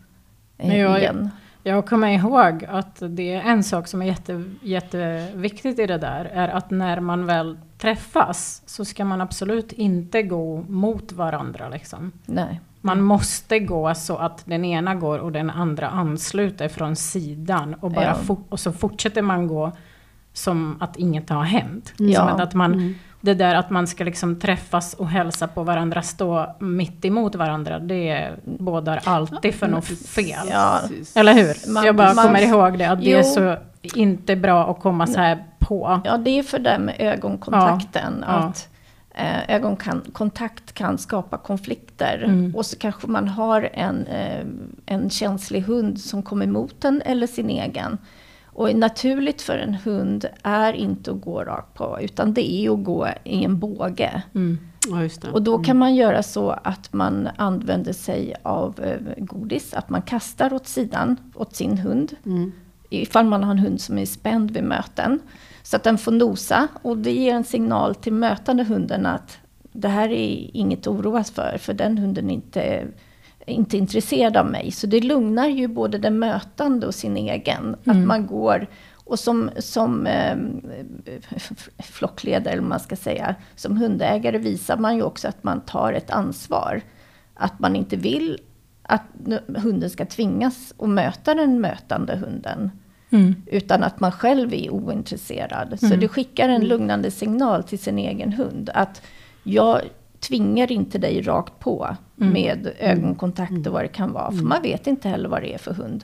eh, 0.58 0.80
jag- 0.80 1.00
igen. 1.00 1.30
Jag 1.68 1.86
kommer 1.86 2.08
ihåg 2.08 2.66
att 2.70 2.98
det 3.10 3.34
är 3.34 3.42
en 3.42 3.64
sak 3.64 3.88
som 3.88 4.02
är 4.02 4.06
jätte, 4.06 4.44
jätteviktigt 4.62 5.80
i 5.80 5.86
det 5.86 5.98
där, 5.98 6.26
är 6.26 6.48
att 6.48 6.72
när 6.72 7.00
man 7.00 7.26
väl 7.26 7.58
träffas 7.78 8.62
så 8.66 8.86
ska 8.86 9.06
man 9.06 9.22
absolut 9.22 9.72
inte 9.72 10.24
gå 10.24 10.62
mot 10.68 11.12
varandra. 11.12 11.70
Liksom. 11.70 12.12
Nej. 12.26 12.62
Man 12.82 13.02
måste 13.02 13.60
gå 13.60 13.94
så 13.96 14.18
att 14.18 14.42
den 14.46 14.66
ena 14.66 14.96
går 14.96 15.20
och 15.20 15.32
den 15.32 15.50
andra 15.50 15.88
ansluter 15.90 16.68
från 16.68 16.96
sidan 16.96 17.74
och, 17.74 17.92
bara 17.92 18.16
Ja. 18.28 18.36
och 18.50 18.60
så 18.60 18.72
fortsätter 18.72 19.22
man 19.22 19.48
gå 19.48 19.72
som 20.34 20.78
att 20.82 20.98
inget 20.98 21.30
har 21.30 21.44
hänt. 21.44 21.94
Ja. 21.98 22.20
Som 22.20 22.28
att, 22.28 22.42
att 22.42 22.54
man, 22.54 22.74
Mm. 22.74 22.96
Det 23.26 23.34
där 23.34 23.56
att 23.56 23.70
man 23.70 23.88
ska 23.88 24.04
liksom 24.04 24.40
träffas 24.40 24.94
och 24.94 25.10
hälsa 25.10 25.48
på 25.48 25.64
varandra, 25.64 26.02
stå 26.02 26.56
mitt 26.60 27.06
emot 27.06 27.36
varandra, 27.36 27.80
det 27.80 28.32
bådar 28.44 29.02
alltid 29.04 29.56
för 29.56 29.68
något 29.68 29.86
fel. 29.88 30.48
Ja. 30.52 30.80
Eller 31.16 31.34
hur? 31.34 31.74
Man- 31.74 31.86
jag 31.86 31.96
bara 31.96 32.14
man- 32.14 32.26
kommer 32.26 32.42
ihåg 32.42 32.78
det, 32.78 32.86
att 32.86 33.02
det 33.02 33.14
är 33.14 33.18
Jo. 33.18 33.24
så 33.24 33.58
inte 33.82 34.36
bra 34.36 34.72
att 34.72 34.80
komma 34.80 35.08
så 35.08 35.20
här 35.20 35.44
på. 35.60 36.02
Ja, 36.06 36.18
det 36.18 36.40
är 36.40 36.44
för 36.44 36.60
det 36.60 36.80
med 36.80 36.96
ögonkontakten. 37.00 38.26
Ja. 38.28 38.34
Att 38.34 38.70
eh, 39.16 39.56
ögonkontakt 39.56 40.74
kan 40.74 40.98
skapa 40.98 41.38
konflikter. 41.38 42.24
Mm. 42.26 42.56
Och 42.56 42.66
så 42.66 42.78
kanske 42.78 43.08
man 43.08 43.28
har 43.28 43.70
en, 43.74 44.08
eh, 44.08 44.46
en 44.86 45.10
känslig 45.10 45.62
hund 45.62 46.00
som 46.02 46.24
kommer 46.24 46.46
emot 46.46 46.86
en 46.86 47.02
eller 47.02 47.28
sin 47.28 47.50
egen. 47.50 47.98
Och 48.56 48.76
naturligt 48.76 49.42
för 49.42 49.58
en 49.58 49.74
hund 49.74 50.26
är 50.44 50.74
inte 50.74 51.12
att 51.12 51.22
gå 51.22 51.44
rakt 51.44 51.74
på, 51.74 51.98
utan 52.02 52.34
det 52.34 52.52
är 52.52 52.74
att 52.74 52.84
gå 52.84 53.08
i 53.24 53.44
en 53.44 53.60
båge. 53.60 54.24
Mm. 54.36 54.58
Ja. 54.88 55.30
Och 55.32 55.42
då 55.42 55.58
kan 55.64 55.78
man 55.78 55.96
göra 55.96 56.24
så 56.24 56.50
att 56.50 56.94
man 56.94 57.30
använder 57.38 57.94
sig 57.94 58.36
av 58.44 58.80
eh, 58.84 59.00
godis, 59.18 59.74
att 59.74 59.90
man 59.90 60.02
kastar 60.02 60.54
åt 60.54 60.68
sidan 60.68 61.18
åt 61.36 61.56
sin 61.56 61.78
hund 61.78 62.16
Mm. 62.26 62.52
ifall 62.90 63.26
man 63.26 63.44
har 63.44 63.52
en 63.52 63.60
hund 63.60 63.82
som 63.82 63.98
är 63.98 64.06
spänd 64.06 64.52
vid 64.52 64.64
möten. 64.64 65.20
Så 65.64 65.76
att 65.76 65.84
den 65.84 65.98
får 65.98 66.12
nosa 66.12 66.68
och 66.82 66.98
det 66.98 67.12
ger 67.12 67.34
en 67.34 67.44
signal 67.44 67.96
till 67.96 68.14
mötande 68.14 68.64
hunden 68.64 69.06
att 69.06 69.38
det 69.72 69.88
här 69.88 70.10
är 70.10 70.50
inget 70.54 70.80
att 70.80 70.88
oroas 70.88 71.32
för, 71.32 71.58
för 71.60 71.74
den 71.74 71.98
hunden 71.98 72.30
är 72.30 72.34
inte, 72.34 72.88
inte 73.46 73.78
intresserad 73.78 74.38
av 74.38 74.46
mig. 74.46 74.72
Så 74.72 74.88
det 74.88 75.02
lugnar 75.02 75.48
ju 75.48 75.68
både 75.68 75.98
den 75.98 76.20
mötande 76.20 76.88
och 76.88 76.96
sin 76.96 77.18
egen. 77.18 77.76
Att 77.82 77.88
Mm. 77.96 78.08
man 78.08 78.26
går 78.28 78.68
och 78.94 79.20
som, 79.20 79.50
som 79.60 80.08
eh, 80.08 80.36
flockledare, 81.84 82.54
eller 82.54 82.64
man 82.64 82.80
ska 82.80 82.96
säga, 82.96 83.36
som 83.56 83.78
hundägare 83.78 84.38
visar 84.38 84.78
man 84.78 84.96
ju 84.96 85.02
också 85.04 85.28
att 85.28 85.44
man 85.44 85.62
tar 85.62 85.94
ett 85.94 86.12
ansvar. 86.12 86.82
Att 87.34 87.60
man 87.60 87.76
inte 87.76 87.96
vill 87.96 88.40
att 88.84 89.02
hunden 89.58 89.90
ska 89.90 90.06
tvingas 90.06 90.74
att 90.80 90.90
möta 90.90 91.34
den 91.34 91.62
mötande 91.62 92.16
hunden. 92.16 92.72
Mm. 93.10 93.36
Utan 93.46 93.84
att 93.84 94.00
man 94.00 94.12
själv 94.12 94.54
är 94.54 94.70
ointresserad. 94.70 95.80
Så 95.80 95.86
Mm. 95.86 96.00
det 96.00 96.08
skickar 96.08 96.50
en 96.50 96.66
lugnande 96.68 97.12
signal 97.12 97.64
till 97.64 97.80
sin 97.80 97.98
egen 98.00 98.34
hund. 98.34 98.70
Att 98.74 99.02
jag 99.44 99.82
tvingar 100.20 100.72
inte 100.72 100.98
dig 100.98 101.22
rakt 101.22 101.60
på 101.60 101.96
Mm. 102.22 102.34
med 102.34 102.74
ögonkontakt 102.80 103.68
och 103.68 103.74
vad 103.74 103.84
det 103.84 103.88
kan 103.88 104.12
vara. 104.14 104.32
För 104.32 104.44
man 104.44 104.62
vet 104.62 104.88
inte 104.88 105.10
heller 105.10 105.30
vad 105.30 105.42
det 105.42 105.54
är 105.54 105.58
för 105.58 105.74
hund. 105.74 106.04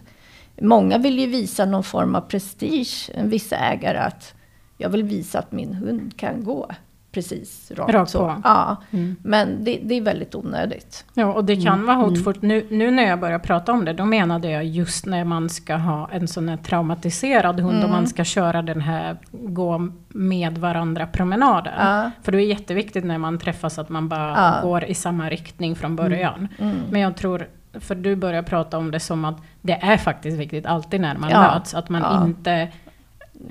Många 0.61 0.97
vill 0.97 1.19
ju 1.19 1.27
visa 1.27 1.65
någon 1.65 1.83
form 1.83 2.15
av 2.15 2.21
prestige, 2.21 3.11
vissa 3.23 3.55
ägare, 3.55 3.97
att 3.97 4.33
jag 4.77 4.89
vill 4.89 5.03
visa 5.03 5.39
att 5.39 5.51
min 5.51 5.73
hund 5.73 6.17
kan 6.17 6.43
gå 6.43 6.71
precis 7.11 7.71
rakt, 7.75 7.93
Rakt 7.93 8.11
så. 8.11 8.19
på. 8.19 8.41
Ja, 8.43 8.77
Mm. 8.91 9.15
men 9.23 9.63
det, 9.63 9.79
det 9.83 9.95
är 9.95 10.01
väldigt 10.01 10.35
onödigt. 10.35 11.05
Ja, 11.13 11.25
och 11.33 11.45
det 11.45 11.55
kan 11.55 11.73
Mm. 11.73 11.85
vara 11.85 11.95
hotfullt. 11.97 12.41
Nu, 12.41 12.67
nu 12.69 12.91
när 12.91 13.03
jag 13.03 13.19
börjar 13.19 13.39
prata 13.39 13.71
om 13.71 13.85
det, 13.85 13.93
då 13.93 14.05
menade 14.05 14.49
jag 14.49 14.65
just 14.65 15.05
när 15.05 15.23
man 15.23 15.49
ska 15.49 15.75
ha 15.75 16.09
en 16.11 16.27
sån 16.27 16.49
här 16.49 16.57
traumatiserad 16.57 17.59
hund 17.59 17.77
och 17.77 17.83
Mm. 17.83 17.91
man 17.91 18.07
ska 18.07 18.23
köra 18.23 18.61
den 18.61 18.81
här 18.81 19.17
gå 19.31 19.87
med 20.07 20.57
varandra 20.57 21.07
promenaden. 21.07 21.73
Ja. 21.79 22.11
För 22.23 22.31
det 22.31 22.37
är 22.37 22.45
jätteviktigt 22.47 23.05
när 23.05 23.17
man 23.17 23.37
träffas 23.39 23.79
att 23.79 23.89
man 23.89 24.09
bara 24.09 24.29
Ja. 24.61 24.67
går 24.69 24.83
i 24.83 24.93
samma 24.93 25.29
riktning 25.29 25.75
från 25.75 25.95
början. 25.95 26.47
Mm. 26.59 26.77
Men 26.91 27.01
jag 27.01 27.15
tror, 27.17 27.47
för 27.73 27.95
du 27.95 28.15
börjar 28.15 28.43
prata 28.43 28.77
om 28.77 28.91
det 28.91 28.99
som 28.99 29.25
att 29.25 29.37
det 29.61 29.73
är 29.81 29.97
faktiskt 29.97 30.37
viktigt 30.37 30.65
alltid 30.65 31.01
när 31.01 31.17
man 31.17 31.29
Ja. 31.29 31.41
möts, 31.53 31.73
att 31.73 31.89
man 31.89 32.01
Ja. 32.01 32.25
inte 32.25 32.67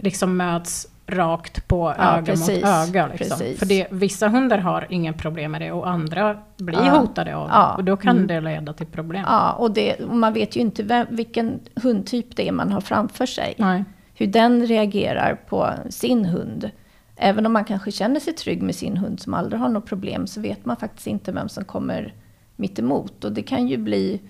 liksom 0.03 0.37
möts 0.37 0.87
rakt 1.11 1.69
på 1.69 1.95
Ja, 1.99 2.05
öga 2.19 2.25
precis. 2.25 2.49
mot 2.65 2.89
öga. 2.89 3.07
Liksom. 3.07 3.39
För 3.59 3.67
det, 3.67 3.87
vissa 3.91 4.29
hundar 4.29 4.59
har 4.59 4.87
ingen 4.91 5.15
problem 5.15 5.53
med 5.53 5.61
det 5.61 5.73
och 5.73 5.89
andra 5.89 6.39
blir 6.57 6.79
Ja. 6.87 6.99
hotade 6.99 7.37
av 7.37 7.49
det. 7.49 7.55
Ja. 7.55 7.75
Och 7.75 7.85
då 7.85 7.97
kan 7.97 8.17
Mm. 8.17 8.27
det 8.27 8.41
leda 8.41 8.73
till 8.73 8.87
problem. 8.87 9.25
Ja, 9.27 9.53
och, 9.53 9.71
det, 9.71 9.95
och 10.05 10.17
man 10.17 10.33
vet 10.33 10.57
ju 10.57 10.61
inte 10.61 10.83
vem, 10.83 11.07
vilken 11.11 11.61
hundtyp 11.83 12.37
det 12.37 12.49
är 12.49 12.53
man 12.53 12.73
har 12.73 12.81
framför 12.81 13.27
sig. 13.27 13.55
Nej. 13.59 13.85
Hur 14.15 14.27
den 14.27 14.67
reagerar 14.67 15.35
på 15.49 15.71
sin 15.89 16.25
hund. 16.25 16.71
Även 17.17 17.47
om 17.47 17.53
man 17.53 17.65
kanske 17.65 17.93
känner 17.93 18.21
sig 18.21 18.33
trygg 18.33 18.63
med 18.63 18.75
sin 18.75 18.97
hund 18.97 19.21
som 19.21 19.35
aldrig 19.35 19.61
har 19.61 19.69
något 19.69 19.87
problem 19.87 20.27
så 20.27 20.41
vet 20.41 20.65
man 20.65 20.77
faktiskt 20.77 21.07
inte 21.07 21.33
vem 21.33 21.49
som 21.49 21.65
kommer 21.65 22.15
mitt 22.57 22.79
emot. 22.79 23.25
Och 23.25 23.33
det 23.33 23.43
kan 23.43 23.69
ju 23.69 23.77
bli 23.77 24.21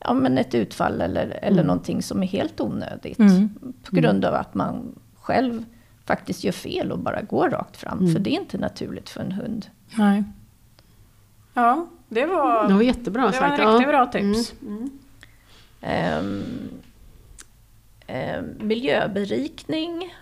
ja, 0.00 0.14
men 0.14 0.38
ett 0.38 0.54
utfall 0.54 1.00
eller, 1.00 1.38
eller 1.42 1.52
Mm. 1.52 1.66
någonting 1.66 2.02
som 2.02 2.22
är 2.22 2.26
helt 2.26 2.60
onödigt. 2.60 3.18
Mm. 3.18 3.48
På 3.90 3.96
grund 3.96 4.24
av 4.24 4.34
att 4.34 4.54
man 4.54 4.94
själv 5.20 5.64
faktiskt 6.08 6.44
gör 6.44 6.52
fel 6.52 6.92
och 6.92 6.98
bara 6.98 7.22
går 7.22 7.50
rakt 7.50 7.76
fram. 7.76 7.98
Mm. 7.98 8.12
För 8.12 8.20
det 8.20 8.30
är 8.30 8.40
inte 8.40 8.58
naturligt 8.58 9.10
för 9.10 9.20
en 9.20 9.32
hund. 9.32 9.66
Nej. 9.98 10.24
Ja, 11.54 11.86
det 12.08 12.26
var, 12.26 12.68
Det 12.68 12.74
var 12.74 12.82
jättebra 12.82 13.22
det 13.22 13.26
var 13.26 13.32
sagt. 13.32 13.60
en 13.60 13.66
riktigt 13.66 13.86
ja. 13.86 13.92
bra 13.92 14.06
tips. 14.06 14.52
Mm, 14.62 14.76
mm. 14.76 14.90
Ehm, 15.80 16.70
ehm, 18.06 18.44
miljöberikning 18.60 20.14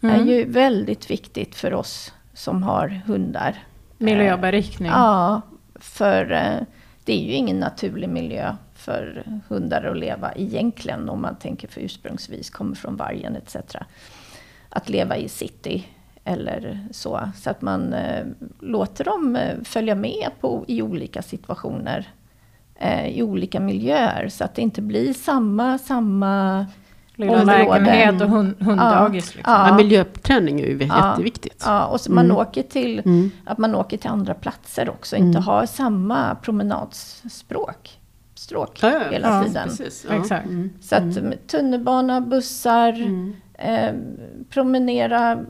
Mm. 0.00 0.20
är 0.20 0.24
ju 0.24 0.44
väldigt 0.44 1.10
viktigt 1.10 1.54
för 1.54 1.74
oss 1.74 2.12
som 2.34 2.62
har 2.62 2.88
hundar. 2.88 3.64
Miljöberikning. 3.98 4.90
Ja, 4.90 5.40
för 5.74 6.32
eh, 6.32 6.66
det 7.04 7.12
är 7.12 7.26
ju 7.26 7.32
ingen 7.32 7.60
naturlig 7.60 8.08
miljö 8.08 8.56
för 8.74 9.24
hundar 9.48 9.84
att 9.84 9.96
leva 9.96 10.32
egentligen 10.32 11.08
om 11.08 11.22
man 11.22 11.36
tänker 11.36 11.68
för 11.68 11.80
ursprungsvis 11.80 12.50
kommer 12.50 12.74
från 12.74 12.96
vargen 12.96 13.36
etc. 13.36 13.56
Att 14.76 14.88
leva 14.88 15.16
i 15.16 15.28
city 15.28 15.86
eller 16.24 16.86
så. 16.90 17.20
Så 17.36 17.50
att 17.50 17.62
man 17.62 17.92
eh, 17.92 18.24
låter 18.60 19.04
dem 19.04 19.36
eh, 19.36 19.54
följa 19.64 19.94
med 19.94 20.28
på, 20.40 20.64
i 20.68 20.82
olika 20.82 21.22
situationer. 21.22 22.08
Eh, 22.78 23.06
I 23.08 23.22
olika 23.22 23.60
miljöer. 23.60 24.28
Så 24.28 24.44
att 24.44 24.54
det 24.54 24.62
inte 24.62 24.82
blir 24.82 25.12
samma, 25.12 25.78
samma 25.78 26.66
lägenhet 27.16 28.22
och 28.22 28.28
hund, 28.30 28.54
hunddagis. 28.62 29.34
Liksom. 29.34 29.52
Ja. 29.54 29.68
Ja, 29.68 29.76
miljöträning 29.76 30.60
är 30.60 30.66
ju 30.66 30.78
Ja. 30.84 31.10
jätteviktigt. 31.10 31.62
Ja, 31.66 31.86
och 31.86 32.00
så 32.00 32.12
man 32.12 32.24
Mm. 32.24 32.36
åker 32.36 32.62
till, 32.62 32.98
Mm. 32.98 33.30
att 33.44 33.58
man 33.58 33.74
åker 33.74 33.96
till 33.96 34.10
andra 34.10 34.34
platser 34.34 34.90
också. 34.90 35.16
Inte 35.16 35.38
har 35.38 35.66
samma 35.66 36.34
promenadspråk. 36.34 38.00
Stråk 38.34 38.78
Ja, 38.82 38.92
ja, 38.92 39.00
hela 39.10 39.28
ja, 39.28 39.44
tiden. 39.44 39.68
Precis, 39.68 40.06
ja. 40.10 40.14
Exakt. 40.16 40.46
Mm. 40.46 40.70
Så 40.80 40.94
att 40.96 41.02
med 41.04 41.46
tunnelbana, 41.46 42.20
bussar, 42.20 42.92
Mm. 42.92 43.36
Eh, 43.58 43.94
promenera 44.50 45.44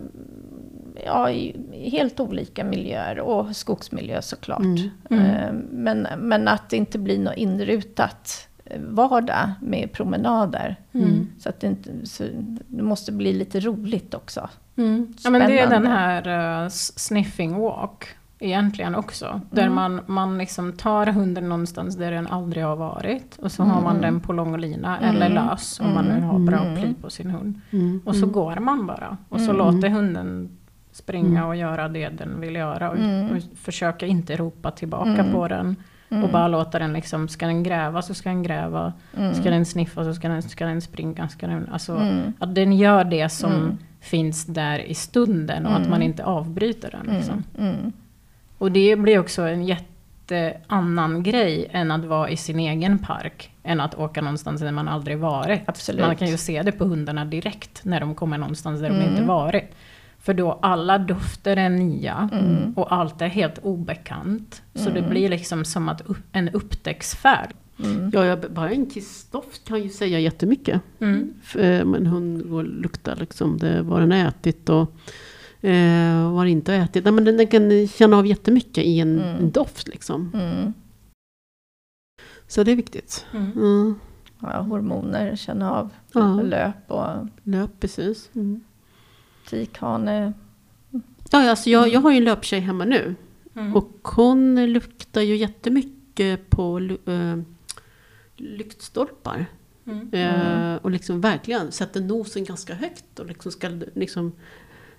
ja, 1.04 1.30
i 1.30 1.56
helt 1.90 2.20
olika 2.20 2.64
miljöer 2.64 3.20
och 3.20 3.56
skogsmiljö 3.56 4.22
såklart. 4.22 4.60
Mm. 4.60 4.90
Mm. 5.10 5.24
Eh, 5.24 5.52
men, 5.70 6.06
men 6.18 6.48
att 6.48 6.70
det 6.70 6.76
inte 6.76 6.98
blir 6.98 7.18
något 7.18 7.36
inrutat 7.36 8.48
eh, 8.64 8.80
vardag 8.80 9.50
med 9.62 9.92
promenader. 9.92 10.76
Mm. 10.92 11.28
Så 11.38 11.48
att 11.48 11.60
det, 11.60 11.66
inte, 11.66 12.06
så 12.06 12.24
det 12.66 12.82
måste 12.82 13.12
bli 13.12 13.32
lite 13.32 13.60
roligt 13.60 14.14
också. 14.14 14.48
Mm. 14.76 15.14
Ja, 15.24 15.30
men 15.30 15.50
det 15.50 15.58
är 15.58 15.70
den 15.70 15.86
här 15.86 16.62
uh, 16.62 16.68
sniffing 16.68 17.58
walk 17.58 18.04
egentligen 18.38 18.94
också. 18.94 19.40
Där 19.50 19.62
Mm. 19.62 19.74
man, 19.74 20.00
man 20.06 20.38
liksom 20.38 20.72
tar 20.72 21.06
hunden 21.06 21.48
någonstans 21.48 21.96
där 21.96 22.10
den 22.10 22.26
aldrig 22.26 22.64
har 22.64 22.76
varit. 22.76 23.38
Och 23.42 23.52
så 23.52 23.62
har 23.62 23.82
man 23.82 23.96
Mm. 23.96 24.02
den 24.02 24.20
på 24.20 24.32
lång 24.32 24.56
lina 24.58 24.98
Mm. 24.98 25.16
eller 25.16 25.28
lös 25.28 25.80
om 25.80 25.94
man 25.94 26.04
nu 26.04 26.20
har 26.20 26.38
bra 26.38 26.58
Mm. 26.64 26.76
pli 26.82 26.94
på 27.02 27.10
sin 27.10 27.30
hund. 27.30 27.60
Mm. 27.70 28.00
Och 28.04 28.16
så 28.16 28.26
går 28.26 28.56
man 28.56 28.86
bara. 28.86 29.16
Och 29.28 29.40
så 29.40 29.50
Mm. 29.50 29.56
låter 29.56 29.88
hunden 29.88 30.48
springa 30.92 31.38
Mm. 31.38 31.46
och 31.48 31.56
göra 31.56 31.88
det 31.88 32.08
den 32.08 32.40
vill 32.40 32.54
göra. 32.56 32.90
Och, 32.90 32.96
Mm. 32.98 33.30
och 33.30 33.42
försöka 33.58 34.06
inte 34.06 34.36
ropa 34.36 34.70
tillbaka 34.70 35.10
Mm. 35.10 35.32
på 35.32 35.48
den. 35.48 35.76
Mm. 36.08 36.24
Och 36.24 36.30
bara 36.30 36.48
låta 36.48 36.78
den 36.78 36.92
liksom, 36.92 37.28
ska 37.28 37.46
den 37.46 37.62
gräva 37.62 38.02
så 38.02 38.14
ska 38.14 38.28
den 38.28 38.42
gräva. 38.42 38.92
Mm. 39.16 39.34
Ska 39.34 39.50
den 39.50 39.64
sniffa 39.66 40.04
så 40.04 40.14
ska 40.14 40.28
den, 40.28 40.42
ska 40.42 40.66
den 40.66 40.80
springa. 40.80 41.28
Ska 41.28 41.46
den, 41.46 41.68
alltså, 41.72 41.96
Mm. 41.96 42.32
Att 42.38 42.54
den 42.54 42.72
gör 42.72 43.04
det 43.04 43.28
som 43.28 43.52
Mm. 43.52 43.76
finns 44.00 44.44
där 44.46 44.78
i 44.78 44.94
stunden 44.94 45.66
och 45.66 45.72
att 45.72 45.78
Mm. 45.78 45.90
man 45.90 46.02
inte 46.02 46.24
avbryter 46.24 46.90
den. 47.02 47.16
Liksom. 47.16 47.42
Mm. 48.60 48.64
Mm. 48.64 48.72
Och 48.72 48.72
det 48.72 48.96
blir 48.96 49.18
också 49.18 49.42
en 49.42 49.64
jätteannan 50.30 51.22
grej 51.22 51.68
än 51.70 51.90
att 51.90 52.04
vara 52.04 52.30
i 52.30 52.36
sin 52.36 52.58
egen 52.60 52.98
park. 52.98 53.50
Än 53.62 53.80
att 53.80 53.94
åka 53.94 54.20
någonstans 54.22 54.60
där 54.60 54.72
man 54.72 54.88
aldrig 54.88 55.18
varit. 55.18 55.60
Absolut. 55.66 56.00
Man 56.00 56.16
kan 56.16 56.28
ju 56.28 56.36
se 56.36 56.62
det 56.62 56.72
på 56.72 56.84
hundarna 56.84 57.24
direkt 57.24 57.84
när 57.84 58.00
de 58.00 58.14
kommer 58.14 58.38
någonstans 58.38 58.80
där 58.80 58.88
de 58.88 58.94
Mm. 58.96 59.08
inte 59.10 59.22
varit. 59.22 59.64
För 60.18 60.34
då 60.34 60.58
alla 60.62 60.98
dofter 60.98 61.56
är 61.56 61.68
nya 61.68 62.28
Mm. 62.32 62.72
och 62.76 62.92
allt 62.92 63.22
är 63.22 63.26
helt 63.28 63.58
obekant. 63.62 64.62
Så 64.74 64.90
det 64.90 64.98
Mm. 64.98 65.10
blir 65.10 65.28
liksom 65.28 65.64
som 65.64 65.88
att 65.88 66.00
upp, 66.00 66.18
en 66.32 66.48
upptäcktsfärd. 66.48 67.50
Mm. 67.84 68.10
Ja, 68.14 68.24
jag, 68.24 68.38
bara 68.50 68.70
en 68.70 68.86
kissdoft 68.90 69.68
kan 69.68 69.82
ju 69.82 69.88
säga 69.88 70.18
jättemycket. 70.20 70.80
Mm. 71.00 71.34
F- 71.42 71.56
eh, 71.56 71.84
Men 71.84 72.06
hund 72.06 72.50
går 72.50 72.62
luktar 72.64 73.16
liksom 73.16 73.58
det, 73.58 73.82
vad 73.82 74.00
den 74.00 74.12
ätit 74.12 74.68
och 74.68 74.92
eh, 75.60 76.32
vad 76.32 76.48
inte 76.48 76.72
har 76.72 76.78
ätit. 76.78 77.04
Nej, 77.04 77.12
men 77.12 77.24
den, 77.24 77.36
den 77.36 77.46
kan 77.46 77.88
känna 77.88 78.16
av 78.16 78.26
jättemycket 78.26 78.84
i 78.84 79.00
en, 79.00 79.18
Mm. 79.22 79.36
en 79.36 79.50
doft 79.50 79.88
liksom. 79.88 80.30
Mm. 80.34 80.72
Så 82.46 82.62
det 82.64 82.72
är 82.72 82.76
viktigt. 82.76 83.26
Mm. 83.34 83.52
Mm. 83.52 83.94
Ja, 84.40 84.60
hormoner, 84.60 85.36
känna 85.36 85.72
av 85.72 85.90
Ja. 86.12 86.40
löp 86.42 86.90
och 86.90 87.26
Löp, 87.42 87.70
precis. 87.80 88.30
Mm. 88.34 88.64
tikhane. 89.48 90.32
Ja, 91.30 91.50
alltså 91.50 91.70
jag, 91.70 91.88
jag 91.88 92.00
har 92.00 92.10
ju 92.10 92.16
en 92.16 92.24
löptjej 92.24 92.60
hemma 92.60 92.84
nu. 92.84 93.14
Mm. 93.54 93.76
Och 93.76 94.08
hon 94.16 94.66
luktar 94.72 95.20
ju 95.20 95.36
jättemycket 95.36 96.50
på 96.50 96.78
eh, 97.06 97.36
lyktstolpar. 98.36 99.46
Mm. 99.86 100.08
Eh, 100.12 100.76
och 100.76 100.90
liksom 100.90 101.20
verkligen 101.20 101.72
sätter 101.72 102.00
nosen 102.00 102.44
ganska 102.44 102.74
högt 102.74 103.18
och 103.18 103.26
liksom 103.26 103.52
ska 103.52 103.68
liksom 103.94 104.32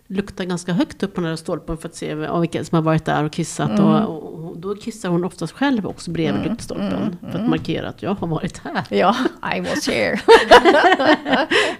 lukta 0.10 0.46
ganska 0.46 0.74
högt 0.74 1.04
upp 1.04 1.14
på 1.14 1.22
den 1.22 1.30
här 1.30 1.36
stolpen 1.36 1.78
för 1.78 1.90
att 1.90 1.96
se 1.96 2.16
vilka 2.16 2.64
som 2.64 2.76
har 2.76 2.82
varit 2.84 3.06
där 3.06 3.24
och 3.24 3.32
kissat. 3.32 3.70
Mm. 3.70 3.86
Och, 3.86 4.24
och 4.50 4.58
då 4.58 4.76
kissar 4.76 5.10
hon 5.10 5.24
oftast 5.26 5.54
själv 5.54 5.88
också 5.88 6.12
bredvid 6.12 6.42
Mm, 6.42 6.52
lyktstolpen. 6.52 6.94
mm, 6.94 7.18
För 7.22 7.28
att 7.28 7.36
mm. 7.36 7.50
markera 7.50 7.90
att 7.90 8.04
jag 8.04 8.16
har 8.16 8.28
varit 8.28 8.58
här. 8.58 8.86
Ja, 8.90 9.16
I 9.58 9.60
was 9.60 9.88
here. 9.88 10.20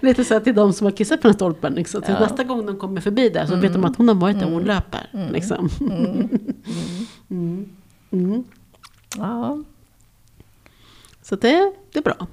Lite 0.00 0.24
så 0.24 0.34
att 0.34 0.44
till 0.44 0.54
de 0.54 0.72
som 0.72 0.84
har 0.84 0.92
kissat 0.92 1.20
på 1.20 1.28
den 1.28 1.32
här 1.32 1.36
stolpen. 1.36 1.74
Liksom. 1.74 2.02
Ja. 2.08 2.20
nästa 2.20 2.44
gång 2.44 2.66
de 2.66 2.76
kommer 2.78 3.00
förbi 3.00 3.28
där 3.28 3.46
så 3.46 3.52
Mm. 3.52 3.62
vet 3.62 3.72
de 3.72 3.84
att 3.84 3.96
hon 3.96 4.08
har 4.08 4.14
varit 4.14 4.38
där 4.38 4.46
och 4.46 4.52
hon 4.52 4.62
Mm. 4.62 4.74
löper. 4.76 5.10
Mm. 5.12 5.32
Liksom. 5.32 5.68
Ja. 9.16 9.58
Så 11.22 11.36
det, 11.36 11.72
det 11.92 11.98
är 11.98 12.02
bra. 12.02 12.26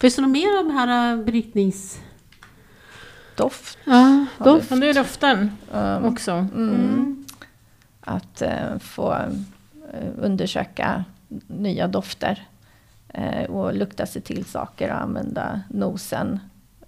Finns 0.00 0.16
det 0.16 0.22
något 0.22 0.30
mer 0.30 0.60
om 0.60 0.68
de 0.68 0.74
här 0.74 1.16
äh, 1.18 1.24
brytnings... 1.24 2.00
Doft. 3.36 3.78
Ja, 3.84 4.26
doft. 4.44 4.70
Men 4.70 4.80
det 4.80 4.90
är 4.90 4.94
doften 4.94 5.50
um, 5.72 6.04
också. 6.04 6.30
Mm. 6.32 7.24
Att 8.00 8.42
eh, 8.42 8.78
få 8.80 9.12
eh, 9.92 10.08
undersöka 10.18 11.04
nya 11.46 11.88
dofter. 11.88 12.46
eh, 13.08 13.50
och 13.50 13.74
lukta 13.74 14.06
sig 14.06 14.22
till 14.22 14.44
saker 14.44 14.90
och 14.90 15.00
använda 15.02 15.60
nosen. 15.68 16.40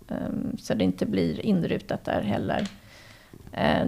eh, 0.09 0.17
så 0.59 0.75
det 0.75 0.85
inte 0.85 1.07
blir 1.07 1.41
inrutat 1.47 2.05
där 2.05 2.23
heller. 2.23 2.69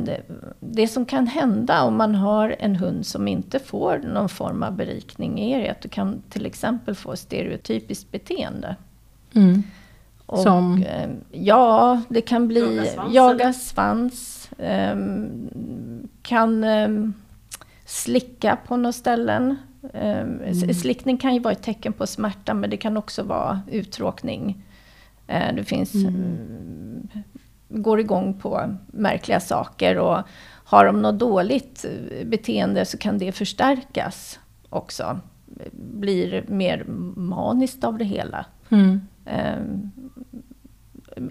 Det, 0.04 0.22
det 0.60 0.88
som 0.88 1.04
kan 1.06 1.26
hända 1.26 1.82
om 1.82 1.96
man 1.96 2.14
har 2.14 2.56
en 2.58 2.76
hund 2.76 3.06
som 3.06 3.28
inte 3.28 3.58
får 3.58 3.98
någon 3.98 4.28
form 4.28 4.62
av 4.62 4.72
berikning 4.72 5.40
är 5.40 5.70
att 5.70 5.80
du 5.80 5.88
kan 5.88 6.22
till 6.30 6.46
exempel 6.46 6.94
få 6.94 7.16
stereotypiskt 7.16 8.10
beteende. 8.10 8.76
Mm. 9.34 9.62
Och, 10.34 10.40
Som? 10.42 10.82
eh, 10.82 11.10
Ja, 11.30 12.00
det 12.08 12.20
kan 12.20 12.48
bli 12.48 12.60
Jaga 12.76 12.84
svans, 12.86 13.14
jaga 13.14 13.52
svans. 13.52 14.50
ehm, 14.58 15.48
kan 16.22 16.64
ehm, 16.64 17.14
slicka 17.84 18.58
på 18.66 18.76
några 18.76 18.92
ställen. 18.92 19.56
Ehm, 19.94 20.40
Mm. 20.40 20.74
Slickning 20.74 21.16
kan 21.18 21.34
ju 21.34 21.40
vara 21.40 21.52
ett 21.52 21.62
tecken 21.62 21.92
på 21.92 22.06
smärta 22.06 22.54
men 22.54 22.70
det 22.70 22.76
kan 22.76 22.96
också 22.96 23.22
vara 23.22 23.60
uttråkning. 23.70 24.62
Eh, 25.26 25.54
det 25.54 25.64
finns, 25.64 25.94
Mm. 25.94 26.06
mm, 26.14 27.08
går 27.68 28.00
igång 28.00 28.34
på 28.40 28.74
märkliga 28.86 29.40
saker 29.40 29.98
och 29.98 30.18
har 30.66 30.84
de 30.84 31.02
något 31.02 31.18
dåligt 31.18 31.84
eh, 31.84 32.26
beteende 32.26 32.84
så 32.84 32.98
kan 32.98 33.18
det 33.18 33.32
förstärkas 33.32 34.38
också. 34.70 35.20
Blir 35.72 36.44
mer 36.48 36.84
maniskt 37.16 37.84
av 37.84 37.98
det 37.98 38.04
hela. 38.04 38.46
Mm. 38.68 39.00
Ehm, 39.26 39.90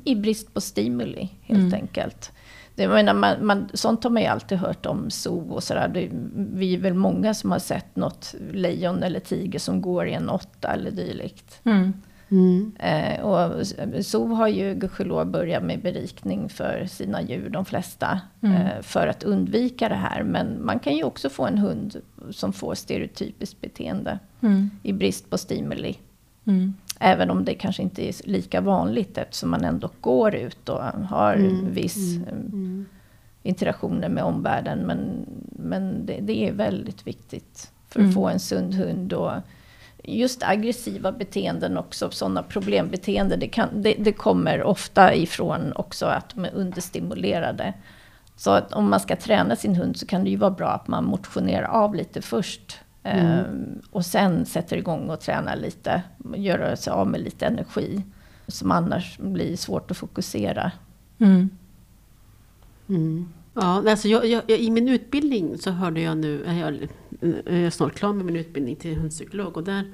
I 0.04 0.16
brist 0.16 0.54
på 0.54 0.62
stimuli 0.62 1.30
helt 1.42 1.60
Mm. 1.60 1.74
enkelt. 1.74 2.32
Det, 2.76 2.84
jag 2.84 2.92
menar, 2.92 3.14
man, 3.14 3.46
man, 3.46 3.70
sånt 3.74 4.04
har 4.04 4.12
man 4.12 4.22
ju 4.22 4.28
alltid 4.28 4.58
hört 4.58 4.86
om 4.86 5.10
zoo 5.10 5.52
och 5.54 5.64
sådär. 5.64 5.88
Det, 5.88 6.10
vi 6.36 6.74
är 6.74 6.78
väl 6.78 6.94
många 6.94 7.34
som 7.34 7.52
har 7.52 7.60
sett 7.60 7.96
något 7.96 8.36
lejon 8.52 9.04
eller 9.04 9.20
tiger 9.20 9.60
som 9.60 9.82
går 9.82 10.08
i 10.08 10.14
en 10.14 10.30
åtta 10.30 10.68
eller 10.74 10.92
dylikt. 10.92 11.60
Mm. 11.64 11.94
Mm. 12.32 12.72
Eh, 12.80 13.22
och 13.26 13.68
zoo 14.06 14.34
har 14.34 14.48
ju 14.48 14.76
gudskelov 14.76 15.26
börjat 15.26 15.64
med 15.64 15.82
berikning 15.82 16.50
för 16.50 16.86
sina 16.86 17.22
djur, 17.22 17.50
de 17.50 17.66
flesta, 17.66 18.20
Mm. 18.42 18.56
eh, 18.62 18.82
för 18.82 19.08
att 19.08 19.24
undvika 19.24 19.90
det 19.90 19.96
här. 19.96 20.24
Men 20.24 20.66
man 20.66 20.80
kan 20.80 20.96
ju 20.96 21.04
också 21.04 21.30
få 21.30 21.46
en 21.46 21.58
hund 21.58 21.96
som 22.32 22.54
får 22.54 22.76
stereotypiskt 22.76 23.62
beteende 23.62 24.20
Mm. 24.42 24.70
i 24.84 24.94
brist 24.94 25.30
på 25.30 25.38
stimuli. 25.38 25.96
Mm. 26.46 26.74
Även 27.00 27.30
om 27.30 27.46
det 27.46 27.54
kanske 27.54 27.84
inte 27.84 28.08
är 28.10 28.28
lika 28.28 28.62
vanligt 28.62 29.18
eftersom 29.18 29.50
man 29.50 29.64
ändå 29.64 29.90
går 30.02 30.36
ut 30.36 30.70
och 30.70 30.84
har 31.10 31.34
Mm, 31.34 31.74
viss 31.74 32.16
mm, 32.16 32.28
eh, 32.28 32.34
Mm. 32.34 32.86
interaktioner 33.44 34.10
med 34.10 34.24
omvärlden. 34.24 34.80
Men, 34.80 35.26
men 35.50 36.06
det, 36.06 36.20
det 36.22 36.48
är 36.48 36.52
väldigt 36.52 37.08
viktigt 37.08 37.72
för 37.90 38.00
att 38.00 38.04
Mm. 38.04 38.14
få 38.14 38.28
en 38.30 38.40
sund 38.40 38.74
hund 38.74 39.14
att 39.14 39.44
just 40.04 40.44
aggressiva 40.44 41.12
beteenden 41.12 41.78
också, 41.78 42.10
sådana 42.12 42.44
problembeteenden, 42.44 43.40
det, 43.40 43.48
kan, 43.48 43.82
det, 43.82 43.96
det, 44.00 44.12
kommer 44.14 44.64
ofta 44.64 45.16
ifrån 45.16 45.74
också 45.76 46.06
att 46.06 46.30
de 46.36 46.46
är 46.46 46.54
understimulerade. 46.54 47.74
Så 48.36 48.52
att 48.52 48.74
om 48.74 48.90
man 48.90 49.00
ska 49.00 49.16
träna 49.16 49.56
sin 49.56 49.76
hund 49.76 49.98
så 49.98 50.06
kan 50.06 50.24
det 50.24 50.30
ju 50.30 50.36
vara 50.36 50.52
bra 50.52 50.70
att 50.70 50.88
man 50.88 51.06
motionerar 51.06 51.68
av 51.68 51.96
lite 51.96 52.22
först. 52.22 52.80
Mm. 53.04 53.26
Ehm, 53.26 53.82
och 53.92 54.06
sen 54.06 54.46
sätter 54.46 54.78
igång 54.78 55.10
och 55.10 55.20
tränar 55.20 55.56
lite, 55.56 56.04
göra 56.36 56.76
sig 56.76 56.94
av 56.94 57.08
med 57.08 57.22
lite 57.22 57.46
energi. 57.46 58.04
Som 58.48 58.72
annars 58.72 59.18
blir 59.18 59.56
svårt 59.56 59.92
att 59.92 59.98
fokusera. 59.98 60.72
Mm. 61.20 61.50
Mm. 62.90 63.30
Ja, 63.54 63.90
alltså 63.90 64.08
jag, 64.08 64.26
jag, 64.26 64.50
I 64.50 64.72
min 64.72 64.90
utbildning 64.90 65.58
så 65.58 65.72
hörde 65.72 66.02
jag 66.02 66.18
nu, 66.18 66.44
jag, 66.46 66.88
jag 67.46 67.54
är 67.54 67.70
snart 67.70 67.94
klar 67.94 68.14
med 68.14 68.26
min 68.26 68.36
utbildning 68.36 68.76
till 68.76 68.96
hundpsykolog 68.98 69.58
och 69.58 69.64
där 69.64 69.92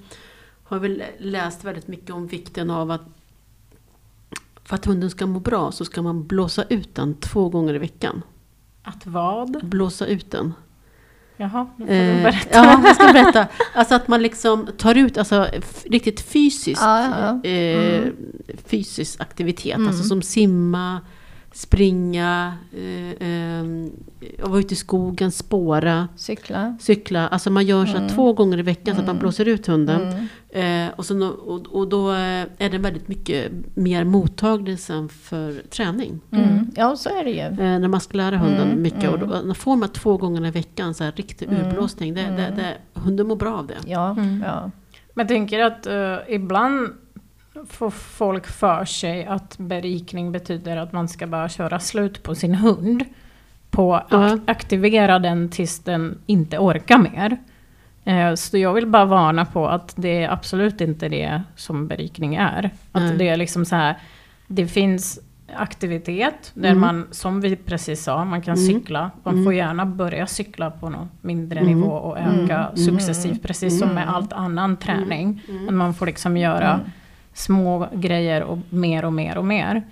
har 0.63 0.78
jag 0.78 0.82
väl 0.82 1.04
läst 1.17 1.63
väldigt 1.63 1.88
mycket 1.88 2.10
om 2.10 2.28
vikten 2.28 2.69
av 2.69 2.91
att 2.91 3.02
för 4.63 4.76
att 4.76 4.86
hunden 4.86 5.10
ska 5.10 5.26
må 5.26 5.39
bra 5.39 5.72
så 5.72 5.86
ska 5.86 6.02
man 6.02 6.28
blåsa 6.28 6.63
ut 6.63 6.95
den 6.95 7.15
två 7.15 7.50
gånger 7.50 7.74
i 7.74 7.78
veckan. 7.78 8.22
Att 8.84 9.06
vad? 9.06 9.65
Blåsa 9.65 10.06
ut 10.06 10.32
den. 10.32 10.54
Jaha, 11.41 11.67
nu 11.78 11.86
får 11.86 11.93
du 11.93 12.23
berätta. 12.23 12.49
ja, 12.52 12.82
jag 12.86 12.95
ska 12.95 13.13
berätta. 13.13 13.47
Alltså 13.75 13.95
att 13.95 14.08
man 14.08 14.21
liksom 14.21 14.67
tar 14.78 14.95
ut 14.95 15.17
alltså, 15.17 15.47
riktigt 15.86 16.21
fysiskt, 16.21 16.82
ja, 16.82 17.04
ja. 17.43 17.49
Eh, 17.49 17.97
mm. 17.99 18.15
fysisk 18.65 19.21
aktivitet. 19.21 19.75
Mm. 19.75 19.88
Alltså 19.88 20.04
som 20.04 20.21
simma, 20.21 21.02
springa, 21.60 22.54
eh, 22.74 23.28
eh, 23.28 23.65
vara 24.39 24.60
ute 24.60 24.74
i 24.74 24.78
skogen, 24.78 25.32
spåra. 25.32 26.08
Cykla. 26.15 26.78
Cykla. 26.80 27.28
Alltså 27.28 27.50
man 27.50 27.65
gör 27.65 27.86
så 27.86 27.98
mm. 27.98 28.10
två 28.10 28.34
gånger 28.34 28.60
i 28.60 28.62
veckan 28.62 28.95
så 28.95 29.02
att 29.02 29.08
man 29.08 29.15
mm. 29.15 29.19
blåser 29.19 29.48
ut 29.48 29.67
hunden. 29.67 30.02
Mm. 30.52 30.88
Eh, 30.88 30.93
och, 30.95 31.06
så, 31.06 31.28
och, 31.28 31.67
och, 31.67 31.88
då 31.88 32.12
eh, 32.12 32.45
är 32.58 32.69
den 32.69 32.82
väldigt 32.82 33.08
mycket 33.08 33.52
mer 33.74 34.04
mottaglig 34.04 34.80
sen 34.80 35.10
för 35.10 35.62
träning. 35.69 36.19
Mm. 36.32 36.72
Ja, 36.76 36.95
så 36.95 37.10
är 37.10 37.24
det 37.24 37.32
ju. 37.32 37.39
Eh, 37.39 37.80
när 37.80 37.88
man 37.88 38.02
ska 38.02 38.17
lära 38.17 38.38
hunden 38.38 38.67
mm. 38.67 38.82
mycket. 38.82 39.10
Och 39.10 39.19
då, 39.19 39.54
får 39.54 39.76
man 39.76 39.89
två 39.89 40.17
gånger 40.17 40.45
i 40.45 40.52
veckan 40.52 40.93
så 40.93 41.04
här 41.04 41.12
riktig 41.12 41.50
urblåsning. 41.52 42.13
Det, 42.13 42.22
det, 42.22 42.54
det, 42.56 42.78
hunden 42.93 43.28
mår 43.28 43.36
bra 43.36 43.58
av 43.58 43.67
det. 43.67 43.78
Ja, 43.86 44.15
ja. 44.45 44.72
Men 45.13 45.24
jag 45.24 45.28
tänker 45.28 45.60
att 45.60 45.88
uh, 45.88 46.36
ibland 46.36 46.93
får 47.69 47.89
folk 47.89 48.48
för 48.48 48.86
sig 48.86 49.26
att 49.26 49.58
berikning 49.58 50.32
betyder 50.32 50.78
att 50.78 50.91
man 50.91 51.08
ska 51.08 51.28
bara 51.28 51.50
köra 51.50 51.80
slut 51.80 52.24
på 52.24 52.36
sin 52.36 52.56
hund. 52.56 53.06
På 53.69 53.95
att 53.95 54.13
uh 54.13 54.36
aktivera 54.48 55.19
den 55.19 55.50
tills 55.50 55.80
den 55.80 56.17
inte 56.26 56.58
orkar 56.58 56.98
mer. 56.98 57.38
Eh, 58.04 58.36
så 58.36 58.58
jag 58.58 58.74
vill 58.74 58.88
bara 58.88 59.06
varna 59.06 59.45
på 59.45 59.67
att 59.67 59.93
det 59.98 60.24
är 60.24 60.30
absolut 60.30 60.82
inte 60.82 61.10
det 61.10 61.41
som 61.56 61.88
berikning 61.88 62.36
är. 62.36 62.72
Att 62.91 63.02
mm. 63.02 63.17
det 63.17 63.30
är 63.30 63.38
liksom 63.38 63.65
så 63.65 63.76
här, 63.76 63.95
det 64.48 64.67
finns 64.67 65.19
aktivitet 65.56 66.52
där 66.54 66.69
mm. 66.69 66.82
man, 66.82 67.08
som 67.12 67.41
vi 67.41 67.56
precis 67.56 68.04
sa, 68.04 68.26
man 68.26 68.41
kan 68.41 68.58
mm. 68.58 68.67
cykla. 68.67 69.12
Man 69.24 69.34
får 69.34 69.41
mm. 69.41 69.56
gärna 69.56 69.86
börja 69.86 70.28
cykla 70.28 70.72
på 70.72 70.89
någon 70.89 71.10
mindre 71.22 71.60
mm. 71.60 71.74
nivå 71.74 71.91
och 71.91 72.17
öka 72.17 72.58
mm. 72.58 72.78
successivt, 72.78 73.43
precis 73.43 73.80
som 73.80 73.89
med 73.89 74.10
allt 74.10 74.34
annan 74.34 74.78
träning. 74.78 75.41
Men 75.65 75.76
man 75.78 75.93
får 75.93 76.06
liksom 76.06 76.38
göra 76.38 76.80
små 77.39 77.88
grejer 77.93 78.43
och 78.43 78.58
mer 78.69 79.06
och 79.06 79.13
mer 79.13 79.38
och 79.38 79.45
mer. 79.45 79.84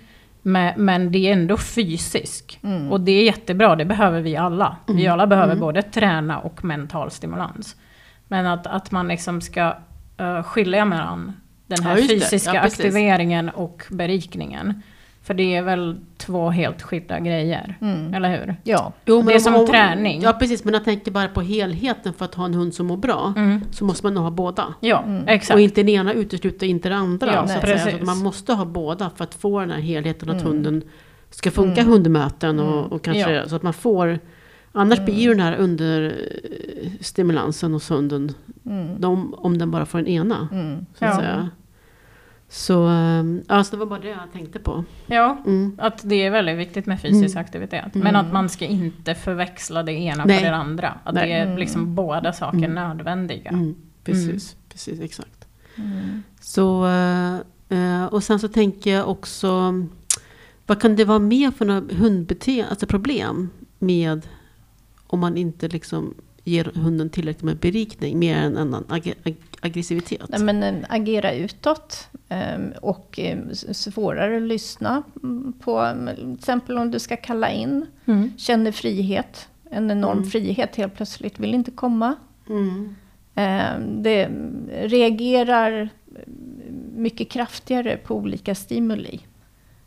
Men, 0.42 0.84
men 0.84 1.12
det 1.12 1.18
är 1.18 1.32
ändå 1.32 1.56
fysiskt. 1.56 2.58
Mm. 2.62 2.92
Och 2.92 3.00
det 3.00 3.12
är 3.12 3.24
jättebra, 3.24 3.76
det 3.76 3.84
behöver 3.84 4.20
vi 4.20 4.36
alla. 4.36 4.76
Mm. 4.88 4.96
Vi 4.96 5.06
alla 5.06 5.26
behöver 5.26 5.52
mm. 5.52 5.60
både 5.60 5.82
träna 5.82 6.38
och 6.38 6.64
mental 6.64 7.10
stimulans. 7.10 7.76
Men 8.28 8.46
att, 8.46 8.66
att 8.66 8.90
man 8.90 9.08
liksom 9.08 9.40
ska 9.40 9.76
uh, 10.20 10.42
skilja 10.42 10.84
mellan 10.84 11.32
den 11.66 11.84
här 11.84 11.96
ja, 11.96 12.08
fysiska 12.08 12.54
ja, 12.54 12.60
aktiveringen 12.60 13.48
och 13.48 13.84
berikningen. 13.90 14.82
För 15.28 15.34
det 15.34 15.56
är 15.56 15.62
väl 15.62 15.96
två 16.16 16.50
helt 16.50 16.82
skilda 16.82 17.20
grejer, 17.20 17.76
mm. 17.80 18.14
eller 18.14 18.38
hur? 18.38 18.56
Ja. 18.64 18.92
Jo, 19.04 19.22
det 19.22 19.34
är 19.34 19.38
som 19.38 19.54
om, 19.54 19.66
träning. 19.66 20.22
Ja 20.22 20.32
precis, 20.32 20.64
men 20.64 20.74
jag 20.74 20.84
tänker 20.84 21.10
bara 21.10 21.28
på 21.28 21.40
helheten 21.40 22.12
för 22.12 22.24
att 22.24 22.34
ha 22.34 22.44
en 22.44 22.54
hund 22.54 22.74
som 22.74 22.86
mår 22.86 22.96
bra. 22.96 23.32
Mm. 23.36 23.60
Så 23.70 23.84
måste 23.84 24.06
man 24.06 24.14
nog 24.14 24.22
ha 24.22 24.30
båda. 24.30 24.74
Ja, 24.80 25.02
mm. 25.02 25.28
exakt. 25.28 25.54
Och 25.54 25.60
inte 25.60 25.82
den 25.82 25.88
ena 25.88 26.12
utesluter 26.12 26.66
inte 26.66 26.88
det 26.88 26.96
andra. 26.96 27.34
Ja, 27.34 27.46
så 27.46 27.58
att 27.58 27.80
säga. 27.80 27.98
Så 27.98 28.04
man 28.04 28.18
måste 28.18 28.52
ha 28.52 28.64
båda 28.64 29.10
för 29.16 29.24
att 29.24 29.34
få 29.34 29.60
den 29.60 29.70
här 29.70 29.80
helheten, 29.80 30.30
att 30.30 30.40
mm. 30.40 30.46
hunden 30.46 30.82
ska 31.30 31.50
funka 31.50 31.80
mm. 31.80 31.92
hundmöten 31.92 32.60
och, 32.60 32.78
mm. 32.78 32.92
och 32.92 33.02
kanske 33.02 33.32
ja. 33.32 33.48
så 33.48 33.56
att 33.56 33.62
man 33.62 33.72
får 33.72 34.18
Annars 34.72 35.04
blir 35.04 35.14
ju 35.14 35.28
den 35.28 35.40
här 35.40 35.56
understimulansen 35.56 37.72
hos 37.72 37.90
hunden, 37.90 38.32
de, 38.98 39.34
om 39.34 39.58
den 39.58 39.70
bara 39.70 39.86
får 39.86 39.98
den 39.98 40.06
ena. 40.06 40.48
Så 40.98 41.04
att 41.04 41.10
ja. 41.10 41.16
säga. 41.20 41.50
Så 42.48 42.86
ehm, 42.86 43.42
alltså 43.46 43.76
det 43.76 43.80
var 43.80 43.86
bara 43.86 44.00
det 44.00 44.08
jag 44.08 44.32
tänkte 44.32 44.58
på. 44.58 44.84
Ja, 45.06 45.42
mm. 45.46 45.76
att 45.78 46.00
det 46.08 46.14
är 46.14 46.30
väldigt 46.30 46.58
viktigt 46.58 46.86
med 46.86 47.00
fysisk 47.00 47.34
mm. 47.34 47.44
aktivitet. 47.44 47.94
Men 47.94 48.16
att 48.16 48.32
man 48.32 48.48
ska 48.48 48.64
inte 48.64 49.14
förväxla 49.14 49.82
det 49.82 49.92
ena 49.92 50.24
Nej. 50.24 50.42
med 50.42 50.52
det 50.52 50.56
andra. 50.56 50.94
Att 51.04 51.14
Nej. 51.14 51.28
det 51.28 51.34
är 51.34 51.58
liksom 51.58 51.82
mm. 51.82 51.94
båda 51.94 52.32
saker 52.32 52.58
mm. 52.58 52.74
nödvändiga. 52.74 53.50
Mm. 53.50 53.74
Precis, 54.04 54.56
precis 54.68 55.00
exakt. 55.00 55.48
Så, 56.40 56.86
uh, 57.68 58.04
och 58.04 58.22
sen 58.22 58.38
så 58.38 58.48
tänker 58.48 58.94
jag 58.94 59.08
också, 59.08 59.74
vad 60.66 60.80
kan 60.80 60.96
det 60.96 61.04
vara 61.04 61.18
mer 61.18 61.50
för 61.50 61.64
några 61.64 61.94
hundbeteende, 61.94 62.70
alltså 62.70 62.86
problem 62.86 63.50
med 63.78 64.26
om 65.06 65.20
man 65.20 65.36
inte 65.36 65.68
liksom 65.68 66.14
ger 66.48 66.72
hunden 66.74 67.10
tillräckligt 67.10 67.42
med 67.42 67.56
berikning, 67.56 68.18
mer 68.18 68.36
än 68.36 68.56
en 68.56 68.74
ag 68.74 69.14
ag 69.24 69.34
aggressivitet? 69.60 70.28
Nej, 70.28 70.40
men, 70.40 70.62
eh, 70.62 70.84
agera 70.88 71.34
utåt 71.34 72.08
ehm, 72.28 72.72
och 72.82 73.18
eh, 73.18 73.38
svårare 73.52 74.36
att 74.36 74.42
lyssna 74.42 75.02
på, 75.60 75.94
till 76.16 76.34
exempel 76.34 76.78
om 76.78 76.90
du 76.90 76.98
ska 76.98 77.16
kalla 77.16 77.50
in, 77.50 77.86
mm. 78.06 78.32
känner 78.36 78.72
frihet, 78.72 79.48
en 79.70 79.90
enorm 79.90 80.18
mm. 80.18 80.30
frihet 80.30 80.76
helt 80.76 80.94
plötsligt, 80.94 81.38
vill 81.38 81.54
inte 81.54 81.70
komma. 81.70 82.14
Mm. 82.48 82.94
Ehm, 83.34 84.02
det 84.02 84.28
reagerar 84.70 85.90
mycket 86.96 87.30
kraftigare 87.30 87.96
på 87.96 88.14
olika 88.14 88.54
stimuli. 88.54 89.20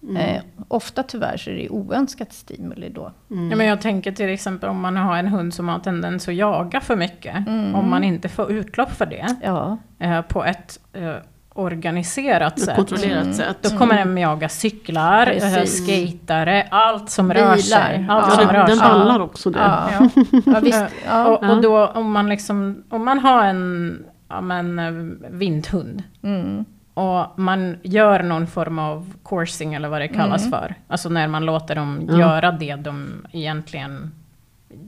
Mm. 0.03 0.17
Eh, 0.17 0.41
ofta 0.67 1.03
tyvärr 1.03 1.37
så 1.37 1.49
är 1.49 1.53
det 1.53 1.69
oönskat 1.69 2.33
stimuli 2.33 2.89
då. 2.89 3.11
Mm. 3.31 3.51
Ja, 3.51 3.55
men 3.55 3.67
jag 3.67 3.81
tänker 3.81 4.11
till 4.11 4.29
exempel 4.29 4.69
om 4.69 4.79
man 4.79 4.97
har 4.97 5.17
en 5.17 5.27
hund 5.27 5.53
som 5.53 5.69
har 5.69 5.79
tendens 5.79 6.27
att 6.27 6.35
jaga 6.35 6.81
för 6.81 6.95
mycket. 6.95 7.47
Mm. 7.47 7.75
Om 7.75 7.89
man 7.89 8.03
inte 8.03 8.29
får 8.29 8.51
utlopp 8.51 8.91
för 8.91 9.05
det 9.05 9.35
ja. 9.43 9.77
eh, 9.99 10.21
på 10.21 10.45
ett 10.45 10.79
eh, 10.93 11.15
organiserat 11.53 12.59
sätt. 12.59 12.75
Kontrollerat 12.75 13.23
mm. 13.23 13.33
sätt. 13.33 13.57
Då 13.61 13.69
kommer 13.69 13.95
den 13.95 14.17
jaga 14.17 14.49
cyklar, 14.49 15.27
eh, 15.27 15.63
skatare, 15.63 16.67
allt 16.71 17.09
som 17.09 17.33
rör 17.33 17.57
sig. 17.57 18.07
Allt 18.09 18.25
ja, 18.29 18.35
som 18.35 18.49
rör 18.49 18.67
den 18.67 18.79
ballar 18.79 19.19
också 19.19 19.49
det. 19.49 19.59
Ja. 19.59 20.09
Ja. 20.45 20.59
visst. 20.59 20.85
Och, 21.27 21.49
och, 21.49 21.61
då 21.61 21.87
om 21.87 22.11
man, 22.11 22.29
liksom, 22.29 22.83
om 22.89 23.05
man 23.05 23.19
har 23.19 23.45
en 23.45 24.05
ja, 24.27 24.41
men, 24.41 24.79
eh, 24.79 24.91
vinthund. 25.31 26.03
Mm 26.23 26.65
och 27.01 27.39
man 27.39 27.77
gör 27.83 28.23
någon 28.23 28.47
form 28.47 28.79
av 28.79 29.13
coursing 29.23 29.73
eller 29.73 29.89
vad 29.89 30.01
det 30.01 30.07
kallas 30.07 30.41
mm. 30.45 30.51
för. 30.51 30.75
Alltså 30.87 31.09
när 31.09 31.27
man 31.27 31.45
låter 31.45 31.75
dem 31.75 31.99
mm. 31.99 32.19
göra 32.19 32.51
det 32.51 32.75
de 32.75 33.25
egentligen 33.31 34.11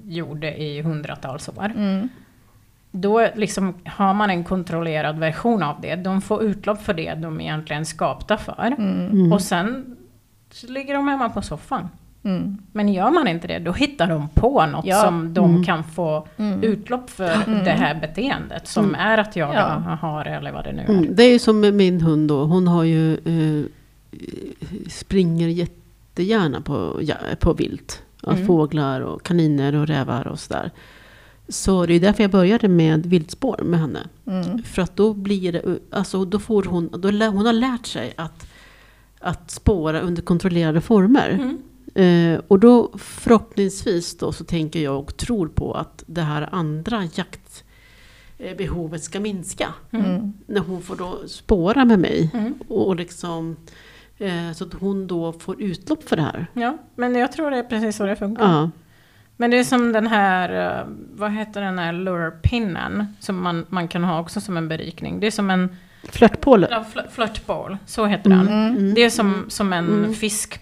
gjorde 0.03 0.61
i 0.61 0.81
hundratals 0.81 1.49
år. 1.49 1.65
Mm. 1.75 2.09
Då 2.91 3.27
liksom 3.35 3.73
har 3.85 4.13
man 4.13 4.29
en 4.29 4.43
kontrollerad 4.43 5.19
version 5.19 5.63
av 5.63 5.81
det. 5.81 5.95
De 5.95 6.21
får 6.21 6.43
utlopp 6.43 6.81
för 6.81 6.93
det 6.93 7.13
de 7.13 7.41
egentligen 7.41 7.85
skapta 7.85 8.37
för. 8.37 8.75
Mm. 8.77 9.33
Och 9.33 9.41
sen 9.41 9.97
ligger 10.67 10.93
de 10.93 11.07
hemma 11.07 11.29
på 11.29 11.41
soffan. 11.41 11.89
Mm. 12.23 12.57
Men 12.71 12.93
gör 12.93 13.11
man 13.11 13.27
inte 13.27 13.47
det, 13.47 13.59
då 13.59 13.71
hittar 13.71 14.07
de 14.07 14.29
på 14.29 14.65
något 14.65 14.85
ja. 14.85 15.01
som 15.01 15.33
de 15.33 15.51
mm. 15.51 15.63
kan 15.63 15.83
få 15.83 16.27
mm. 16.37 16.63
utlopp 16.63 17.09
för 17.09 17.43
mm. 17.47 17.63
det 17.63 17.71
här 17.71 17.95
beteendet. 18.01 18.67
Som 18.67 18.85
mm. 18.85 18.99
är 18.99 19.17
att 19.17 19.35
jaga 19.35 19.83
ja. 19.85 19.95
har 20.01 20.25
eller 20.25 20.51
vad 20.51 20.63
det 20.63 20.71
nu 20.71 20.81
är. 20.81 20.89
Mm. 20.89 21.15
Det 21.15 21.23
är 21.23 21.31
ju 21.31 21.39
som 21.39 21.59
med 21.59 21.73
min 21.73 22.01
hund 22.01 22.29
då. 22.29 22.43
Hon 22.43 22.67
har 22.67 22.83
ju 22.83 23.13
eh, 23.13 23.65
springer 24.87 25.47
jättegärna 25.47 26.61
på, 26.61 26.99
ja, 27.01 27.15
på 27.39 27.53
vilt. 27.53 28.01
Mm. 28.27 28.47
Fåglar 28.47 29.01
och 29.01 29.23
kaniner 29.23 29.75
och 29.75 29.87
rävar 29.87 30.27
och 30.27 30.39
sådär. 30.39 30.71
Så 31.47 31.85
det 31.85 31.93
är 31.93 31.99
därför 31.99 32.23
jag 32.23 32.31
började 32.31 32.67
med 32.67 33.05
viltspår 33.05 33.59
med 33.63 33.79
henne. 33.79 33.99
För 34.63 34.81
att 34.81 34.95
då 34.95 35.13
blir 35.13 35.51
det, 35.51 35.79
alltså 35.91 36.25
då 36.25 36.39
får 36.39 36.63
hon, 36.63 36.89
då, 36.91 37.07
hon 37.09 37.45
har 37.45 37.53
lärt 37.53 37.85
sig 37.85 38.13
att, 38.17 38.47
att 39.19 39.51
spåra 39.51 39.99
under 39.99 40.21
kontrollerade 40.21 40.81
former. 40.81 41.57
Eh, 41.95 42.39
och 42.47 42.59
då 42.59 42.91
förhoppningsvis 42.97 44.17
då 44.17 44.31
så 44.31 44.43
tänker 44.43 44.79
jag 44.79 44.99
och 44.99 45.17
tror 45.17 45.47
på 45.47 45.73
att 45.73 46.03
det 46.07 46.21
här 46.21 46.49
andra 46.51 47.03
jaktbehovet 48.37 49.03
ska 49.03 49.19
minska. 49.19 49.73
Mm. 49.91 50.33
När 50.47 50.61
hon 50.61 50.81
får 50.81 50.95
då 50.95 51.27
spåra 51.27 51.85
med 51.85 51.99
mig. 51.99 52.31
Mm. 52.33 52.53
Och 52.67 52.95
liksom, 52.95 53.55
eh, 54.17 54.51
så 54.55 54.63
att 54.65 54.73
hon 54.73 55.07
då 55.07 55.33
får 55.33 55.61
utlopp 55.61 56.09
för 56.09 56.15
det 56.15 56.21
här. 56.21 56.47
Ja, 56.53 56.77
men 56.95 57.15
jag 57.15 57.31
tror 57.31 57.51
det 57.51 57.57
är 57.57 57.63
precis 57.63 57.95
så 57.95 58.05
det 58.05 58.15
funkar. 58.15 58.43
Ja. 58.45 58.69
Men 59.37 59.51
det 59.51 59.57
är 59.59 59.63
som 59.63 59.91
den 59.91 60.07
här, 60.07 60.79
eh, 60.79 60.85
vad 61.15 61.31
heter 61.31 61.61
den 61.61 61.79
här 61.79 61.93
lure-pinnen, 61.93 63.05
som 63.19 63.41
man, 63.41 63.65
man 63.69 63.87
kan 63.87 64.03
ha 64.03 64.19
också 64.19 64.41
som 64.41 64.57
en 64.57 64.67
berikning. 64.67 65.19
Det 65.19 65.27
är 65.27 65.31
som 65.31 65.49
en 65.49 65.75
Flörtpåle. 66.09 66.67
ja, 66.71 66.85
fl- 66.93 67.09
flörtboll, 67.11 67.77
så 67.85 68.05
heter 68.05 68.29
den. 68.29 68.47
Mm. 68.47 68.93
Det 68.93 69.01
är 69.03 69.09
som, 69.09 69.45
som 69.47 69.73
en 69.73 69.87
Mm. 69.89 70.13
fisk, 70.13 70.59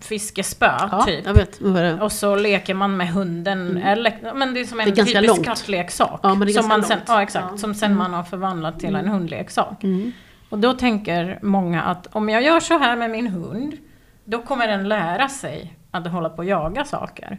fiskespö, 0.00 0.70
Ja, 0.90 1.02
typ. 1.06 1.26
jag 1.26 1.34
vet. 1.34 1.60
Vad 1.60 1.76
är 1.76 1.82
det? 1.82 2.00
Och 2.02 2.12
så 2.12 2.36
leker 2.36 2.74
man 2.74 2.96
med 2.96 3.08
hunden, 3.08 3.76
eller, 3.76 4.18
ja, 4.22 4.34
men 4.34 4.54
det 4.54 4.60
är 4.60 4.64
som 4.64 4.80
en 4.80 4.86
Det 4.90 5.00
är 5.00 5.04
typisk 5.04 5.26
långt. 5.26 5.44
kattleksak. 5.44 6.20
Ja, 6.22 6.34
men 6.34 6.46
det 6.46 6.52
är 6.52 6.54
som 6.54 6.68
man 6.68 6.82
sen, 6.82 6.96
långt. 6.98 7.08
ja, 7.08 7.22
exakt. 7.22 7.46
Ja. 7.50 7.56
Som 7.58 7.74
sen 7.74 7.96
man 7.96 8.12
har 8.14 8.22
förvandlat 8.22 8.80
till 8.80 8.96
en 8.96 9.08
hundleksak. 9.08 9.84
Mm. 9.84 10.12
Och 10.48 10.58
då 10.58 10.72
tänker 10.72 11.38
många 11.42 11.82
att 11.82 12.06
om 12.12 12.28
jag 12.28 12.42
gör 12.42 12.60
så 12.60 12.78
här 12.78 12.96
med 12.96 13.10
min 13.10 13.26
hund, 13.26 13.76
då 14.24 14.42
kommer 14.42 14.68
den 14.68 14.88
lära 14.88 15.28
sig 15.28 15.74
att 15.90 16.06
hålla 16.06 16.28
på 16.28 16.36
och 16.36 16.44
jaga 16.44 16.84
saker. 16.84 17.38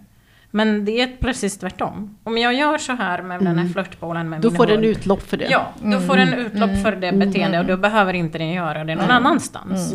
Men 0.52 0.86
det 0.86 1.02
är 1.02 1.08
precis 1.20 1.58
tvärtom. 1.58 2.18
Om 2.24 2.38
jag 2.38 2.54
gör 2.54 2.78
så 2.78 2.94
här 2.94 3.22
med 3.22 3.40
den 3.44 3.60
här 3.60 3.68
flörtbollen 3.68 4.30
med 4.30 4.42
Då 4.42 4.50
min 4.50 4.58
får 4.58 4.68
hund, 4.68 4.78
den 4.82 4.90
utlopp 4.92 5.22
för 5.22 5.38
det. 5.38 5.48
Ja, 5.50 5.68
då 5.84 6.00
får 6.00 6.18
den 6.18 6.34
utlopp 6.34 6.70
för 6.84 6.92
det 6.96 7.12
beteendet 7.12 7.62
och 7.62 7.66
då 7.68 7.78
behöver 7.78 8.14
inte 8.14 8.38
den 8.38 8.50
göra 8.52 8.84
det 8.84 8.96
någon 8.96 9.12
annanstans. 9.12 9.94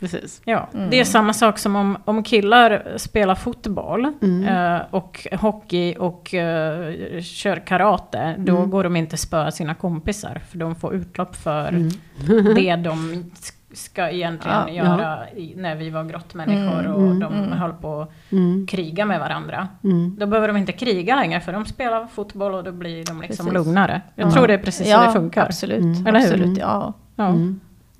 Precis. 0.00 0.42
Ja, 0.44 0.68
det 0.90 1.00
är 1.00 1.04
samma 1.04 1.32
sak 1.32 1.58
som 1.58 1.76
om, 1.76 1.96
om 2.04 2.22
killar 2.22 2.82
spelar 2.96 3.34
fotboll 3.34 4.04
eh, 4.48 4.78
och 4.90 5.26
hockey 5.40 5.94
och 5.98 6.34
eh, 6.34 7.20
kör 7.22 7.56
karate. 7.66 8.34
Då 8.38 8.66
går 8.66 8.84
de 8.84 8.96
inte 8.96 9.16
spöa 9.16 9.50
sina 9.50 9.74
kompisar 9.74 10.40
för 10.50 10.58
de 10.58 10.74
får 10.74 10.94
utlopp 10.94 11.36
för 11.36 11.90
det 12.54 12.76
de 12.84 13.24
ska 13.72 14.10
egentligen 14.10 14.56
Ja. 14.58 14.68
göra 14.68 15.30
i, 15.30 15.54
när 15.56 15.76
vi 15.76 15.90
var 15.90 16.04
grottmänniskor 16.04 16.86
och 16.86 17.14
de 17.14 17.52
höll 17.52 17.72
på 17.72 18.00
att 18.02 18.10
Mm. 18.32 18.66
kriga 18.66 19.04
med 19.04 19.20
varandra. 19.20 19.68
Mm. 19.84 20.16
Då 20.20 20.26
behöver 20.26 20.48
de 20.48 20.56
inte 20.56 20.72
kriga 20.72 21.16
längre 21.16 21.40
för 21.40 21.52
de 21.52 21.64
spelar 21.64 22.06
fotboll 22.06 22.54
och 22.54 22.64
då 22.64 22.72
blir 22.72 23.04
de 23.04 23.20
liksom 23.20 23.46
Precis. 23.46 23.52
lugnare. 23.66 24.02
Jag 24.14 24.26
Ja. 24.28 24.32
tror 24.32 24.46
det 24.46 24.54
är 24.54 24.58
precis 24.58 24.86
så 24.86 24.92
ja, 24.92 25.06
det 25.06 25.12
funkar. 25.12 25.44
Absolut, 25.46 25.80
Mm. 25.80 26.06
Eller 26.06 26.18
hur? 26.20 26.26
absolut 26.26 26.58
ja. 26.58 26.94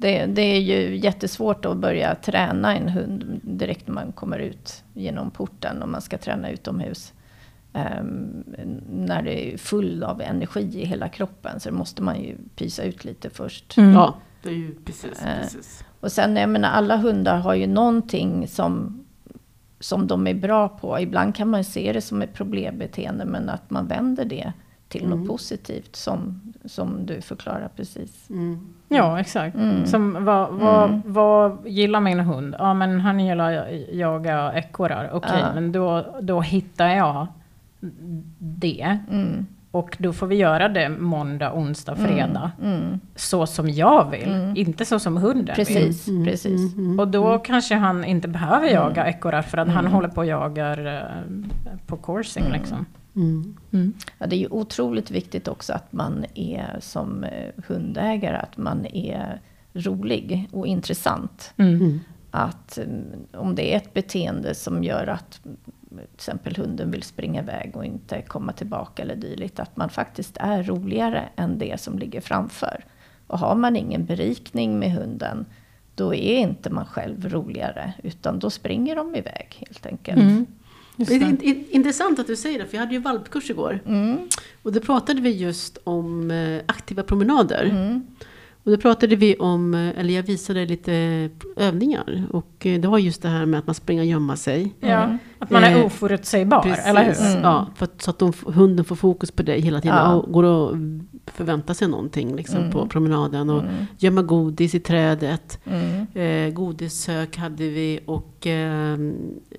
Det, 0.01 0.27
det 0.27 0.43
är 0.43 0.61
ju 0.61 0.97
jättesvårt 0.97 1.65
att 1.65 1.77
börja 1.77 2.15
träna 2.15 2.77
en 2.77 2.89
hund 2.89 3.41
direkt 3.43 3.87
när 3.87 3.95
man 3.95 4.13
kommer 4.13 4.39
ut 4.39 4.85
genom 4.95 5.31
porten 5.31 5.83
och 5.83 5.89
man 5.89 6.01
ska 6.01 6.19
träna 6.19 6.51
utomhus. 6.51 7.13
Ehm, 7.73 8.45
när 8.91 9.23
det 9.23 9.55
är 9.55 9.59
full 9.59 10.03
av 10.03 10.21
energi 10.21 10.61
i 10.61 10.85
hela 10.85 11.09
kroppen 11.09 11.61
så 11.61 11.73
måste 11.73 12.03
man 12.03 12.21
ju 12.21 12.37
pysa 12.57 12.83
ut 12.83 13.05
lite 13.05 13.31
först. 13.31 13.77
Mm. 13.79 13.93
Ja, 13.93 14.17
det 14.43 14.49
är 14.49 14.55
ju 14.55 14.75
precis. 14.85 15.23
Precis. 15.41 15.85
Och 16.01 16.13
sen, 16.13 16.37
jag 16.37 16.51
menar, 16.51 16.69
alla 16.69 16.97
hundar 16.97 17.39
har 17.39 17.55
ju 17.55 17.67
någonting 17.67 18.49
som, 18.49 19.05
som 19.81 20.07
de 20.07 20.27
är 20.27 20.35
bra 20.35 20.69
på. 20.69 21.01
Ibland 21.01 21.35
kan 21.35 21.49
man 21.49 21.65
se 21.65 21.93
det 21.93 22.01
som 22.01 22.23
ett 22.23 22.35
problembeteende, 22.35 23.25
men 23.25 23.49
att 23.49 23.71
man 23.71 23.87
vänder 23.87 24.25
det 24.25 24.53
till 24.91 25.09
något 25.09 25.27
positivt, 25.29 25.97
som, 25.97 26.41
som 26.65 27.07
du 27.07 27.21
förklarar 27.21 27.69
precis. 27.77 28.31
Mm. 28.31 28.59
Ja, 28.89 29.21
exakt. 29.21 29.57
Mm. 29.57 29.87
Som, 29.87 30.25
vad, 30.25 30.53
vad, 30.53 31.01
vad 31.05 31.59
gillar 31.67 32.01
min 32.01 32.21
hund? 32.21 32.55
Ja, 32.59 32.75
men 32.75 33.01
han 33.01 33.21
gillar 33.21 33.53
att 33.53 33.67
jaga 33.93 34.53
ekorrar. 34.53 35.11
Okej, 35.13 35.39
Ja. 35.41 35.55
men 35.55 35.73
då, 35.73 36.05
då 36.21 36.41
hittar 36.41 36.89
jag 36.89 37.27
det. 38.39 38.99
Mm, 39.11 39.47
Och 39.71 39.97
då 40.01 40.13
får 40.13 40.27
vi 40.27 40.37
göra 40.37 40.69
det 40.69 40.89
måndag, 40.89 41.53
onsdag, 41.53 41.97
fredag. 41.97 42.51
mm. 42.63 43.01
Så 43.15 43.47
som 43.47 43.69
jag 43.71 44.11
vill, 44.11 44.53
inte 44.57 44.85
så 44.85 44.99
som 44.99 45.17
hunden 45.17 45.57
vill. 45.57 45.67
Precis, 45.67 46.07
precis. 46.25 46.75
Och 46.99 47.09
då 47.09 47.39
kanske 47.39 47.75
han 47.75 48.05
inte 48.05 48.29
behöver 48.29 48.69
jaga 48.69 49.07
ekorrar 49.09 49.43
för 49.43 49.59
att 49.59 49.69
han 49.69 49.87
håller 49.87 50.09
på 50.09 50.21
och 50.21 50.27
jagar 50.27 50.87
eh, 50.97 51.77
på 51.87 51.97
coursing 51.97 52.45
liksom. 52.53 52.87
Mm. 53.17 53.93
Ja, 54.19 54.27
det 54.27 54.37
är 54.37 54.41
ju 54.41 54.49
otroligt 54.49 55.11
viktigt 55.11 55.49
också 55.49 55.73
att 55.73 55.93
man 55.93 56.25
är 56.35 56.77
som 56.81 57.25
eh, 57.25 57.49
hundägare, 57.67 58.37
att 58.37 58.57
man 58.57 58.87
är 58.87 59.41
rolig 59.73 60.49
och 60.53 60.67
intressant. 60.67 61.53
Mm. 61.57 62.01
Att 62.31 62.79
mm, 62.79 63.05
om 63.33 63.55
det 63.55 63.73
är 63.73 63.77
ett 63.77 63.95
beteende 63.95 64.55
som 64.55 64.85
gör 64.85 65.07
att 65.07 65.41
mm, 65.45 65.57
till 65.93 66.15
exempel 66.15 66.57
hunden 66.57 66.91
vill 66.91 67.03
springa 67.03 67.43
iväg 67.43 67.77
och 67.77 67.85
inte 67.85 68.23
komma 68.23 68.53
tillbaka 68.53 69.03
eller 69.03 69.17
dylikt, 69.17 69.61
att 69.61 69.77
man 69.77 69.89
faktiskt 69.89 70.37
är 70.37 70.63
roligare 70.63 71.29
än 71.37 71.59
det 71.59 71.81
som 71.81 71.99
ligger 71.99 72.21
framför. 72.21 72.85
Och 73.27 73.39
har 73.39 73.55
man 73.55 73.77
ingen 73.77 74.05
berikning 74.05 74.79
med 74.79 74.93
hunden, 74.93 75.47
då 75.95 76.15
är 76.15 76.39
inte 76.39 76.71
man 76.71 76.87
själv 76.87 77.29
roligare, 77.29 77.93
utan 78.03 78.39
då 78.39 78.51
springer 78.51 78.97
de 78.97 79.15
iväg 79.15 79.65
helt 79.69 79.87
enkelt. 79.87 80.49
Mm. 81.09 81.37
Det 81.39 81.45
är 81.47 81.51
in- 81.51 81.57
in- 81.57 81.65
intressant 81.71 82.19
att 82.19 82.27
du 82.27 82.37
säger 82.37 82.59
det, 82.59 82.67
för 82.67 82.75
jag 82.77 82.81
hade 82.83 82.95
ju 82.95 83.01
valpkurs 83.01 83.51
igår. 83.51 83.81
Mm, 83.87 84.19
Och 84.63 84.73
då 84.73 84.81
pratade 84.81 85.21
vi 85.21 85.31
just 85.31 85.79
om 85.85 86.31
eh, 86.31 86.61
aktiva 86.67 87.03
promenader. 87.03 87.65
mm, 87.65 88.03
Och 88.65 88.71
då 88.71 88.77
pratade 88.77 89.17
vi 89.17 89.37
om, 89.37 89.75
eh, 89.75 89.99
eller 90.01 90.15
jag 90.15 90.23
visade 90.23 90.67
lite 90.67 90.93
övningar. 91.57 92.25
Och 92.31 92.67
eh, 92.67 92.81
det 92.81 92.89
var 92.89 92.99
just 92.99 93.23
det 93.23 93.29
här 93.29 93.47
med 93.47 93.59
att 93.61 93.67
man 93.67 93.75
springer 93.75 94.03
och 94.03 94.07
gömma 94.09 94.37
sig. 94.37 94.75
Ja, 94.81 95.19
att 95.39 95.51
man 95.51 95.65
är 95.65 95.85
oförutsägbar, 95.85 96.63
Precis. 96.63 96.87
eller 96.87 97.05
hur? 97.05 97.27
Mm. 97.31 97.43
Ja, 97.43 97.67
för 97.77 97.85
att, 97.85 98.03
så 98.03 98.11
att 98.11 98.19
de, 98.19 98.33
hunden 98.47 98.85
får 98.85 98.97
fokus 98.97 99.31
på 99.31 99.43
dig 99.43 99.61
hela 99.61 99.81
tiden. 99.81 99.97
Ja. 99.97 100.15
Och 100.15 100.33
går 100.33 100.45
och 100.45 100.77
förväntar 101.27 101.75
sig 101.75 101.89
någonting 101.89 102.37
liksom, 102.37 102.71
på 102.71 102.87
promenaden. 102.87 103.51
Och 103.51 103.63
mm, 103.63 103.75
gömma 103.99 104.23
godis 104.23 104.75
i 104.75 104.81
trädet. 104.81 105.59
mm, 105.65 106.07
Eh, 106.15 106.53
godissök 106.53 107.37
hade 107.37 107.69
vi 107.69 108.01
och 108.07 108.47
eh, 108.47 108.99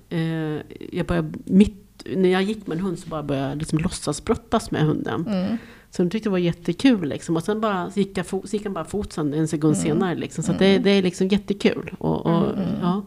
eh, 0.10 0.62
jag 0.92 1.06
började 1.08 1.32
mitt 1.46 1.78
när 2.16 2.30
jag 2.30 2.44
gick 2.44 2.68
med 2.68 2.78
en 2.78 2.84
hund 2.84 3.00
så 3.00 3.10
bara 3.10 3.24
började 3.24 3.50
jag 3.50 3.58
liksom 3.58 3.80
låtsas 3.80 4.26
brottas 4.26 4.72
med 4.72 4.82
hunden. 4.82 5.26
mm. 5.28 5.58
Så 5.94 6.04
de 6.04 6.10
tyckte 6.10 6.30
det 6.30 6.32
var 6.32 6.38
jättekul 6.38 7.10
liksom. 7.10 7.36
Och 7.36 7.44
sen 7.44 7.62
bara 7.62 7.92
så 7.92 8.00
gick, 8.00 8.18
jag 8.18 8.26
fo- 8.26 8.46
så 8.48 8.56
gick 8.56 8.64
han 8.66 8.74
bara 8.74 8.86
fot 8.86 9.14
sen 9.14 9.34
en 9.34 9.48
sekund 9.48 9.76
Mm. 9.76 9.86
senare 9.86 10.16
liksom. 10.16 10.44
Så 10.44 10.54
det, 10.54 10.78
det 10.78 10.90
är 10.90 11.02
liksom 11.04 11.28
jättekul. 11.28 11.92
Och, 12.00 12.26
och, 12.26 12.46
ja. 12.82 13.02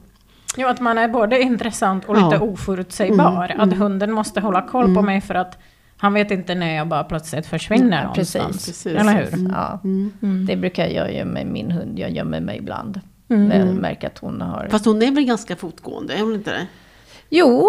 Jo, 0.57 0.69
att 0.69 0.81
man 0.81 0.99
är 0.99 1.09
både 1.09 1.43
intressant 1.43 2.05
och 2.05 2.15
lite 2.15 2.29
Ja. 2.35 2.41
oförutsägbar. 2.41 3.45
Mm, 3.45 3.61
Att 3.61 3.67
mm. 3.67 3.79
hunden 3.79 4.13
måste 4.13 4.41
hålla 4.41 4.63
koll 4.63 4.95
på 4.95 5.03
mig 5.03 5.21
för 5.21 5.35
att 5.35 5.59
han 6.05 6.15
vet 6.15 6.31
inte 6.31 6.55
när 6.55 6.75
jag 6.75 6.89
bara 6.89 7.05
plötsligt 7.05 7.47
försvinner 7.47 8.03
Ja, 8.05 8.13
precis. 8.15 8.35
någonstans. 8.35 8.67
Precis. 8.67 8.87
Eller 8.87 9.31
hur? 9.31 9.49
Ja, 9.53 9.81
Mm. 9.85 10.47
det 10.47 10.57
brukar 10.57 10.87
jag 10.87 11.13
göra 11.15 11.25
med 11.25 11.47
min 11.47 11.71
hund. 11.71 11.99
Jag 11.99 12.11
gömmer 12.11 12.41
mig 12.41 12.59
ibland. 12.59 13.01
Mm. 13.29 13.47
När 13.49 13.59
jag 13.67 13.75
märker 13.75 14.07
att 14.07 14.19
hon 14.19 14.41
har... 14.41 14.69
Fast 14.71 14.85
hon 14.87 15.03
är 15.03 15.11
väl 15.11 15.25
ganska 15.25 15.57
fotgående, 15.57 16.15
är 16.15 16.21
hon 16.23 16.35
inte 16.35 16.51
det? 16.51 16.67
Jo, 17.29 17.69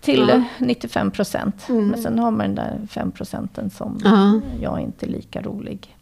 till 0.00 0.24
Ja. 0.28 0.42
95 0.58 1.10
procent. 1.10 1.66
Mm. 1.68 1.86
Men 1.88 2.02
sen 2.02 2.18
har 2.18 2.30
man 2.30 2.38
den 2.46 2.54
där 2.54 2.86
5 2.90 3.10
procenten 3.10 3.70
som 3.70 4.00
Ja. 4.04 4.40
jag 4.60 4.78
är 4.78 4.82
inte 4.84 5.06
lika 5.06 5.42
rolig. 5.42 5.96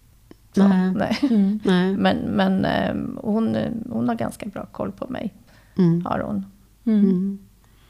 Så, 0.55 0.69
Nej. 0.69 0.93
nej. 0.97 1.19
Mm. 1.31 1.61
Men, 2.03 2.17
men 2.19 2.65
eh, 2.65 2.95
hon, 3.23 3.57
hon 3.91 4.09
har 4.09 4.15
ganska 4.15 4.47
bra 4.47 4.67
koll 4.73 4.93
på 4.93 5.07
mig. 5.09 5.35
Mm. 5.79 6.05
Har 6.07 6.19
hon. 6.21 6.47
Mm. 6.87 7.39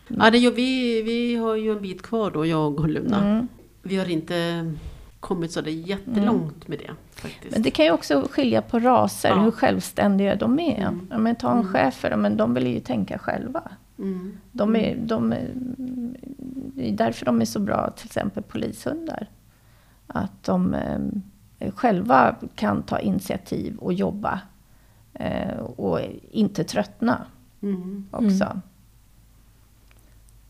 Ja, 0.08 0.30
det 0.30 0.38
gör 0.38 0.50
vi, 0.52 1.02
vi 1.02 1.36
har 1.36 1.56
ju 1.56 1.72
en 1.72 1.82
bit 1.82 2.02
kvar 2.02 2.30
då, 2.30 2.46
jag 2.46 2.80
och 2.80 2.88
Luna. 2.88 3.46
Mm. 3.84 3.90
Vi 3.90 3.96
har 3.96 4.10
inte 4.10 4.72
kommit 5.20 5.52
så 5.52 5.60
där 5.60 5.70
jättelångt 5.70 6.68
med 6.68 6.78
det 6.78 6.90
faktiskt. 7.20 7.52
Men 7.52 7.62
det 7.62 7.70
kan 7.70 7.84
ju 7.84 7.90
också 7.92 8.28
skilja 8.30 8.62
på 8.62 8.78
raser, 8.78 9.28
Ja. 9.28 9.40
hur 9.42 9.50
självständiga 9.50 10.36
de 10.36 10.58
är. 10.60 10.78
Mm. 10.82 11.06
Ja, 11.10 11.18
men 11.18 11.36
ta 11.36 11.52
en 11.52 11.64
schäfer, 11.64 12.16
men 12.16 12.36
de 12.36 12.54
vill 12.54 12.66
ju 12.66 12.80
tänka 12.80 13.18
själva. 13.18 13.62
Mm. 13.98 14.32
De 14.52 14.76
är, 14.76 14.96
de 14.96 15.32
är, 15.32 15.48
det 16.74 16.88
är 16.88 16.92
därför 16.96 17.26
de 17.26 17.40
är 17.40 17.44
så 17.44 17.60
bra, 17.60 17.90
till 17.90 18.06
exempel 18.06 18.42
polishundar. 18.42 19.26
Att 20.06 20.42
de 20.44 20.74
eh, 20.74 21.70
själva 21.74 22.36
kan 22.54 22.82
ta 22.82 22.98
initiativ 22.98 23.76
och 23.76 23.92
jobba. 23.92 24.40
Eh, 25.14 25.56
och 25.58 26.00
inte 26.30 26.64
tröttna 26.64 27.26
Mm. 27.62 28.06
också. 28.10 28.60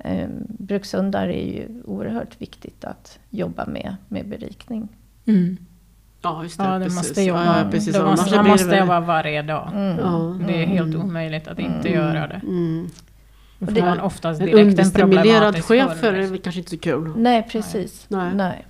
Eh, 0.05 0.28
brukshundar 0.59 1.28
är 1.28 1.46
ju 1.46 1.68
oerhört 1.84 2.40
viktigt 2.40 2.84
att 2.84 3.18
jobba 3.30 3.66
med, 3.66 3.96
med 4.09 4.28
berikning. 4.28 4.88
Mm. 5.26 5.57
Ja, 6.22 6.42
just 6.42 6.59
det. 6.59 6.64
Ja, 6.64 6.78
det 6.78 6.84
precis. 6.84 6.96
måste 7.09 7.22
jobba. 7.22 7.44
Ja, 7.64 7.70
precis. 7.70 7.98
Måste, 7.98 8.36
man 8.36 8.44
det 8.44 8.50
måste 8.50 8.76
jobba 8.76 9.00
varje 9.00 9.42
dag. 9.42 9.70
Mm. 9.74 9.98
Ja. 9.98 10.38
Det 10.46 10.62
är 10.62 10.66
helt 10.66 10.96
omöjligt 10.96 11.48
att 11.48 11.59
inte 11.59 11.88
göra 11.88 12.26
det. 12.26 12.40
Mm. 12.42 12.88
Får 13.59 13.66
det- 13.66 13.80
man 13.80 14.00
oftast 14.00 14.40
En 14.40 14.46
direkt 14.46 14.59
en 14.62 14.68
understimulerad 14.68 15.55
problematisk 15.55 15.68
chefer 15.68 16.12
är 16.12 16.36
kanske 16.36 16.59
inte 16.61 16.70
så 16.70 16.78
kul. 16.78 17.12
Nej, 17.16 17.48
precis. 17.53 18.05
Nej. 18.09 18.34
Nej. 18.34 18.66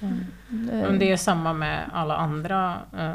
Mm. 0.00 0.24
Men 0.66 0.98
det 0.98 1.12
är 1.12 1.16
samma 1.16 1.52
med 1.52 1.80
alla 1.92 2.16
andra 2.16 2.74
eh, 2.98 3.12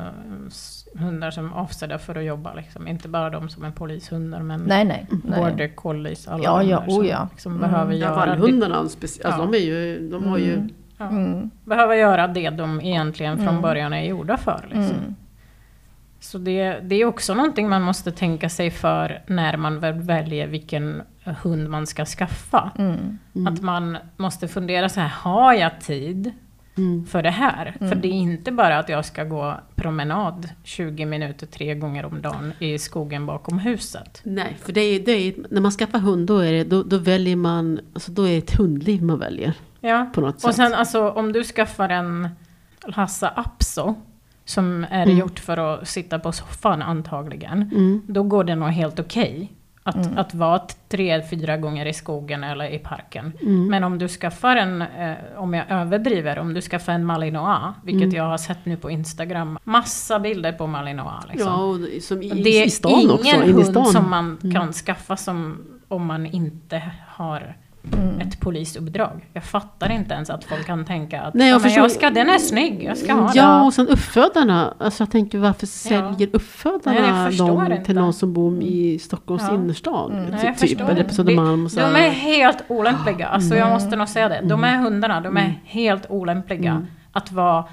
s- 0.48 0.85
hundar 1.00 1.32
som 1.32 1.46
är 1.54 1.56
avsedda 1.58 1.98
för 2.00 2.16
att 2.16 2.24
jobba. 2.24 2.54
Liksom. 2.54 2.88
Inte 2.88 3.08
bara 3.08 3.30
de 3.30 3.50
som 3.50 3.64
är 3.64 3.72
polishundar 3.72 4.42
men 4.42 4.60
nej, 4.62 4.86
nej. 4.86 5.08
nej. 5.24 5.40
border 5.40 5.68
collies. 5.68 6.28
Alla 6.28 6.44
Ja, 6.44 6.64
ja, 6.64 6.80
där 6.80 6.88
oh 6.88 6.96
som 6.96 7.06
ja. 7.06 7.28
liksom 7.32 7.52
Mm. 7.58 7.72
behöver 7.72 7.94
Ja, 7.94 8.00
göra 8.00 8.16
vallhundarna, 8.16 8.76
speci- 8.84 9.26
alltså, 9.26 9.42
Ja. 9.42 9.48
de, 9.52 9.54
är 9.54 9.58
ju, 9.62 10.10
de 10.10 10.24
har 10.28 10.38
ju... 10.38 10.54
Mm. 10.54 10.70
Ja. 10.98 11.10
Mm. 11.10 11.50
behöver 11.66 11.96
göra 11.96 12.28
det 12.28 12.50
de 12.50 12.82
egentligen 12.82 13.38
från 13.38 13.48
Mm. 13.48 13.62
början 13.62 13.94
är 13.94 14.04
gjorda 14.06 14.38
för. 14.38 14.62
Liksom. 14.64 14.84
Mm. 14.98 15.16
Så 16.20 16.38
det, 16.38 16.80
det 16.84 16.96
är 16.96 17.06
också 17.06 17.34
någonting 17.34 17.70
man 17.70 17.82
måste 17.82 18.12
tänka 18.12 18.50
sig 18.50 18.72
för 18.72 19.22
när 19.28 19.58
man 19.58 19.80
väl 19.80 19.94
väljer 20.02 20.48
vilken 20.48 21.02
hund 21.24 21.70
man 21.70 21.88
ska 21.88 22.06
skaffa. 22.06 22.72
Mm. 22.78 23.18
Att 23.48 23.62
man 23.62 23.98
måste 24.18 24.48
fundera 24.48 24.90
så 24.90 25.00
här, 25.00 25.08
har 25.10 25.54
jag 25.54 25.82
tid 25.82 26.32
Mm. 26.78 27.06
för 27.06 27.24
det 27.24 27.30
här? 27.30 27.76
För 27.80 27.86
Mm. 27.86 28.02
det 28.02 28.08
är 28.08 28.12
inte 28.12 28.52
bara 28.52 28.80
att 28.80 28.90
jag 28.90 29.06
ska 29.06 29.24
gå 29.24 29.60
promenad 29.76 30.50
20 30.64 31.06
minuter 31.06 31.48
tre 31.48 31.76
gånger 31.76 32.06
om 32.06 32.22
dagen 32.22 32.54
i 32.60 32.80
skogen 32.80 33.26
bakom 33.26 33.60
huset. 33.60 34.22
Nej, 34.24 34.58
för 34.66 34.74
det 34.74 34.82
är, 34.82 35.00
det 35.00 35.12
är, 35.12 35.34
när 35.50 35.62
man 35.62 35.72
skaffar 35.72 36.00
hund 36.00 36.28
då, 36.28 36.38
är 36.40 36.52
det, 36.52 36.64
då, 36.64 36.84
då 36.84 36.98
väljer 36.98 37.36
man, 37.36 37.80
alltså 37.94 38.12
då 38.12 38.24
är 38.24 38.32
det 38.32 38.38
ett 38.38 38.56
hundliv 38.56 39.04
man 39.04 39.20
väljer 39.20 39.54
Ja. 39.80 40.10
på 40.14 40.22
något 40.22 40.40
sätt. 40.42 40.50
Och 40.50 40.56
sen 40.56 40.74
alltså 40.74 41.10
om 41.10 41.32
du 41.32 41.44
skaffar 41.44 41.90
en 41.90 42.30
Lhasa 42.88 43.28
Apso, 43.30 43.96
som 44.46 44.86
är 44.90 45.04
Mm. 45.06 45.18
gjort 45.18 45.40
för 45.40 45.58
att 45.58 45.88
sitta 45.88 46.20
på 46.20 46.32
soffan 46.32 46.82
antagligen, 46.82 47.62
mm. 47.62 48.02
då 48.08 48.24
går 48.24 48.44
det 48.44 48.56
nog 48.56 48.70
helt 48.70 49.00
okej. 49.00 49.52
Att, 49.88 49.96
Mm. 49.96 50.18
att 50.18 50.34
vara 50.34 50.62
tre, 50.90 51.22
fyra 51.30 51.58
gånger 51.58 51.86
i 51.86 51.94
skogen 51.94 52.44
eller 52.44 52.66
i 52.74 52.80
parken. 52.80 53.34
Mm. 53.42 53.68
Men 53.68 53.84
om 53.84 53.98
du 53.98 54.08
skaffar 54.08 54.56
en, 54.56 54.82
eh, 54.82 55.14
om 55.36 55.54
jag 55.54 55.66
överdriver, 55.72 56.40
om 56.40 56.54
du 56.54 56.62
skaffar 56.62 56.94
en 56.94 57.06
Malinois, 57.06 57.74
vilket 57.84 58.04
Mm. 58.04 58.16
jag 58.16 58.24
har 58.24 58.38
sett 58.38 58.66
nu 58.66 58.78
på 58.78 58.90
Instagram, 58.92 59.58
massa 59.64 60.20
bilder 60.20 60.52
på 60.52 60.68
Malinois. 60.68 61.24
Liksom. 61.32 61.48
Ja, 61.92 62.00
som 62.02 62.22
i, 62.24 62.30
det 62.30 62.50
är 62.64 62.66
i 62.90 62.92
ingen 62.92 63.12
också. 63.12 63.38
hund 63.72 63.88
som 63.88 64.10
man 64.10 64.38
Mm. 64.44 64.56
kan 64.56 64.74
skaffa 64.74 65.18
som, 65.18 65.58
om 65.88 66.06
man 66.06 66.26
inte 66.26 66.82
har 67.08 67.56
Mm. 67.94 68.20
ett 68.20 68.40
polisuppdrag. 68.40 69.26
Jag 69.34 69.44
fattar 69.44 69.92
inte 69.92 70.14
ens 70.14 70.30
att 70.30 70.44
folk 70.44 70.66
kan 70.66 70.86
tänka 70.86 71.22
att 71.22 71.34
Nej, 71.34 71.48
jag 71.50 71.56
ja, 71.56 71.60
förstår- 71.60 71.84
jag 71.84 71.92
ska, 71.92 72.10
den 72.10 72.30
är 72.30 72.38
snygg, 72.38 72.84
jag 72.84 72.98
ska 72.98 73.14
ha 73.14 73.32
Ja, 73.36 73.44
den. 73.44 73.62
och 73.62 73.74
sen 73.74 73.88
uppfödarna. 73.88 74.74
Alltså 74.80 75.04
jag 75.04 75.12
tänker 75.12 75.38
varför 75.38 75.68
säljer 75.68 76.30
uppfödarna 76.34 77.26
Nej, 77.30 77.38
dem 77.38 77.72
inte. 77.72 77.84
till 77.86 77.96
någon 77.96 78.14
som 78.14 78.34
bor 78.34 78.62
i 78.64 79.00
Stockholms 79.00 79.44
Ja. 79.48 79.56
innerstad? 79.56 80.12
Mm. 80.12 80.26
Nej, 80.26 80.40
jag 80.46 80.58
typ, 80.58 80.82
eller 80.82 81.04
på 81.04 81.14
Södermalm 81.14 81.68
De 81.76 81.82
här. 81.82 81.94
är 82.08 82.10
helt 82.10 82.64
olämpliga, 82.68 83.28
alltså 83.28 83.56
jag 83.56 83.68
Mm. 83.68 83.74
måste 83.74 83.96
nog 83.96 84.08
säga 84.10 84.30
det. 84.30 84.42
De 84.44 84.64
är 84.64 84.78
hundarna, 84.78 85.22
de 85.22 85.38
är 85.38 85.42
Mm. 85.42 85.54
helt 85.66 86.06
olämpliga 86.10 86.72
Mm. 86.72 86.88
att 87.12 87.32
vara 87.32 87.66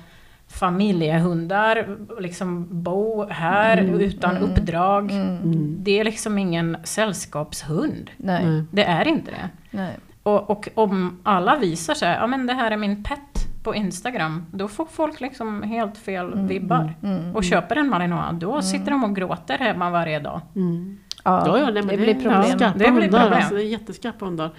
familjehundar, 0.49 1.97
liksom 2.21 2.67
bo 2.83 3.27
här 3.31 3.79
Mm. 3.79 4.01
utan 4.01 4.37
Mm. 4.37 4.43
uppdrag. 4.51 5.11
Mm. 5.11 5.27
Mm. 5.39 5.77
Det 5.79 6.01
är 6.01 6.05
liksom 6.05 6.39
ingen 6.39 6.77
sällskapshund. 6.85 8.11
Nej. 8.17 8.63
Det 8.71 8.85
är 8.85 9.09
inte 9.09 9.31
det. 9.31 9.49
Nej. 9.73 9.97
Och, 10.23 10.51
och 10.51 10.69
om 10.75 11.21
alla 11.23 11.57
visar 11.57 11.95
sig, 11.95 12.15
ja 12.15 12.27
men 12.27 12.47
det 12.47 12.53
här 12.53 12.71
är 12.71 12.77
min 12.77 13.05
pet 13.05 13.19
på 13.63 13.75
Instagram, 13.75 14.47
då 14.53 14.69
får 14.69 14.87
folk 14.87 15.21
liksom 15.21 15.63
helt 15.63 15.99
fel 15.99 16.33
Mm, 16.33 16.47
vibbar. 16.47 16.95
Mm. 17.03 17.37
Och 17.37 17.45
köper 17.45 17.77
en 17.77 17.89
Malinois, 17.89 18.41
då 18.41 18.63
sitter 18.63 18.91
de 18.91 19.05
och 19.05 19.17
gråter 19.17 19.59
hemma 19.59 19.91
varje 19.91 20.21
dag. 20.21 20.41
Mm. 20.57 20.99
Ja, 21.25 21.47
Ja, 21.47 21.59
ja, 21.59 21.73
men 21.73 21.87
det 21.87 21.97
blir 21.97 22.15
problem. 22.15 22.57
Ja, 22.61 22.73
det 22.77 22.79
blir 22.79 22.91
hundar, 22.91 23.21
problem. 23.21 23.33
Alltså, 23.33 23.55
det 23.55 23.63
är 23.63 23.67
jätteskarpa 23.67 24.25
hundar. 24.25 24.51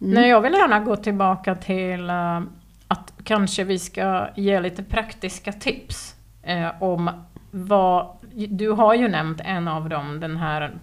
Mm. 0.00 0.14
Nej, 0.14 0.28
jag 0.28 0.40
vill 0.40 0.52
gärna 0.52 0.80
gå 0.80 0.96
tillbaka 0.96 1.54
till 1.54 2.10
eh, 2.10 2.40
att 2.88 3.12
kanske 3.24 3.64
vi 3.64 3.78
ska 3.78 4.28
ge 4.36 4.60
lite 4.60 4.82
praktiska 4.82 5.52
tips 5.52 6.14
eh, 6.42 6.82
om 6.82 7.10
vad... 7.50 8.06
Du 8.48 8.70
har 8.70 8.94
ju 8.94 9.08
nämnt 9.08 9.40
en 9.44 9.68
av 9.68 9.88
dem, 9.88 10.20
den 10.20 10.36
här 10.36 10.74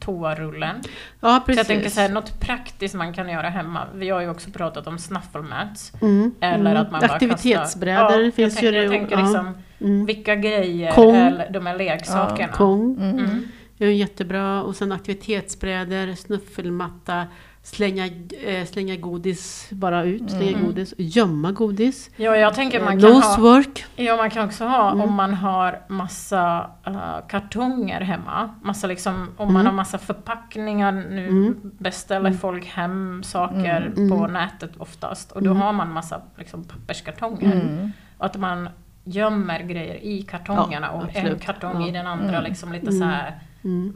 toarullen. 0.00 0.76
Ja, 1.20 1.40
Så 1.40 1.46
precis. 1.46 1.56
jag 1.56 1.66
tänker 1.66 1.90
så 1.90 2.00
här, 2.00 2.08
något 2.08 2.40
praktiskt 2.40 2.94
man 2.94 3.12
kan 3.12 3.28
göra 3.28 3.48
hemma. 3.48 3.86
Vi 3.94 4.10
har 4.10 4.20
ju 4.20 4.30
också 4.30 4.50
pratat 4.50 4.86
om 4.86 4.98
snufflemats. 4.98 5.92
Mm. 6.02 6.34
Eller 6.40 6.70
mm. 6.70 6.82
att 6.82 6.90
man 6.90 7.04
Aktivitetsbrädor 7.04 8.08
kastar, 8.08 8.20
ja, 8.20 8.32
finns 8.32 8.62
jag 8.62 8.74
ju. 8.74 8.88
tänker, 8.88 8.92
jag 8.92 9.00
tänker 9.00 9.16
ja. 9.16 9.22
liksom, 9.22 9.54
mm. 9.80 10.06
vilka 10.06 10.34
grejer, 10.34 10.92
Kong. 10.92 11.16
eller 11.16 11.50
de 11.50 11.66
här 11.66 11.78
leksakerna. 11.78 12.52
Kong. 12.52 12.96
Mm. 13.00 13.18
Mm. 13.18 13.48
är 13.78 13.86
jättebra. 13.86 14.62
Och 14.62 14.76
sen 14.76 14.92
aktivitetsbrädor, 14.92 16.14
snuffelmatta, 16.14 17.26
slänga, 17.62 18.06
eh, 18.46 18.66
slänga 18.66 18.96
godis 18.96 19.68
bara 19.70 20.04
ut, 20.04 20.30
slänga 20.30 20.50
Mm. 20.50 20.64
godis, 20.66 20.94
gömma 20.98 21.52
godis. 21.52 22.10
Ja, 22.16 22.36
jag 22.36 22.54
tänker 22.54 22.78
Eh, 22.78 22.84
man 22.84 23.00
kan 23.00 23.10
ha... 23.12 23.18
Nosework. 23.18 23.84
Ja, 23.96 24.16
man 24.16 24.30
kan 24.30 24.46
också 24.46 24.64
ha 24.64 24.90
Mm. 24.92 25.00
om 25.08 25.14
man 25.14 25.34
har 25.34 25.82
massa 25.88 26.70
eh, 26.86 27.26
kartonger 27.28 28.00
hemma. 28.00 28.54
Massa 28.62 28.86
liksom, 28.86 29.28
om 29.36 29.42
Mm. 29.48 29.54
man 29.54 29.66
har 29.66 29.72
massa 29.72 29.98
förpackningar. 29.98 30.92
Nu 30.92 31.28
Mm. 31.28 31.56
beställer 31.62 32.26
Mm. 32.30 32.38
folk 32.38 32.66
hem 32.66 33.22
saker 33.22 33.92
Mm. 33.96 34.10
på 34.10 34.26
nätet 34.26 34.70
oftast. 34.78 35.32
Och 35.32 35.42
då 35.42 35.52
har 35.54 35.72
man 35.72 35.92
massa 35.92 36.20
liksom, 36.36 36.64
papperskartonger. 36.64 37.90
Att 38.18 38.36
man 38.36 38.68
gömmer 39.04 39.60
grejer 39.62 39.94
i 40.04 40.22
kartongerna 40.22 40.86
Ja, 40.86 40.92
och 40.92 41.02
en 41.02 41.08
absolut. 41.08 41.42
kartong 41.42 41.82
Ja. 41.82 41.88
i 41.88 41.90
den 41.90 42.06
andra. 42.06 42.40
Liksom 42.40 42.72
lite 42.72 42.92
så 42.92 43.04
här, 43.04 43.40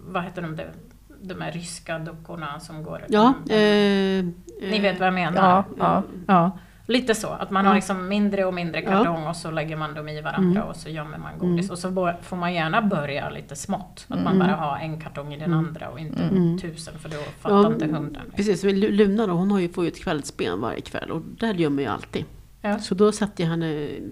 vad 0.06 0.22
heter 0.24 0.42
de, 0.42 0.56
de, 0.56 0.62
de 1.28 1.40
här 1.40 1.52
ryska 1.52 1.98
dockorna 1.98 2.60
som 2.60 2.82
går... 2.82 3.04
Ja, 3.08 3.34
Mm. 3.50 4.34
eh, 4.60 4.70
Ni 4.70 4.80
vet 4.80 4.98
vad 4.98 5.06
jag 5.06 5.14
menar? 5.14 5.42
Ja, 5.42 5.64
ja. 5.78 6.02
Ja, 6.26 6.58
lite 6.86 7.14
så. 7.14 7.28
Att 7.28 7.50
man 7.50 7.64
har 7.66 7.72
Ja. 7.72 7.76
liksom 7.76 8.08
mindre 8.08 8.44
och 8.44 8.54
mindre 8.54 8.80
Ja. 8.80 8.90
kartong 8.90 9.26
och 9.26 9.36
så 9.36 9.50
lägger 9.50 9.76
man 9.76 9.94
dem 9.94 10.08
i 10.08 10.20
varandra 10.20 10.60
Mm. 10.60 10.68
och 10.70 10.76
så 10.76 10.88
gömmer 10.88 11.18
man 11.18 11.38
godis. 11.38 11.64
Mm. 11.64 11.72
Och 11.72 11.78
så 11.78 12.14
får 12.22 12.36
man 12.36 12.54
gärna 12.54 12.82
börja 12.82 13.30
lite 13.30 13.56
smått. 13.56 14.06
Att 14.08 14.22
man 14.22 14.34
Mm. 14.34 14.38
bara 14.46 14.56
har 14.56 14.76
en 14.76 15.00
kartong 15.00 15.34
i 15.34 15.38
den 15.38 15.52
Mm. 15.52 15.58
andra 15.58 15.88
och 15.88 15.98
inte 16.00 16.22
Mm. 16.22 16.58
tusen 16.58 16.98
för 16.98 17.08
då 17.08 17.16
fattar 17.40 17.56
Ja, 17.56 17.66
inte 17.72 17.86
hunden. 17.86 18.22
Precis, 18.36 18.64
Luna 18.64 19.26
då, 19.26 19.32
hon 19.32 19.50
har 19.50 19.60
ju, 19.60 19.68
får 19.68 19.84
ju 19.84 19.88
ett 19.88 20.00
kvällsben 20.04 20.60
varje 20.60 20.80
kväll 20.80 21.10
och 21.10 21.22
där 21.40 21.54
gömmer 21.54 21.82
jag 21.82 21.92
alltid. 21.92 22.24
Ja. 22.66 22.78
Så 22.78 22.94
då 22.94 23.12
sätter 23.12 23.44
jag 23.44 23.50
henne 23.50 23.66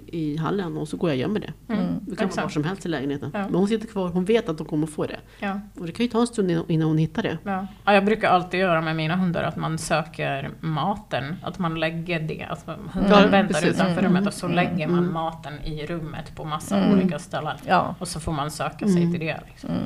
i 0.07 0.37
hallen 0.37 0.77
och 0.77 0.89
så 0.89 0.97
går 0.97 1.11
jag 1.11 1.15
och 1.17 1.21
gömmer 1.21 1.41
det. 1.41 1.53
Mm. 1.75 1.85
Mm. 1.87 1.95
Det 2.03 2.17
kan 2.17 2.29
vara 2.29 2.43
var 2.43 2.49
som 2.49 2.65
helst 2.65 2.87
i 2.87 2.89
lägenheten. 2.89 3.31
Ja. 3.35 3.39
Men 3.45 3.55
hon 3.55 3.69
sitter 3.69 3.87
kvar, 3.87 4.09
hon 4.09 4.25
vet 4.25 4.49
att 4.49 4.59
hon 4.59 4.69
kommer 4.69 4.87
få 4.87 5.07
det. 5.07 5.19
Ja. 5.41 5.61
Och 5.79 5.87
det 5.87 5.93
kan 5.93 6.07
ju 6.07 6.13
ta 6.13 6.21
en 6.21 6.27
stund 6.27 6.51
innan- 6.69 6.89
hon 6.89 6.99
hittar 6.99 7.23
det. 7.23 7.39
Ja. 7.45 7.67
Ja, 7.85 7.95
jag 7.95 8.05
brukar 8.05 8.29
alltid 8.29 8.61
göra 8.61 8.81
med 8.81 8.97
mina 8.97 9.17
hundar 9.17 9.43
att 9.43 9.57
man 9.57 9.79
söker 9.79 10.51
maten. 10.61 11.37
Att 11.43 11.59
man 11.59 11.81
lägger 11.81 12.21
det. 12.21 12.43
Alltså, 12.51 12.71
hunden 12.93 13.13
Ja, 13.23 13.27
väntar 13.29 13.55
precis. 13.55 13.69
utanför 13.75 13.93
Mm. 14.01 14.05
rummet 14.05 14.27
och 14.27 14.35
så 14.35 14.47
Mm. 14.47 14.57
lägger 14.57 14.89
man 14.89 14.99
Mm. 14.99 15.13
maten 15.13 15.63
i 15.65 15.87
rummet 15.87 16.37
på 16.37 16.45
massa 16.45 16.77
Mm. 16.77 16.99
olika 16.99 17.19
ställen. 17.19 17.57
Ja. 17.67 17.95
Och 17.99 18.09
så 18.09 18.21
får 18.21 18.33
man 18.33 18.51
söka 18.51 18.87
sig 18.89 18.97
Mm. 19.03 19.11
till 19.13 19.21
det. 19.21 19.41
Liksom. 19.49 19.71
Mm. 19.71 19.83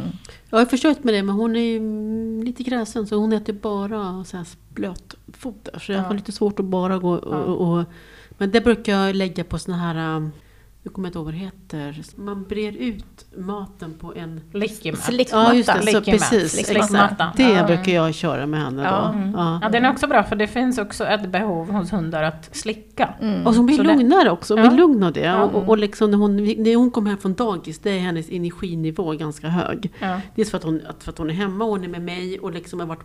Jag 0.51 0.59
har 0.59 0.67
försökt 0.67 1.05
med 1.05 1.15
det 1.15 1.23
men 1.23 1.35
hon 1.35 1.57
är 1.57 1.61
ju 1.61 1.77
mm, 1.77 2.43
lite 2.43 2.63
gräsen 2.63 3.07
så 3.07 3.17
hon 3.17 3.33
äter 3.33 3.53
bara 3.53 4.25
så 4.25 4.37
här 4.37 4.47
blötfoder. 4.75 5.79
Så 5.79 5.93
jag 5.93 5.99
Ja. 5.99 6.05
har 6.07 6.15
lite 6.15 6.33
svårt 6.33 6.59
att 6.61 6.65
bara 6.67 6.99
gå 6.99 7.11
och, 7.11 7.57
och, 7.79 7.85
Men 8.39 8.51
det 8.51 8.61
brukar 8.61 8.93
jag 8.93 9.17
lägga 9.17 9.45
på 9.45 9.59
såna 9.59 9.77
här... 9.77 10.17
um, 10.17 10.33
Jag 10.83 10.93
kommer 10.93 11.09
inte 11.09 11.19
ihåg 11.19 11.25
vad 11.25 11.35
det 11.35 11.39
heter. 11.39 12.03
Man 12.17 12.45
brer 12.45 12.73
ut 12.77 13.27
maten 13.37 13.95
på 14.01 14.15
en... 14.15 14.41
Slickmatta. 14.53 15.33
Ja 15.33 15.55
just 15.55 15.73
det, 15.85 15.93
så 15.93 16.01
precis. 16.01 16.71
Exakt. 16.71 17.37
Det 17.37 17.43
Ja. 17.43 17.67
brukar 17.67 17.93
jag 17.93 18.15
köra 18.15 18.47
med 18.47 18.61
henne 18.61 18.83
Ja. 18.83 19.11
då. 19.13 19.19
Mm. 19.19 19.33
Ja. 19.37 19.59
Ja, 19.63 19.69
den 19.69 19.85
är 19.85 19.91
också 19.91 20.07
bra 20.07 20.23
för 20.23 20.37
det 20.37 20.47
finns 20.47 20.79
också 20.79 21.05
ett 21.07 21.29
behov 21.29 21.71
hos 21.71 21.93
hundar 21.93 22.23
att 22.23 22.57
slicka. 22.57 23.15
Mm. 23.21 23.47
Och 23.47 23.53
så 23.55 23.59
hon 23.59 23.67
blir 23.67 23.77
Så 23.77 23.83
det- 23.83 23.89
lugnare 23.95 24.31
också, 24.31 24.55
hon 24.55 24.65
Ja. 24.65 24.71
blir 24.71 24.79
lugn 24.79 25.03
av 25.03 25.13
det. 25.13 25.21
Ja. 25.21 25.45
Och, 25.45 25.55
och, 25.63 25.69
och 25.69 25.79
liksom 25.79 26.11
när, 26.11 26.19
hon, 26.19 26.37
när 26.37 26.77
hon 26.77 26.91
kommer 26.91 27.11
hem 27.11 27.19
från 27.19 27.35
dagis, 27.35 27.79
det 27.79 27.91
är 27.91 27.99
hennes 28.01 28.29
energinivå 28.31 29.13
ganska 29.13 29.49
hög. 29.49 29.93
Ja. 29.99 30.21
Dels 30.35 30.51
för 30.51 30.59
att 30.59 30.65
hon, 30.65 30.83
för 30.99 31.13
att 31.13 31.19
hon 31.19 31.31
är 31.31 31.35
hemma, 31.35 31.65
och 31.65 31.71
hon 31.71 31.85
är 31.85 31.89
med 31.89 32.03
mig 32.03 32.39
och 32.39 32.53
liksom 32.53 32.81
har 32.81 32.87
varit 32.87 33.05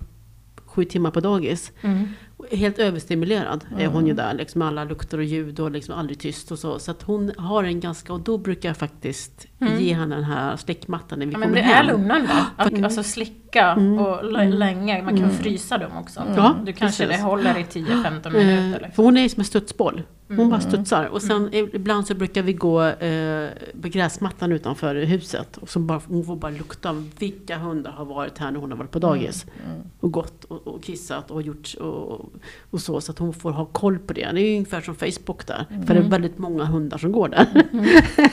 sju 0.66 0.86
timmar 0.86 1.12
på 1.12 1.20
dagis. 1.20 1.72
Mm. 1.82 2.08
Helt 2.52 2.80
överstimulerad 2.80 3.66
är 3.72 3.80
Mm. 3.82 3.92
hon 3.94 4.08
ju 4.08 4.14
där, 4.14 4.34
liksom 4.34 4.60
med 4.60 4.68
alla 4.68 4.84
lukter 4.84 5.18
och 5.18 5.24
ljud 5.24 5.60
och 5.60 5.72
liksom 5.72 5.96
aldrig 5.96 6.20
tyst 6.20 6.52
och 6.52 6.60
så. 6.60 6.80
Så 6.80 6.92
att 6.92 7.04
hon 7.04 7.32
har 7.38 7.64
en 7.64 7.80
ganska, 7.80 8.14
och 8.14 8.20
då 8.20 8.38
brukar 8.38 8.70
jag 8.70 8.78
faktiskt 8.78 9.48
Mm. 9.62 9.80
ge 9.80 9.94
henne 9.94 10.16
den 10.16 10.24
här 10.24 10.58
slickmattan 10.58 11.20
när 11.20 11.26
vi 11.26 11.32
Ja, 11.32 11.38
men 11.38 11.50
kommer 11.50 11.62
det 11.62 11.68
hem. 11.68 11.88
är 11.90 11.92
lugnande. 11.94 12.30
Att 12.58 12.70
Mm. 12.72 12.84
alltså 12.84 13.04
slicka 13.04 13.72
Mm. 13.72 14.00
och 14.00 14.20
Mm. 14.26 14.50
länge. 14.54 15.02
Man 15.02 15.16
kan 15.16 15.24
Mm. 15.26 15.36
frysa 15.38 15.78
dem 15.78 15.92
också. 15.98 16.24
Ja, 16.36 16.56
du 16.66 16.74
kanske 16.74 17.06
precis. 17.06 17.22
det 17.22 17.28
håller 17.28 17.58
i 17.60 17.64
10-15 17.64 18.36
Eh, 18.36 18.46
minuter. 18.46 18.80
Liksom. 18.80 18.92
För 18.96 19.04
hon 19.04 19.18
är 19.18 19.30
som 19.30 19.42
en 19.42 19.46
studsboll. 19.46 20.02
Hon 20.28 20.38
Mm. 20.40 20.50
bara 20.50 20.62
studsar. 20.62 21.06
Och 21.06 21.22
sen 21.22 21.50
ibland 21.54 22.08
så 22.08 22.14
brukar 22.16 22.42
vi 22.42 22.54
gå 22.54 22.82
eh, 22.84 23.50
på 23.82 23.88
gräsmattan 23.88 24.52
utanför 24.52 24.96
huset. 24.96 25.58
Och 25.58 25.70
så 25.70 25.80
bara, 25.80 26.02
hon 26.08 26.24
får 26.26 26.36
bara 26.36 26.52
lukta 26.52 26.96
vilka 27.20 27.58
hundar 27.58 27.92
har 27.92 28.06
varit 28.06 28.38
här 28.38 28.52
när 28.52 28.60
hon 28.60 28.72
har 28.72 28.78
varit 28.78 28.92
på 28.92 29.00
dagis. 29.00 29.46
Mm. 29.66 29.82
Och 30.00 30.12
gått 30.12 30.44
och, 30.44 30.68
och 30.68 30.84
kissat 30.84 31.32
och 31.32 31.42
gjort 31.42 31.74
och, 31.80 32.31
och 32.72 32.82
så. 32.82 33.02
Så 33.02 33.12
att 33.12 33.20
hon 33.20 33.34
får 33.34 33.52
ha 33.52 33.66
koll 33.66 34.00
på 34.00 34.14
det. 34.14 34.32
Det 34.34 34.42
är 34.42 34.56
ungefär 34.56 34.82
som 34.82 34.96
Facebook 34.96 35.48
där. 35.48 35.66
För 35.86 35.94
det 35.94 36.00
är 36.00 36.04
väldigt 36.10 36.38
många 36.38 36.66
hundar 36.66 36.98
som 36.98 37.12
går 37.12 37.30
där. 37.30 37.48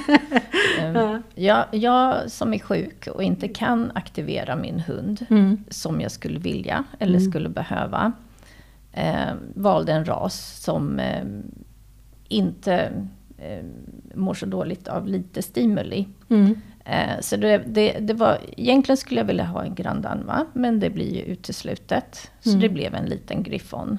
Eh, 0.83 1.17
Jag, 1.35 1.65
jag 1.73 2.31
som 2.31 2.55
är 2.55 2.59
sjuk 2.59 3.07
och 3.07 3.23
inte 3.23 3.49
kan 3.49 3.91
aktivera 3.95 4.57
min 4.57 4.81
hund 4.81 5.27
Mm. 5.31 5.65
som 5.69 6.01
jag 6.01 6.11
skulle 6.13 6.39
vilja 6.39 6.85
eller 6.99 7.19
Mm. 7.19 7.31
skulle 7.31 7.49
behöva. 7.49 8.13
Eh, 8.93 9.35
valde 9.55 9.93
en 9.93 10.05
ras 10.05 10.61
som 10.65 10.99
eh, 10.99 11.25
inte 12.29 12.93
eh, 13.39 13.65
mår 14.15 14.35
så 14.35 14.47
dåligt 14.47 14.89
av 14.89 15.07
lite 15.07 15.43
stimuli. 15.43 16.09
Mm. 16.29 16.61
Eh, 16.89 17.21
så 17.21 17.37
det, 17.37 17.59
det, 17.59 17.93
det 18.01 18.15
var, 18.15 18.39
egentligen 18.57 18.97
skulle 18.97 19.21
jag 19.21 19.27
vilja 19.27 19.45
ha 19.45 19.65
en 19.65 19.75
Grand 19.75 20.03
Danois, 20.03 20.47
men 20.53 20.81
det 20.81 20.91
blir 20.91 21.15
ju 21.15 21.23
uteslutet. 21.23 22.31
Så 22.41 22.49
Mm. 22.49 22.61
det 22.61 22.69
blev 22.69 22.95
en 22.95 23.07
liten 23.07 23.43
Griffon. 23.43 23.99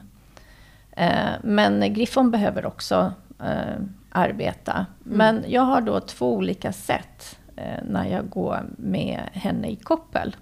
Eh, 0.92 1.30
men 1.44 1.94
Griffon 1.94 2.32
behöver 2.32 2.66
också 2.66 3.14
eh, 3.44 3.82
arbeta. 4.10 4.86
Men 5.04 5.46
jag 5.48 5.62
har 5.62 5.82
då 5.82 6.00
två 6.00 6.34
olika 6.34 6.72
sätt 6.74 7.36
när 7.84 8.06
jag 8.08 8.30
går 8.30 8.66
med 8.78 9.20
henne 9.34 9.70
i 9.70 9.76
koppel. 9.76 10.36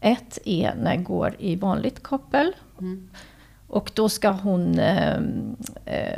Ett 0.00 0.38
är 0.44 0.74
när 0.74 0.94
jag 0.94 1.04
går 1.04 1.36
i 1.38 1.56
vanligt 1.56 2.02
koppel. 2.02 2.52
Mm. 2.80 3.08
Och 3.68 3.90
då 3.94 4.08
ska 4.08 4.30
hon 4.30 4.80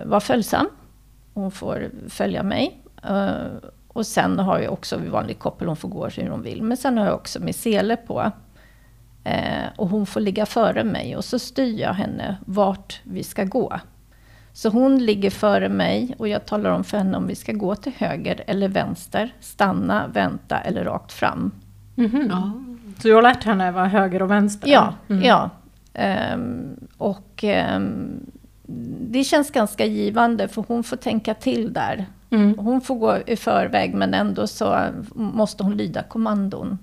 vara 0.05 0.21
följsam. 0.21 0.67
Hon 1.35 1.51
får 1.51 1.91
följa 2.09 2.43
mig. 2.43 2.81
Och 3.95 4.07
sen 4.07 4.39
har 4.39 4.59
jag 4.61 4.73
också 4.73 4.97
vid 4.97 5.11
vanlig 5.11 5.39
koppel, 5.39 5.67
hon 5.69 5.77
får 5.77 5.89
gå 5.89 6.07
hur 6.09 6.29
hon 6.29 6.43
vill. 6.43 6.63
Men 6.63 6.77
sen 6.77 6.99
har 6.99 7.05
jag 7.07 7.15
också 7.15 7.41
med 7.41 7.55
sele 7.55 7.97
på. 7.97 8.31
Eh, 9.25 9.65
och 9.77 9.89
hon 9.89 10.07
får 10.07 10.21
ligga 10.21 10.47
före 10.47 10.85
mig 10.85 11.17
och 11.17 11.25
så 11.25 11.39
styr 11.39 11.81
jag 11.81 11.93
henne 11.95 12.37
vart 12.47 13.01
vi 13.05 13.23
ska 13.25 13.45
gå. 13.45 13.81
Så 14.53 14.69
hon 14.69 14.99
ligger 15.05 15.31
före 15.31 15.69
mig 15.69 16.15
och 16.19 16.29
jag 16.29 16.47
talar 16.47 16.71
om 16.71 16.85
för 16.85 16.99
henne 16.99 17.17
om 17.17 17.27
vi 17.27 17.35
ska 17.35 17.53
gå 17.53 17.75
till 17.75 17.93
höger 17.97 18.45
eller 18.47 18.69
vänster, 18.69 19.35
stanna, 19.41 20.07
vänta 20.07 20.59
eller 20.59 20.85
rakt 20.85 21.13
fram. 21.13 21.51
Mhm. 21.95 22.27
Ja. 22.31 22.53
Så 23.03 23.09
du 23.09 23.15
har 23.15 23.23
lärt 23.23 23.45
henne 23.45 23.71
vad 23.73 23.87
höger 23.89 24.23
och 24.23 24.31
vänster? 24.31 24.69
Ja, 24.69 24.95
Mm. 25.09 25.23
ja. 25.25 25.51
Ehm, 25.95 26.77
och 26.99 27.45
ehm, 27.45 28.21
det 29.11 29.25
känns 29.25 29.51
ganska 29.51 29.87
givande 29.87 30.49
för 30.49 30.65
hon 30.69 30.85
får 30.85 30.97
tänka 30.97 31.35
till 31.35 31.73
där. 31.73 32.07
Mm. 32.35 32.59
Hon 32.59 32.81
får 32.81 32.95
gå 32.95 33.19
i 33.27 33.37
förväg 33.37 33.95
men 33.95 34.15
ändå 34.15 34.47
så 34.47 34.87
måste 35.15 35.63
hon 35.63 35.77
lyda 35.77 36.03
kommandon. 36.03 36.79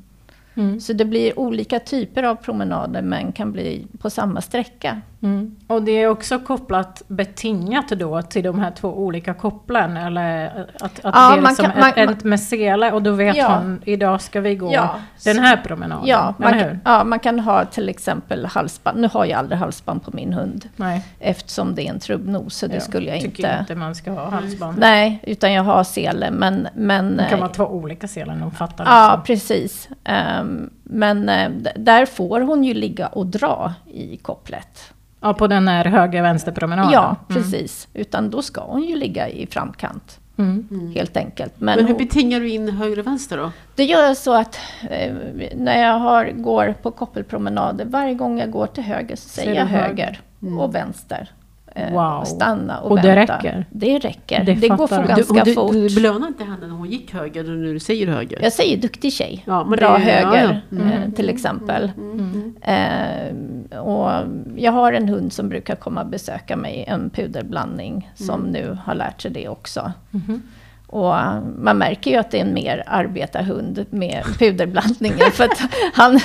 Mm. 0.56 0.80
Så 0.80 0.94
det 0.94 1.06
blir 1.06 1.40
olika 1.40 1.80
typer 1.80 2.24
av 2.24 2.36
promenader 2.36 3.02
men 3.02 3.32
kan 3.32 3.52
bli 3.52 3.88
på 4.00 4.10
samma 4.10 4.42
sträcka. 4.42 5.02
Mm. 5.24 5.56
Och 5.68 5.82
det 5.84 5.92
är 5.92 6.08
också 6.08 6.40
kopplat 6.40 7.02
betingat 7.08 7.90
då 7.90 8.22
till 8.22 8.44
de 8.44 8.60
här 8.60 8.72
två 8.72 8.88
olika 8.90 9.34
kopplen? 9.34 9.98
Eller 9.98 10.46
att, 10.80 10.84
att 10.84 11.00
Ja, 11.04 11.12
det 11.12 11.38
är 11.38 11.42
man 11.42 11.50
liksom 11.52 11.66
kan- 11.72 11.80
man- 11.80 11.90
ett, 11.96 12.10
ett 12.10 12.24
med 12.24 12.40
sele 12.40 12.92
och 12.92 13.02
då 13.04 13.12
vet 13.12 13.36
Ja. 13.38 13.58
hon 13.58 13.82
idag 13.86 14.22
ska 14.22 14.42
vi 14.42 14.56
gå 14.56 14.74
Ja. 14.74 14.96
den 15.24 15.40
här 15.40 15.58
promenaden? 15.58 16.08
Ja 16.08 16.34
man, 16.38 16.54
hur? 16.54 16.62
kan, 16.62 16.80
ja, 16.86 17.04
man 17.04 17.20
kan 17.20 17.40
ha 17.40 17.66
till 17.66 17.90
exempel 17.90 18.46
halsband. 18.46 19.02
Nu 19.02 19.10
har 19.14 19.26
jag 19.26 19.40
aldrig 19.40 19.60
halsband 19.60 20.04
på 20.04 20.12
min 20.14 20.34
hund 20.34 20.70
Nej, 20.76 21.06
eftersom 21.20 21.76
det 21.76 21.88
är 21.88 21.90
en 21.94 22.00
trubbnos 22.00 22.56
så 22.56 22.68
det 22.68 22.74
ja. 22.74 22.80
skulle 22.82 23.10
jag 23.10 23.22
tycker 23.22 23.44
inte. 23.44 23.58
inte 23.60 23.76
man 23.76 23.96
ska 23.96 24.12
ha 24.12 24.30
halsband. 24.30 24.78
Nej, 24.80 25.20
utan 25.24 25.54
jag 25.54 25.64
har 25.64 25.84
sele. 25.84 26.32
Men, 26.32 26.68
men, 26.74 27.18
Det 27.18 27.28
kan 27.30 27.40
vara 27.40 27.50
två 27.50 27.66
olika 27.68 28.08
selar, 28.08 28.36
de 28.36 28.52
fattar 28.52 28.86
Ja, 28.86 29.14
också. 29.14 29.26
precis. 29.26 29.90
Ehm, 30.04 30.70
men 30.84 31.30
eh, 31.30 31.50
där 31.76 32.06
får 32.06 32.42
hon 32.42 32.64
ju 32.64 32.74
ligga 32.74 33.08
och 33.08 33.28
dra 33.28 33.74
i 33.94 34.18
kopplet. 34.18 34.94
Ja, 35.22 35.34
på 35.34 35.48
den 35.48 35.68
här 35.68 35.86
höger-vänster-promenaden? 35.86 36.92
Ja, 36.94 37.16
Mm. 37.30 37.44
precis. 37.44 37.88
Utan 37.94 38.30
då 38.30 38.42
ska 38.42 38.62
hon 38.62 38.82
ju 38.84 38.96
ligga 38.96 39.30
i 39.30 39.48
framkant, 39.48 40.20
Mm. 40.38 40.92
helt 40.96 41.18
enkelt. 41.18 41.54
Men, 41.58 41.78
Men 41.78 41.88
hur 41.88 41.96
betingar 41.98 42.40
du 42.40 42.50
in 42.50 42.70
höger 42.70 43.00
och 43.00 43.08
vänster 43.08 43.38
då? 43.38 43.52
det 43.76 43.84
gör 43.84 44.04
jag 44.04 44.18
så 44.18 44.34
att 44.34 44.60
eh, 44.90 45.14
när 45.56 45.84
jag 45.84 46.00
har, 46.00 46.26
går 46.26 46.76
på 46.82 46.92
koppelpromenader, 46.92 47.86
varje 47.86 48.14
gång 48.14 48.40
jag 48.40 48.52
går 48.52 48.68
till 48.68 48.84
höger 48.84 49.16
så 49.16 49.30
säger 49.30 49.56
jag 49.56 49.66
höger? 49.66 49.88
höger 49.88 50.22
och 50.60 50.76
vänster. 50.76 51.30
Eh, 51.76 51.94
Wow. 51.94 52.24
Stanna 52.24 52.80
och, 52.80 52.92
Och 52.92 53.02
det 53.02 53.16
vänta. 53.16 53.38
räcker? 53.38 53.66
Det 53.70 54.00
räcker. 54.00 54.44
Det 54.44 54.54
Det, 54.54 54.68
går 54.68 54.88
för 54.88 55.04
ganska 55.08 55.44
du, 55.44 55.54
fort. 55.54 55.72
du, 55.72 55.88
du 55.88 55.96
belönar 55.96 56.28
inte 56.28 56.44
henne 56.44 56.68
när 56.68 56.76
hon 56.76 56.90
gick 56.90 57.14
höger 57.14 57.44
och 57.52 57.58
nu 57.58 57.74
du 57.74 57.80
säger 57.80 58.08
höger? 58.08 58.40
Jag 58.44 58.54
säger 58.54 58.78
duktig 58.78 59.14
tjej. 59.14 59.44
Ja, 59.48 59.64
men 59.64 59.78
Bra 59.80 59.94
det- 59.98 60.04
höger, 60.04 60.62
ja, 60.70 60.78
ja. 60.78 60.94
eh, 61.06 61.12
till 61.12 61.30
exempel. 61.30 61.92
Mm. 61.98 62.54
Eh, 62.62 63.80
och 63.80 64.12
jag 64.56 64.72
har 64.72 64.94
en 64.94 65.10
hund 65.10 65.34
som 65.34 65.50
brukar 65.50 65.76
komma 65.76 66.02
och 66.02 66.08
besöka 66.08 66.56
mig, 66.56 66.86
en 66.88 67.10
puderblandning, 67.10 68.12
som 68.16 68.42
nu 68.42 68.78
har 68.86 68.96
lärt 68.96 69.22
sig 69.22 69.32
det 69.32 69.48
också. 69.50 69.92
Mhm. 70.12 70.42
Och 70.88 71.16
man 71.58 71.78
märker 71.78 72.12
ju 72.12 72.18
att 72.18 72.32
det 72.32 72.38
är 72.38 72.46
en 72.46 72.54
mer 72.54 72.84
arbetarhund 72.88 73.86
med 73.90 74.24
puderblandningen. 74.40 75.32
för 75.34 75.44
att 75.44 75.60
han, 75.94 76.20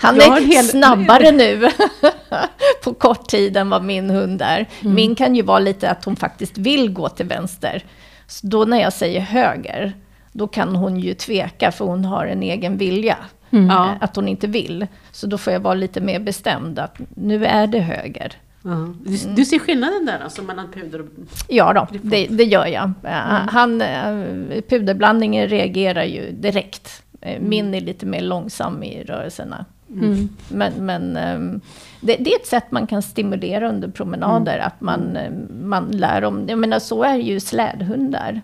han 0.00 0.16
är 0.16 0.62
snabbare 0.62 1.30
nu 1.30 1.68
på 2.84 2.94
kort 2.94 3.28
tid 3.28 3.56
än 3.56 3.70
vad 3.70 3.84
min 3.84 4.10
hund 4.10 4.42
är. 4.42 4.68
Mm. 4.80 4.94
Min 4.94 5.14
kan 5.14 5.34
ju 5.34 5.42
vara 5.42 5.58
lite 5.58 5.90
att 5.90 6.04
hon 6.04 6.16
faktiskt 6.16 6.58
vill 6.58 6.92
gå 6.92 7.08
till 7.08 7.26
vänster. 7.26 7.84
Så 8.26 8.46
då 8.46 8.64
när 8.64 8.80
jag 8.80 8.92
säger 8.92 9.20
höger, 9.20 9.92
då 10.32 10.46
kan 10.48 10.76
hon 10.76 11.00
ju 11.00 11.14
tveka 11.14 11.72
för 11.72 11.84
hon 11.84 12.04
har 12.04 12.26
en 12.26 12.42
egen 12.42 12.76
vilja. 12.76 13.16
Mm. 13.50 13.70
Eh, 13.70 13.92
Att 14.00 14.16
hon 14.16 14.28
inte 14.28 14.46
vill. 14.46 14.86
Så 15.12 15.26
då 15.26 15.38
får 15.38 15.52
jag 15.52 15.60
vara 15.60 15.74
lite 15.74 16.00
mer 16.00 16.18
bestämd 16.20 16.78
att 16.78 16.98
nu 17.14 17.46
är 17.46 17.66
det 17.66 17.80
höger. 17.80 18.32
Ja. 18.62 18.94
Du, 19.04 19.16
du 19.34 19.44
ser 19.44 19.58
skillnaden 19.58 20.06
där 20.06 20.18
alltså 20.24 20.42
mellan 20.42 20.72
puder 20.72 21.00
och... 21.00 21.06
Ja 21.48 21.72
då, 21.72 21.86
det, 22.02 22.26
det 22.26 22.44
gör 22.44 22.66
jag. 22.66 22.92
Eh, 23.04 23.10
Han, 23.48 23.80
eh, 23.80 24.60
puderblandningen 24.68 25.48
reagerar 25.48 26.04
ju 26.04 26.30
direkt. 26.30 27.02
Min 27.40 27.74
är 27.74 27.80
lite 27.80 28.06
mer 28.06 28.20
långsam 28.20 28.82
i 28.82 29.04
rörelserna. 29.04 29.64
Mm. 29.92 30.28
Men, 30.50 30.72
men 30.86 31.16
ehm, 31.16 31.60
det, 32.00 32.16
det 32.16 32.32
är 32.32 32.36
ett 32.40 32.46
sätt 32.46 32.70
man 32.70 32.86
kan 32.86 33.02
stimulera 33.02 33.68
under 33.68 33.88
promenader. 33.88 34.58
Att 34.58 34.80
man, 34.80 35.16
eh, 35.16 35.32
man 35.64 35.84
lär 35.90 36.24
om, 36.24 36.48
jag 36.48 36.58
menar 36.58 36.78
så 36.78 37.02
är 37.02 37.16
ju 37.16 37.40
slädhundar. 37.40 38.40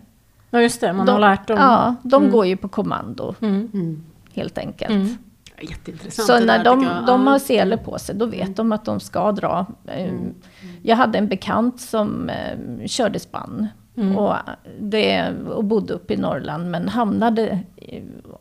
Ja, 0.51 0.61
just 0.61 0.81
det, 0.81 0.93
man 0.93 1.07
de, 1.07 1.13
har 1.13 1.21
lärt 1.21 1.49
dem. 1.49 1.57
Ja, 1.61 1.95
de 2.03 2.23
Mm. 2.23 2.33
går 2.33 2.47
ju 2.47 2.57
på 2.57 2.69
kommando 2.69 3.35
Mm. 3.41 3.71
Mm. 3.75 4.03
helt 4.35 4.59
enkelt. 4.59 4.91
Mm. 4.91 5.17
Jätteintressant. 5.61 6.27
Så 6.27 6.41
när 6.47 6.59
där, 6.59 6.65
de, 6.65 6.83
jag. 6.83 7.07
de 7.07 7.25
Ja. 7.25 7.31
har 7.31 7.39
sele 7.39 7.77
på 7.77 7.99
sig, 7.99 8.15
då 8.15 8.27
vet 8.27 8.57
de 8.57 8.73
att 8.73 8.85
de 8.85 9.01
ska 9.01 9.33
dra. 9.33 9.67
Eh, 9.87 10.13
Jag 10.83 10.97
hade 10.97 11.19
en 11.19 11.29
bekant 11.29 11.81
som 11.81 12.31
körde 12.87 13.19
spann. 13.19 13.67
Mm. 13.97 14.17
Och, 14.19 14.35
det, 14.81 15.33
och 15.49 15.65
bodde 15.65 15.95
uppe 15.95 16.15
i 16.15 16.17
Norrland, 16.17 16.71
men 16.71 16.89
hamnade 16.89 17.59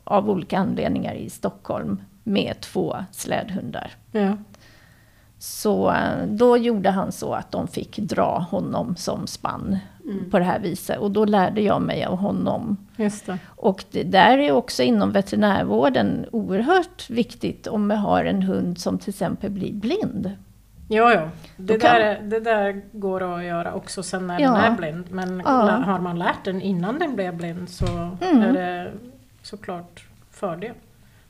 av 0.04 0.30
olika 0.30 0.58
anledningar 0.60 1.14
i 1.14 1.30
Stockholm 1.30 2.02
med 2.28 2.60
två 2.62 2.96
slädhundar. 3.12 3.92
Ja. 4.12 4.38
Så 5.40 5.90
eh, 5.92 6.26
då 6.28 6.58
gjorde 6.58 6.90
han 6.90 7.12
så 7.12 7.34
att 7.34 7.52
de 7.52 7.68
fick 7.68 7.98
dra 7.98 8.48
honom 8.52 8.96
som 8.96 9.28
spann 9.28 9.78
Mm. 10.06 10.30
på 10.32 10.40
det 10.40 10.46
här 10.46 10.60
viset. 10.60 10.98
Och 11.00 11.12
då 11.12 11.26
lärde 11.26 11.62
jag 11.62 11.82
mig 11.82 12.06
av 12.06 12.16
honom. 12.18 12.78
Det. 12.98 13.38
Och 13.46 13.84
det 13.92 14.04
där 14.04 14.38
är 14.38 14.52
också 14.52 14.84
inom 14.84 15.12
veterinärvården 15.12 16.26
oerhört 16.32 17.10
viktigt 17.10 17.68
om 17.68 17.88
man 17.88 17.98
har 17.98 18.26
en 18.26 18.42
hund 18.42 18.80
som 18.80 18.98
till 19.00 19.10
exempel 19.10 19.50
blir 19.52 19.74
blind. 19.74 20.32
Ja, 20.88 21.14
ja. 21.14 21.30
Det, 21.58 21.80
kan- 21.80 21.96
där, 21.96 22.00
är- 22.02 22.22
det 22.22 22.40
där 22.40 22.82
går 22.92 23.36
att 23.38 23.44
göra 23.44 23.74
också 23.74 24.04
sen 24.04 24.28
när 24.28 24.40
Ja. 24.40 24.52
den 24.52 24.74
är 24.74 24.78
blind. 24.78 25.06
Men 25.10 25.42
Ja. 25.46 25.52
har 25.86 26.00
man 26.00 26.20
lärt 26.20 26.44
den 26.46 26.62
innan 26.62 27.00
den 27.00 27.16
blev 27.16 27.36
blind 27.38 27.70
så 27.70 27.86
Mm. 28.22 28.42
är 28.42 28.54
det 28.54 28.92
såklart 29.42 30.06
fördel. 30.32 30.74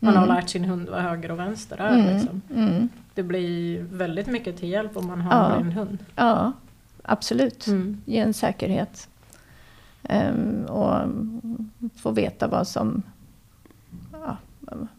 Man 0.05 0.17
har 0.17 0.27
lärt 0.27 0.49
sin 0.49 0.65
hund 0.65 0.89
vad 0.89 1.01
höger 1.01 1.31
och 1.31 1.39
vänster 1.39 1.77
är. 1.77 1.93
Mm, 1.99 2.13
Liksom. 2.17 2.41
mm. 2.55 2.89
Det 3.13 3.23
blir 3.23 3.83
väldigt 3.83 4.27
mycket 4.27 4.57
till 4.57 4.69
hjälp 4.69 4.97
om 4.97 5.07
man 5.07 5.21
har 5.21 5.49
Ja. 5.49 5.55
en 5.55 5.71
hund. 5.71 5.97
Ja, 6.15 6.51
absolut. 7.03 7.67
Mm. 7.67 8.01
Ge 8.05 8.19
en 8.19 8.33
säkerhet. 8.33 9.09
Ehm, 10.03 10.65
och 10.65 10.99
få 11.95 12.11
veta 12.11 12.47
vad 12.47 12.67
som... 12.67 13.01
Ja, 14.11 14.37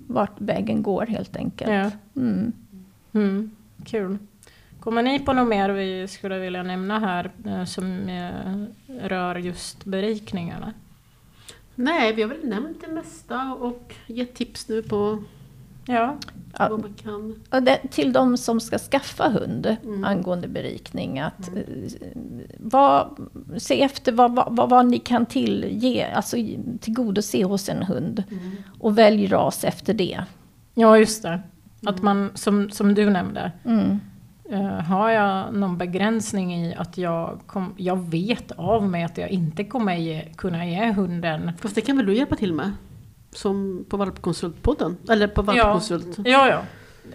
vart 0.07 0.41
vägen 0.41 0.83
går 0.83 1.07
helt 1.07 1.37
enkelt. 1.37 1.71
Ja. 1.71 1.91
Mm. 2.23 2.53
Mm. 3.13 3.51
Kul. 3.85 4.19
Kommer 4.81 5.03
ni 5.03 5.19
på 5.19 5.33
något 5.33 5.49
mer 5.49 5.69
vi 5.71 6.09
skulle 6.09 6.39
vilja 6.39 6.63
nämna 6.63 6.99
här 6.99 7.31
eh, 7.47 7.65
som 7.65 8.09
eh, 8.09 8.65
rör 9.09 9.35
just 9.37 9.85
berikningarna? 9.85 10.73
Nej, 11.77 12.13
vi 12.13 12.23
har 12.23 12.29
väl 12.29 12.49
nämnt 12.49 12.81
det 12.87 12.93
mesta 12.93 13.55
och 13.55 13.95
gett 14.07 14.35
tips 14.35 14.69
nu 14.69 14.83
på 14.83 15.23
Ja. 15.89 16.17
Vad 16.59 16.81
man 16.81 16.95
kan... 16.95 17.35
Och 17.51 17.63
det, 17.63 17.81
till 17.91 18.13
de 18.13 18.37
som 18.37 18.61
ska 18.61 18.79
skaffa 18.79 19.29
hund 19.29 19.77
Mm. 19.85 20.05
angående 20.05 20.49
berikning. 20.49 21.19
Att, 21.21 21.49
eh, 21.57 21.63
vad, 22.59 23.29
se 23.57 23.83
efter 23.83 24.13
vad, 24.13 24.35
vad, 24.57 24.71
vad, 24.71 24.87
ni 24.87 24.99
kan 24.99 25.27
tillge, 25.27 26.13
alltså 26.15 26.37
tillgodose 26.81 27.45
hos 27.45 27.69
en 27.69 27.83
hund. 27.83 28.25
Och 28.81 28.99
välj 28.99 29.27
ras 29.27 29.65
efter 29.65 29.95
det. 29.95 30.25
ja, 30.75 30.99
just 30.99 31.23
det. 31.23 31.41
Att 31.87 32.03
man, 32.03 32.31
som, 32.35 32.71
som 32.71 32.95
du 32.95 33.11
nämnde, 33.11 33.53
Mm. 34.51 34.67
eh, 34.67 34.81
har 34.81 35.11
jag 35.11 35.55
någon 35.55 35.79
begränsning 35.79 36.55
i 36.55 36.75
att 36.75 36.99
jag, 36.99 37.41
kom, 37.47 37.75
jag 37.77 38.11
vet 38.11 38.53
av 38.53 38.89
mig 38.89 39.05
att 39.05 39.19
jag 39.19 39.31
inte 39.31 39.65
kommer 39.65 39.95
ge, 39.97 40.23
kunna 40.37 40.67
ge 40.67 40.93
hunden 40.93 41.53
Fast 41.61 41.75
det 41.75 41.81
kan 41.81 41.97
väl 41.97 42.07
du 42.07 42.15
hjälpa 42.15 42.37
till 42.37 42.53
med? 42.53 42.73
Som 43.33 43.85
på 43.89 43.97
Valpkonsultpodden? 43.97 44.97
Eller 45.11 45.29
på 45.29 45.41
Ja. 45.43 45.53
Valpkonsult? 45.65 46.17
Ja, 46.25 46.49
ja. 46.49 46.59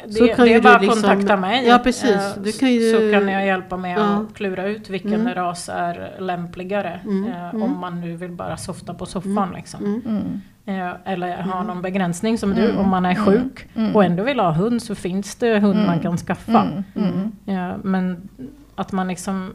Det, 0.06 0.14
Så 0.14 0.28
kan 0.28 0.46
det 0.46 0.54
är 0.54 0.56
du 0.56 0.62
bara 0.62 0.76
att 0.76 0.82
liksom- 0.82 1.02
kontakta 1.02 1.38
mig. 1.38 1.68
Ja, 1.68 1.80
precis. 1.84 2.12
eh, 2.12 2.44
Du 2.44 2.52
kan 2.52 2.72
ju- 2.72 2.92
Så 2.92 2.98
kan 2.98 3.28
jag 3.28 3.46
hjälpa 3.46 3.78
med 3.78 3.98
Ja. 3.98 4.04
att 4.04 4.34
klura 4.34 4.68
ut 4.68 4.90
vilken 4.90 5.14
Mm. 5.14 5.34
ras 5.34 5.70
är 5.70 6.16
lämpligare. 6.20 7.00
Mm, 7.04 7.28
eh, 7.32 7.50
mm. 7.50 7.64
Om 7.64 7.80
man 7.80 8.02
nu 8.02 8.16
vill 8.16 8.32
bara 8.32 8.58
softa 8.58 8.94
på 8.94 9.06
soffan. 9.06 9.54
Liksom. 9.56 9.86
Mm. 9.86 10.02
Mm. 10.08 10.42
Eh, 10.66 10.92
Eller 11.06 11.42
ha 11.44 11.64
någon 11.64 11.82
begränsning 11.82 12.38
som 12.38 12.54
du, 12.56 12.66
Mm. 12.70 12.78
om 12.78 12.90
man 12.90 13.06
är 13.06 13.12
Mm. 13.12 13.26
sjuk 13.26 13.68
Mm. 13.76 13.96
och 13.96 14.04
ändå 14.04 14.24
vill 14.24 14.40
ha 14.40 14.52
hund 14.52 14.82
så 14.82 14.96
finns 14.96 15.36
det 15.36 15.60
hund 15.60 15.76
man 15.80 15.86
Mm. 15.90 16.00
kan 16.00 16.18
skaffa. 16.18 16.62
Mm. 16.62 16.84
Mm. 16.96 17.32
Ja, 17.46 17.78
men 17.84 18.30
att 18.76 18.92
man 18.92 19.08
liksom 19.08 19.52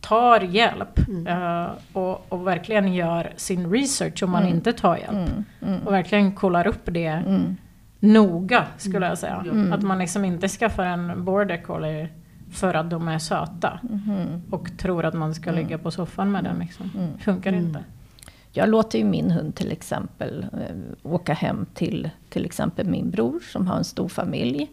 tar 0.00 0.40
hjälp 0.40 1.08
Mm. 1.08 1.26
eh, 1.26 1.68
och, 1.92 2.32
och 2.32 2.46
verkligen 2.46 2.94
gör 2.94 3.30
sin 3.36 3.70
research 3.72 4.22
om 4.22 4.30
man 4.30 4.42
Mm. 4.42 4.54
inte 4.54 4.72
tar 4.72 4.96
hjälp. 4.96 5.10
Mm, 5.12 5.44
mm, 5.62 5.80
Och 5.86 5.92
verkligen 5.92 6.32
kollar 6.32 6.66
upp 6.66 6.82
det 6.84 7.06
mm, 7.06 7.56
noga 8.00 8.64
skulle 8.76 9.06
jag 9.06 9.18
säga. 9.18 9.44
Mm. 9.50 9.72
Att 9.72 9.82
man 9.82 9.98
liksom 9.98 10.24
inte 10.24 10.48
skaffar 10.48 10.84
en 10.84 11.24
border 11.24 11.56
collie 11.56 12.08
för 12.52 12.74
att 12.74 12.90
de 12.90 13.08
är 13.08 13.18
söta 13.18 13.80
och 14.50 14.78
tror 14.78 15.04
att 15.04 15.14
man 15.14 15.34
ska 15.34 15.50
Mm. 15.50 15.62
ligga 15.64 15.78
på 15.78 15.90
soffan 15.90 16.32
med 16.32 16.44
den. 16.44 16.58
Liksom. 16.58 16.90
mm. 16.98 17.18
Funkar 17.18 17.52
Mm. 17.52 17.64
inte. 17.64 17.80
Jag 18.54 18.68
låter 18.68 18.98
ju 18.98 19.04
min 19.04 19.30
hund 19.30 19.54
till 19.54 19.72
exempel 19.72 20.46
eh, 20.52 21.12
åka 21.12 21.32
hem 21.32 21.66
till 21.74 22.10
till 22.28 22.44
exempel 22.44 22.86
min 22.86 23.10
bror 23.10 23.40
som 23.52 23.66
har 23.66 23.76
en 23.76 23.84
stor 23.84 24.08
familj. 24.08 24.70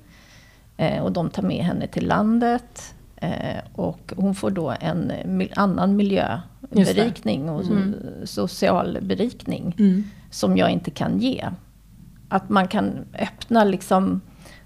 Eh, 0.78 1.04
och 1.04 1.12
de 1.12 1.30
tar 1.30 1.44
med 1.44 1.66
henne 1.66 1.88
till 1.88 2.08
landet. 2.08 2.96
Eh, 3.16 3.58
och 3.76 4.14
hon 4.18 4.36
får 4.36 4.52
då 4.52 4.74
en 4.80 5.12
annan 5.56 5.96
miljöberikning 5.96 7.50
och 7.50 7.64
Mm. 7.64 7.96
social 8.24 8.98
berikning 9.02 9.76
som 10.30 10.58
jag 10.58 10.70
inte 10.72 10.92
kan 10.92 11.20
ge. 11.20 11.46
Att 12.30 12.50
man 12.50 12.68
kan 12.68 13.06
öppna 13.20 13.64
liksom 13.64 14.22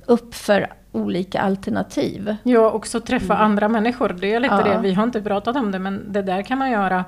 upp 0.06 0.36
för 0.36 0.68
olika 0.92 1.42
alternativ. 1.42 2.36
Ja, 2.44 2.72
också 2.72 3.00
träffa 3.00 3.34
Mm. 3.34 3.46
andra 3.46 3.70
människor. 3.70 4.18
Det 4.22 4.34
är 4.34 4.40
lite 4.40 4.56
Ja. 4.56 4.64
det, 4.64 4.80
vi 4.82 4.94
har 4.94 5.04
inte 5.04 5.22
pratat 5.22 5.56
om 5.56 5.72
det, 5.72 5.80
men 5.80 6.14
det 6.14 6.22
där 6.22 6.42
kan 6.42 6.58
man 6.58 6.72
göra. 6.72 7.06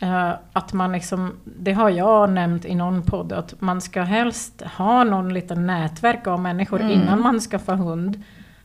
Eh, 0.00 0.30
att 0.52 0.72
man 0.72 0.92
liksom, 0.92 1.32
det 1.44 1.72
har 1.72 1.90
jag 1.90 2.30
nämnt 2.30 2.64
i 2.64 2.74
någon 2.74 3.02
podd, 3.02 3.32
att 3.32 3.54
man 3.60 3.80
ska 3.80 4.02
helst 4.02 4.62
ha 4.76 5.04
någon 5.04 5.34
liten 5.34 5.66
nätverk 5.66 6.26
av 6.26 6.40
människor 6.40 6.80
Mm. 6.80 6.92
innan 6.92 7.20
man 7.22 7.40
skaffar 7.40 7.74
hund. 7.74 8.22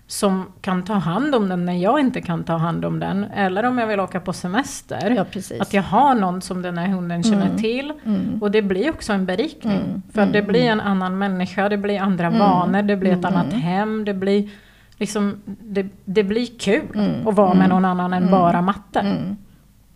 Som 0.08 0.46
kan 0.62 0.84
ta 0.84 0.94
hand 0.94 1.36
om 1.36 1.50
den 1.50 1.66
när 1.66 1.74
jag 1.74 2.00
inte 2.00 2.22
kan 2.22 2.44
ta 2.44 2.58
hand 2.58 2.86
om 2.86 3.00
den. 3.00 3.24
Eller 3.24 3.64
om 3.66 3.78
jag 3.78 3.88
vill 3.88 4.00
åka 4.00 4.20
på 4.20 4.34
semester. 4.34 5.10
Ja. 5.16 5.26
Att 5.62 5.74
jag 5.74 5.84
har 5.84 6.16
någon 6.16 6.42
som 6.42 6.62
den 6.62 6.78
här 6.78 6.88
hunden 6.88 7.24
känner 7.24 7.46
Mm. 7.46 7.58
till. 7.58 7.94
Mm. 8.06 8.38
Och 8.42 8.52
det 8.52 8.62
blir 8.62 8.90
också 8.90 9.14
en 9.14 9.26
berikning. 9.26 9.78
Mm. 9.82 10.02
För 10.14 10.26
det 10.26 10.40
Mm. 10.40 10.48
blir 10.52 10.62
en 10.64 10.82
annan 10.82 11.18
människa, 11.18 11.70
det 11.70 11.78
blir 11.78 12.00
andra 12.02 12.28
Mm. 12.28 12.40
vanor, 12.40 12.82
det 12.82 12.96
blir 12.98 13.12
ett 13.14 13.26
annat 13.26 13.54
hem, 13.54 14.06
det 14.06 14.14
blir 14.14 14.50
liksom, 14.98 15.42
det, 15.46 15.88
det 16.06 16.24
blir 16.24 16.48
kul 16.60 17.22
att 17.28 17.36
vara 17.36 17.54
med 17.54 17.70
någon 17.70 17.86
annan 17.86 18.14
än 18.14 18.32
bara 18.32 18.62
matte. 18.62 19.06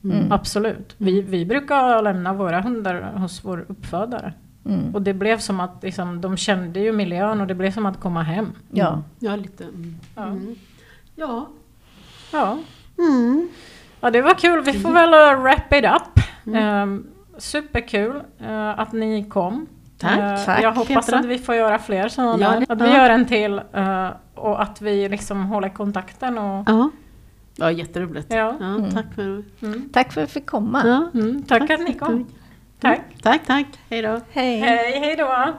Mm. 0.04 0.18
Mm. 0.18 0.32
Absolut. 0.32 0.95
Vi, 0.97 1.22
vi 1.22 1.45
brukar 1.45 2.02
lämna 2.02 2.34
våra 2.34 2.62
hundar 2.62 3.02
hos 3.02 3.45
vår 3.45 3.66
uppfödare. 3.68 4.34
Mm. 4.66 4.95
Och 4.95 5.02
det 5.02 5.14
blev 5.14 5.38
som 5.38 5.60
att 5.60 5.84
liksom, 5.84 6.22
de 6.22 6.38
kände 6.38 6.80
ju 6.80 6.91
miljön 6.91 7.41
och 7.41 7.47
det 7.47 7.56
blev 7.56 7.72
som 7.72 7.86
att 7.86 8.00
komma 8.00 8.24
hem. 8.24 8.52
Ja. 8.72 9.04
Ja, 9.20 9.36
lite. 9.36 9.64
Mm. 9.64 9.95
Ja. 10.16 10.24
Mm. 10.26 10.56
Ja. 11.16 11.47
Ja. 12.32 12.58
Mm. 12.97 13.50
ja, 14.02 14.10
det 14.10 14.22
var 14.22 14.34
kul. 14.34 14.62
Vi 14.64 14.74
får 14.74 14.91
väl 14.91 15.14
uh, 15.14 15.41
wrap 15.43 15.74
it 15.74 15.86
up. 15.86 16.24
Mm. 16.47 16.64
Ehm, 16.64 17.08
superkul 17.38 18.16
uh, 18.41 18.80
att 18.80 18.91
ni 18.93 19.24
kom. 19.30 19.68
Tack, 19.97 20.20
Eh, 20.20 20.45
tack, 20.45 20.64
Jag 20.64 20.72
hoppas 20.72 21.06
Petra. 21.06 21.20
att 21.20 21.26
vi 21.26 21.38
får 21.38 21.56
göra 21.56 21.80
fler 21.80 22.10
sådana 22.10 22.38
Ja, 22.39 22.74
Att 22.74 22.82
vi 22.82 22.88
gör 22.88 23.10
en 23.10 23.26
till 23.26 23.62
uh, 23.78 24.10
och 24.36 24.62
att 24.62 24.82
vi 24.82 25.10
liksom 25.10 25.45
håller 25.45 25.70
kontakten. 25.70 26.38
Och, 26.38 26.70
Ja. 27.60 27.72
Jätteroligt. 27.72 28.28
ja. 28.34 28.57
Ja, 28.60 28.66
Mm. 28.76 28.91
Tack 28.91 29.14
för 29.16 29.43
Mm. 29.62 29.89
Tack 29.93 30.14
för 30.14 30.22
att 30.22 30.24
jag 30.24 30.30
fick 30.30 30.45
komma. 30.45 30.82
ja. 30.86 31.20
Mm, 31.20 31.43
tack, 31.43 31.62
att 31.62 31.80
ni 31.80 31.93
kom. 31.93 32.10
jättemycket. 32.10 32.36
Tack. 32.80 33.01
Tack, 33.22 33.45
tack. 33.45 33.66
Hej 33.89 34.01
då. 34.01 34.20
Hej. 34.32 34.60
Hej, 34.60 34.99
hej 34.99 35.16
då! 35.16 35.53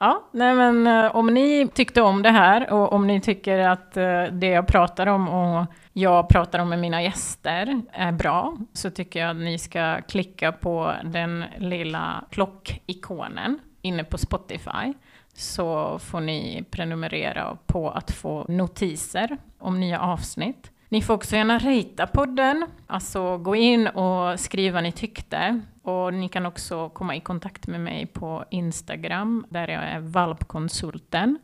Ja, 0.00 0.28
nej 0.32 0.54
men 0.54 0.86
eh, 0.86 1.16
om 1.16 1.26
ni 1.26 1.68
tyckte 1.74 2.02
om 2.02 2.22
det 2.22 2.30
här 2.30 2.72
och 2.72 2.92
om 2.92 3.06
ni 3.06 3.20
tycker 3.20 3.58
att 3.58 3.96
eh, 3.96 4.22
det 4.22 4.46
jag 4.46 4.66
pratar 4.66 5.06
om 5.06 5.28
och 5.28 5.66
jag 5.92 6.28
pratar 6.28 6.58
om 6.58 6.68
med 6.68 6.78
mina 6.78 7.02
gäster 7.02 7.82
är 7.92 8.12
bra 8.12 8.56
så 8.72 8.90
tycker 8.90 9.20
jag 9.20 9.30
att 9.30 9.36
ni 9.36 9.58
ska 9.58 10.00
klicka 10.02 10.52
på 10.52 10.92
den 11.04 11.44
lilla 11.58 12.24
klockikonen 12.30 13.58
inne 13.82 14.04
på 14.04 14.18
Spotify 14.18 14.94
så 15.38 15.98
får 15.98 16.20
ni 16.20 16.64
prenumerera 16.70 17.58
på 17.66 17.90
att 17.90 18.10
få 18.10 18.44
notiser 18.48 19.36
om 19.58 19.80
nya 19.80 20.00
avsnitt. 20.00 20.70
Ni 20.88 21.02
får 21.02 21.14
också 21.14 21.36
gärna 21.36 21.58
rita 21.58 22.06
podden, 22.06 22.66
alltså 22.86 23.38
gå 23.38 23.56
in 23.56 23.86
och 23.86 24.40
skriva 24.40 24.74
vad 24.74 24.82
ni 24.82 24.92
tyckte. 24.92 25.60
Och 25.82 26.14
ni 26.14 26.28
kan 26.28 26.46
också 26.46 26.88
komma 26.88 27.16
i 27.16 27.20
kontakt 27.20 27.66
med 27.66 27.80
mig 27.80 28.06
på 28.06 28.44
Instagram, 28.50 29.46
där 29.48 29.68
jag 29.68 29.82
är 29.82 30.00
valpkonsulten. 30.00 31.38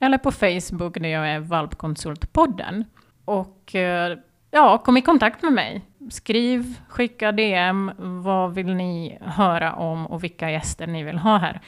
Eller 0.00 0.18
på 0.18 0.32
Facebook, 0.32 0.94
där 0.94 1.08
jag 1.08 1.28
är 1.28 1.40
valpkonsultpodden. 1.40 2.84
Och 3.24 3.74
eh, 3.74 4.18
ja, 4.50 4.78
kom 4.78 4.96
i 4.96 5.02
kontakt 5.02 5.42
med 5.42 5.52
mig. 5.52 5.82
Skriv, 6.10 6.74
skicka 6.88 7.32
DM, 7.32 7.90
vad 7.98 8.54
vill 8.54 8.74
ni 8.74 9.18
höra 9.20 9.72
om 9.72 10.06
och 10.06 10.24
vilka 10.24 10.50
gäster 10.50 10.86
ni 10.86 11.02
vill 11.02 11.18
ha 11.18 11.38
här. 11.38 11.60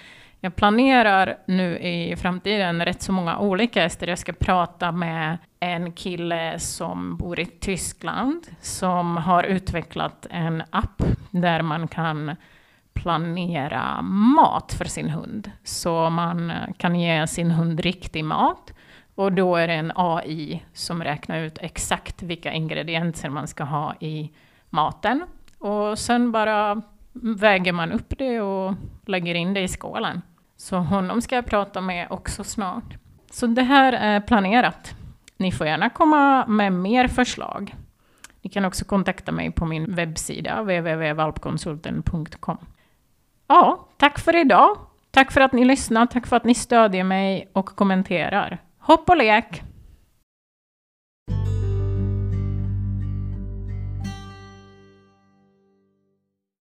Jag 0.44 0.56
planerar 0.56 1.38
nu 1.46 1.78
i 1.78 2.16
framtiden 2.16 2.84
rätt 2.84 3.02
så 3.02 3.12
många 3.12 3.38
olika 3.38 3.82
gäster. 3.82 4.06
Jag 4.06 4.18
ska 4.18 4.32
prata 4.32 4.92
med 4.92 5.38
en 5.60 5.92
kille 5.92 6.58
som 6.58 7.16
bor 7.16 7.40
i 7.40 7.46
Tyskland 7.46 8.46
som 8.60 9.16
har 9.16 9.44
utvecklat 9.44 10.26
en 10.30 10.62
app 10.70 11.02
där 11.30 11.62
man 11.62 11.88
kan 11.88 12.36
planera 12.92 14.02
mat 14.02 14.72
för 14.72 14.84
sin 14.84 15.10
hund. 15.10 15.50
Så 15.64 16.10
man 16.10 16.52
kan 16.76 17.00
ge 17.00 17.26
sin 17.26 17.50
hund 17.50 17.80
riktig 17.80 18.24
mat 18.24 18.74
och 19.14 19.32
då 19.32 19.56
är 19.56 19.68
det 19.68 19.74
en 19.74 19.92
AI 19.94 20.64
som 20.72 21.04
räknar 21.04 21.38
ut 21.38 21.58
exakt 21.60 22.22
vilka 22.22 22.52
ingredienser 22.52 23.28
man 23.28 23.48
ska 23.48 23.64
ha 23.64 23.94
i 24.00 24.30
maten. 24.70 25.22
Och 25.58 25.98
sen 25.98 26.32
bara 26.32 26.82
väger 27.12 27.72
man 27.72 27.92
upp 27.92 28.18
det 28.18 28.40
och 28.40 28.74
lägger 29.06 29.34
in 29.34 29.54
det 29.54 29.60
i 29.60 29.68
skålen. 29.68 30.22
Så 30.62 30.76
honom 30.76 31.22
ska 31.22 31.34
jag 31.34 31.46
prata 31.46 31.80
med 31.80 32.06
också 32.10 32.44
snart. 32.44 32.96
Så 33.30 33.46
det 33.46 33.62
här 33.62 33.92
är 33.92 34.20
planerat. 34.20 34.94
Ni 35.36 35.52
får 35.52 35.66
gärna 35.66 35.90
komma 35.90 36.46
med 36.46 36.72
mer 36.72 37.08
förslag. 37.08 37.74
Ni 38.42 38.50
kan 38.50 38.64
också 38.64 38.84
kontakta 38.84 39.32
mig 39.32 39.50
på 39.50 39.66
min 39.66 39.94
webbsida 39.94 40.62
www.valpkonsulten.com. 40.62 42.58
Ja, 43.46 43.88
tack 43.96 44.18
för 44.18 44.36
idag. 44.36 44.76
Tack 45.10 45.32
för 45.32 45.40
att 45.40 45.52
ni 45.52 45.64
lyssnar, 45.64 46.06
tack 46.06 46.26
för 46.26 46.36
att 46.36 46.44
ni 46.44 46.54
stödjer 46.54 47.04
mig 47.04 47.50
och 47.52 47.66
kommenterar. 47.66 48.58
Hopp 48.78 49.08
och 49.08 49.16
lek! 49.16 49.62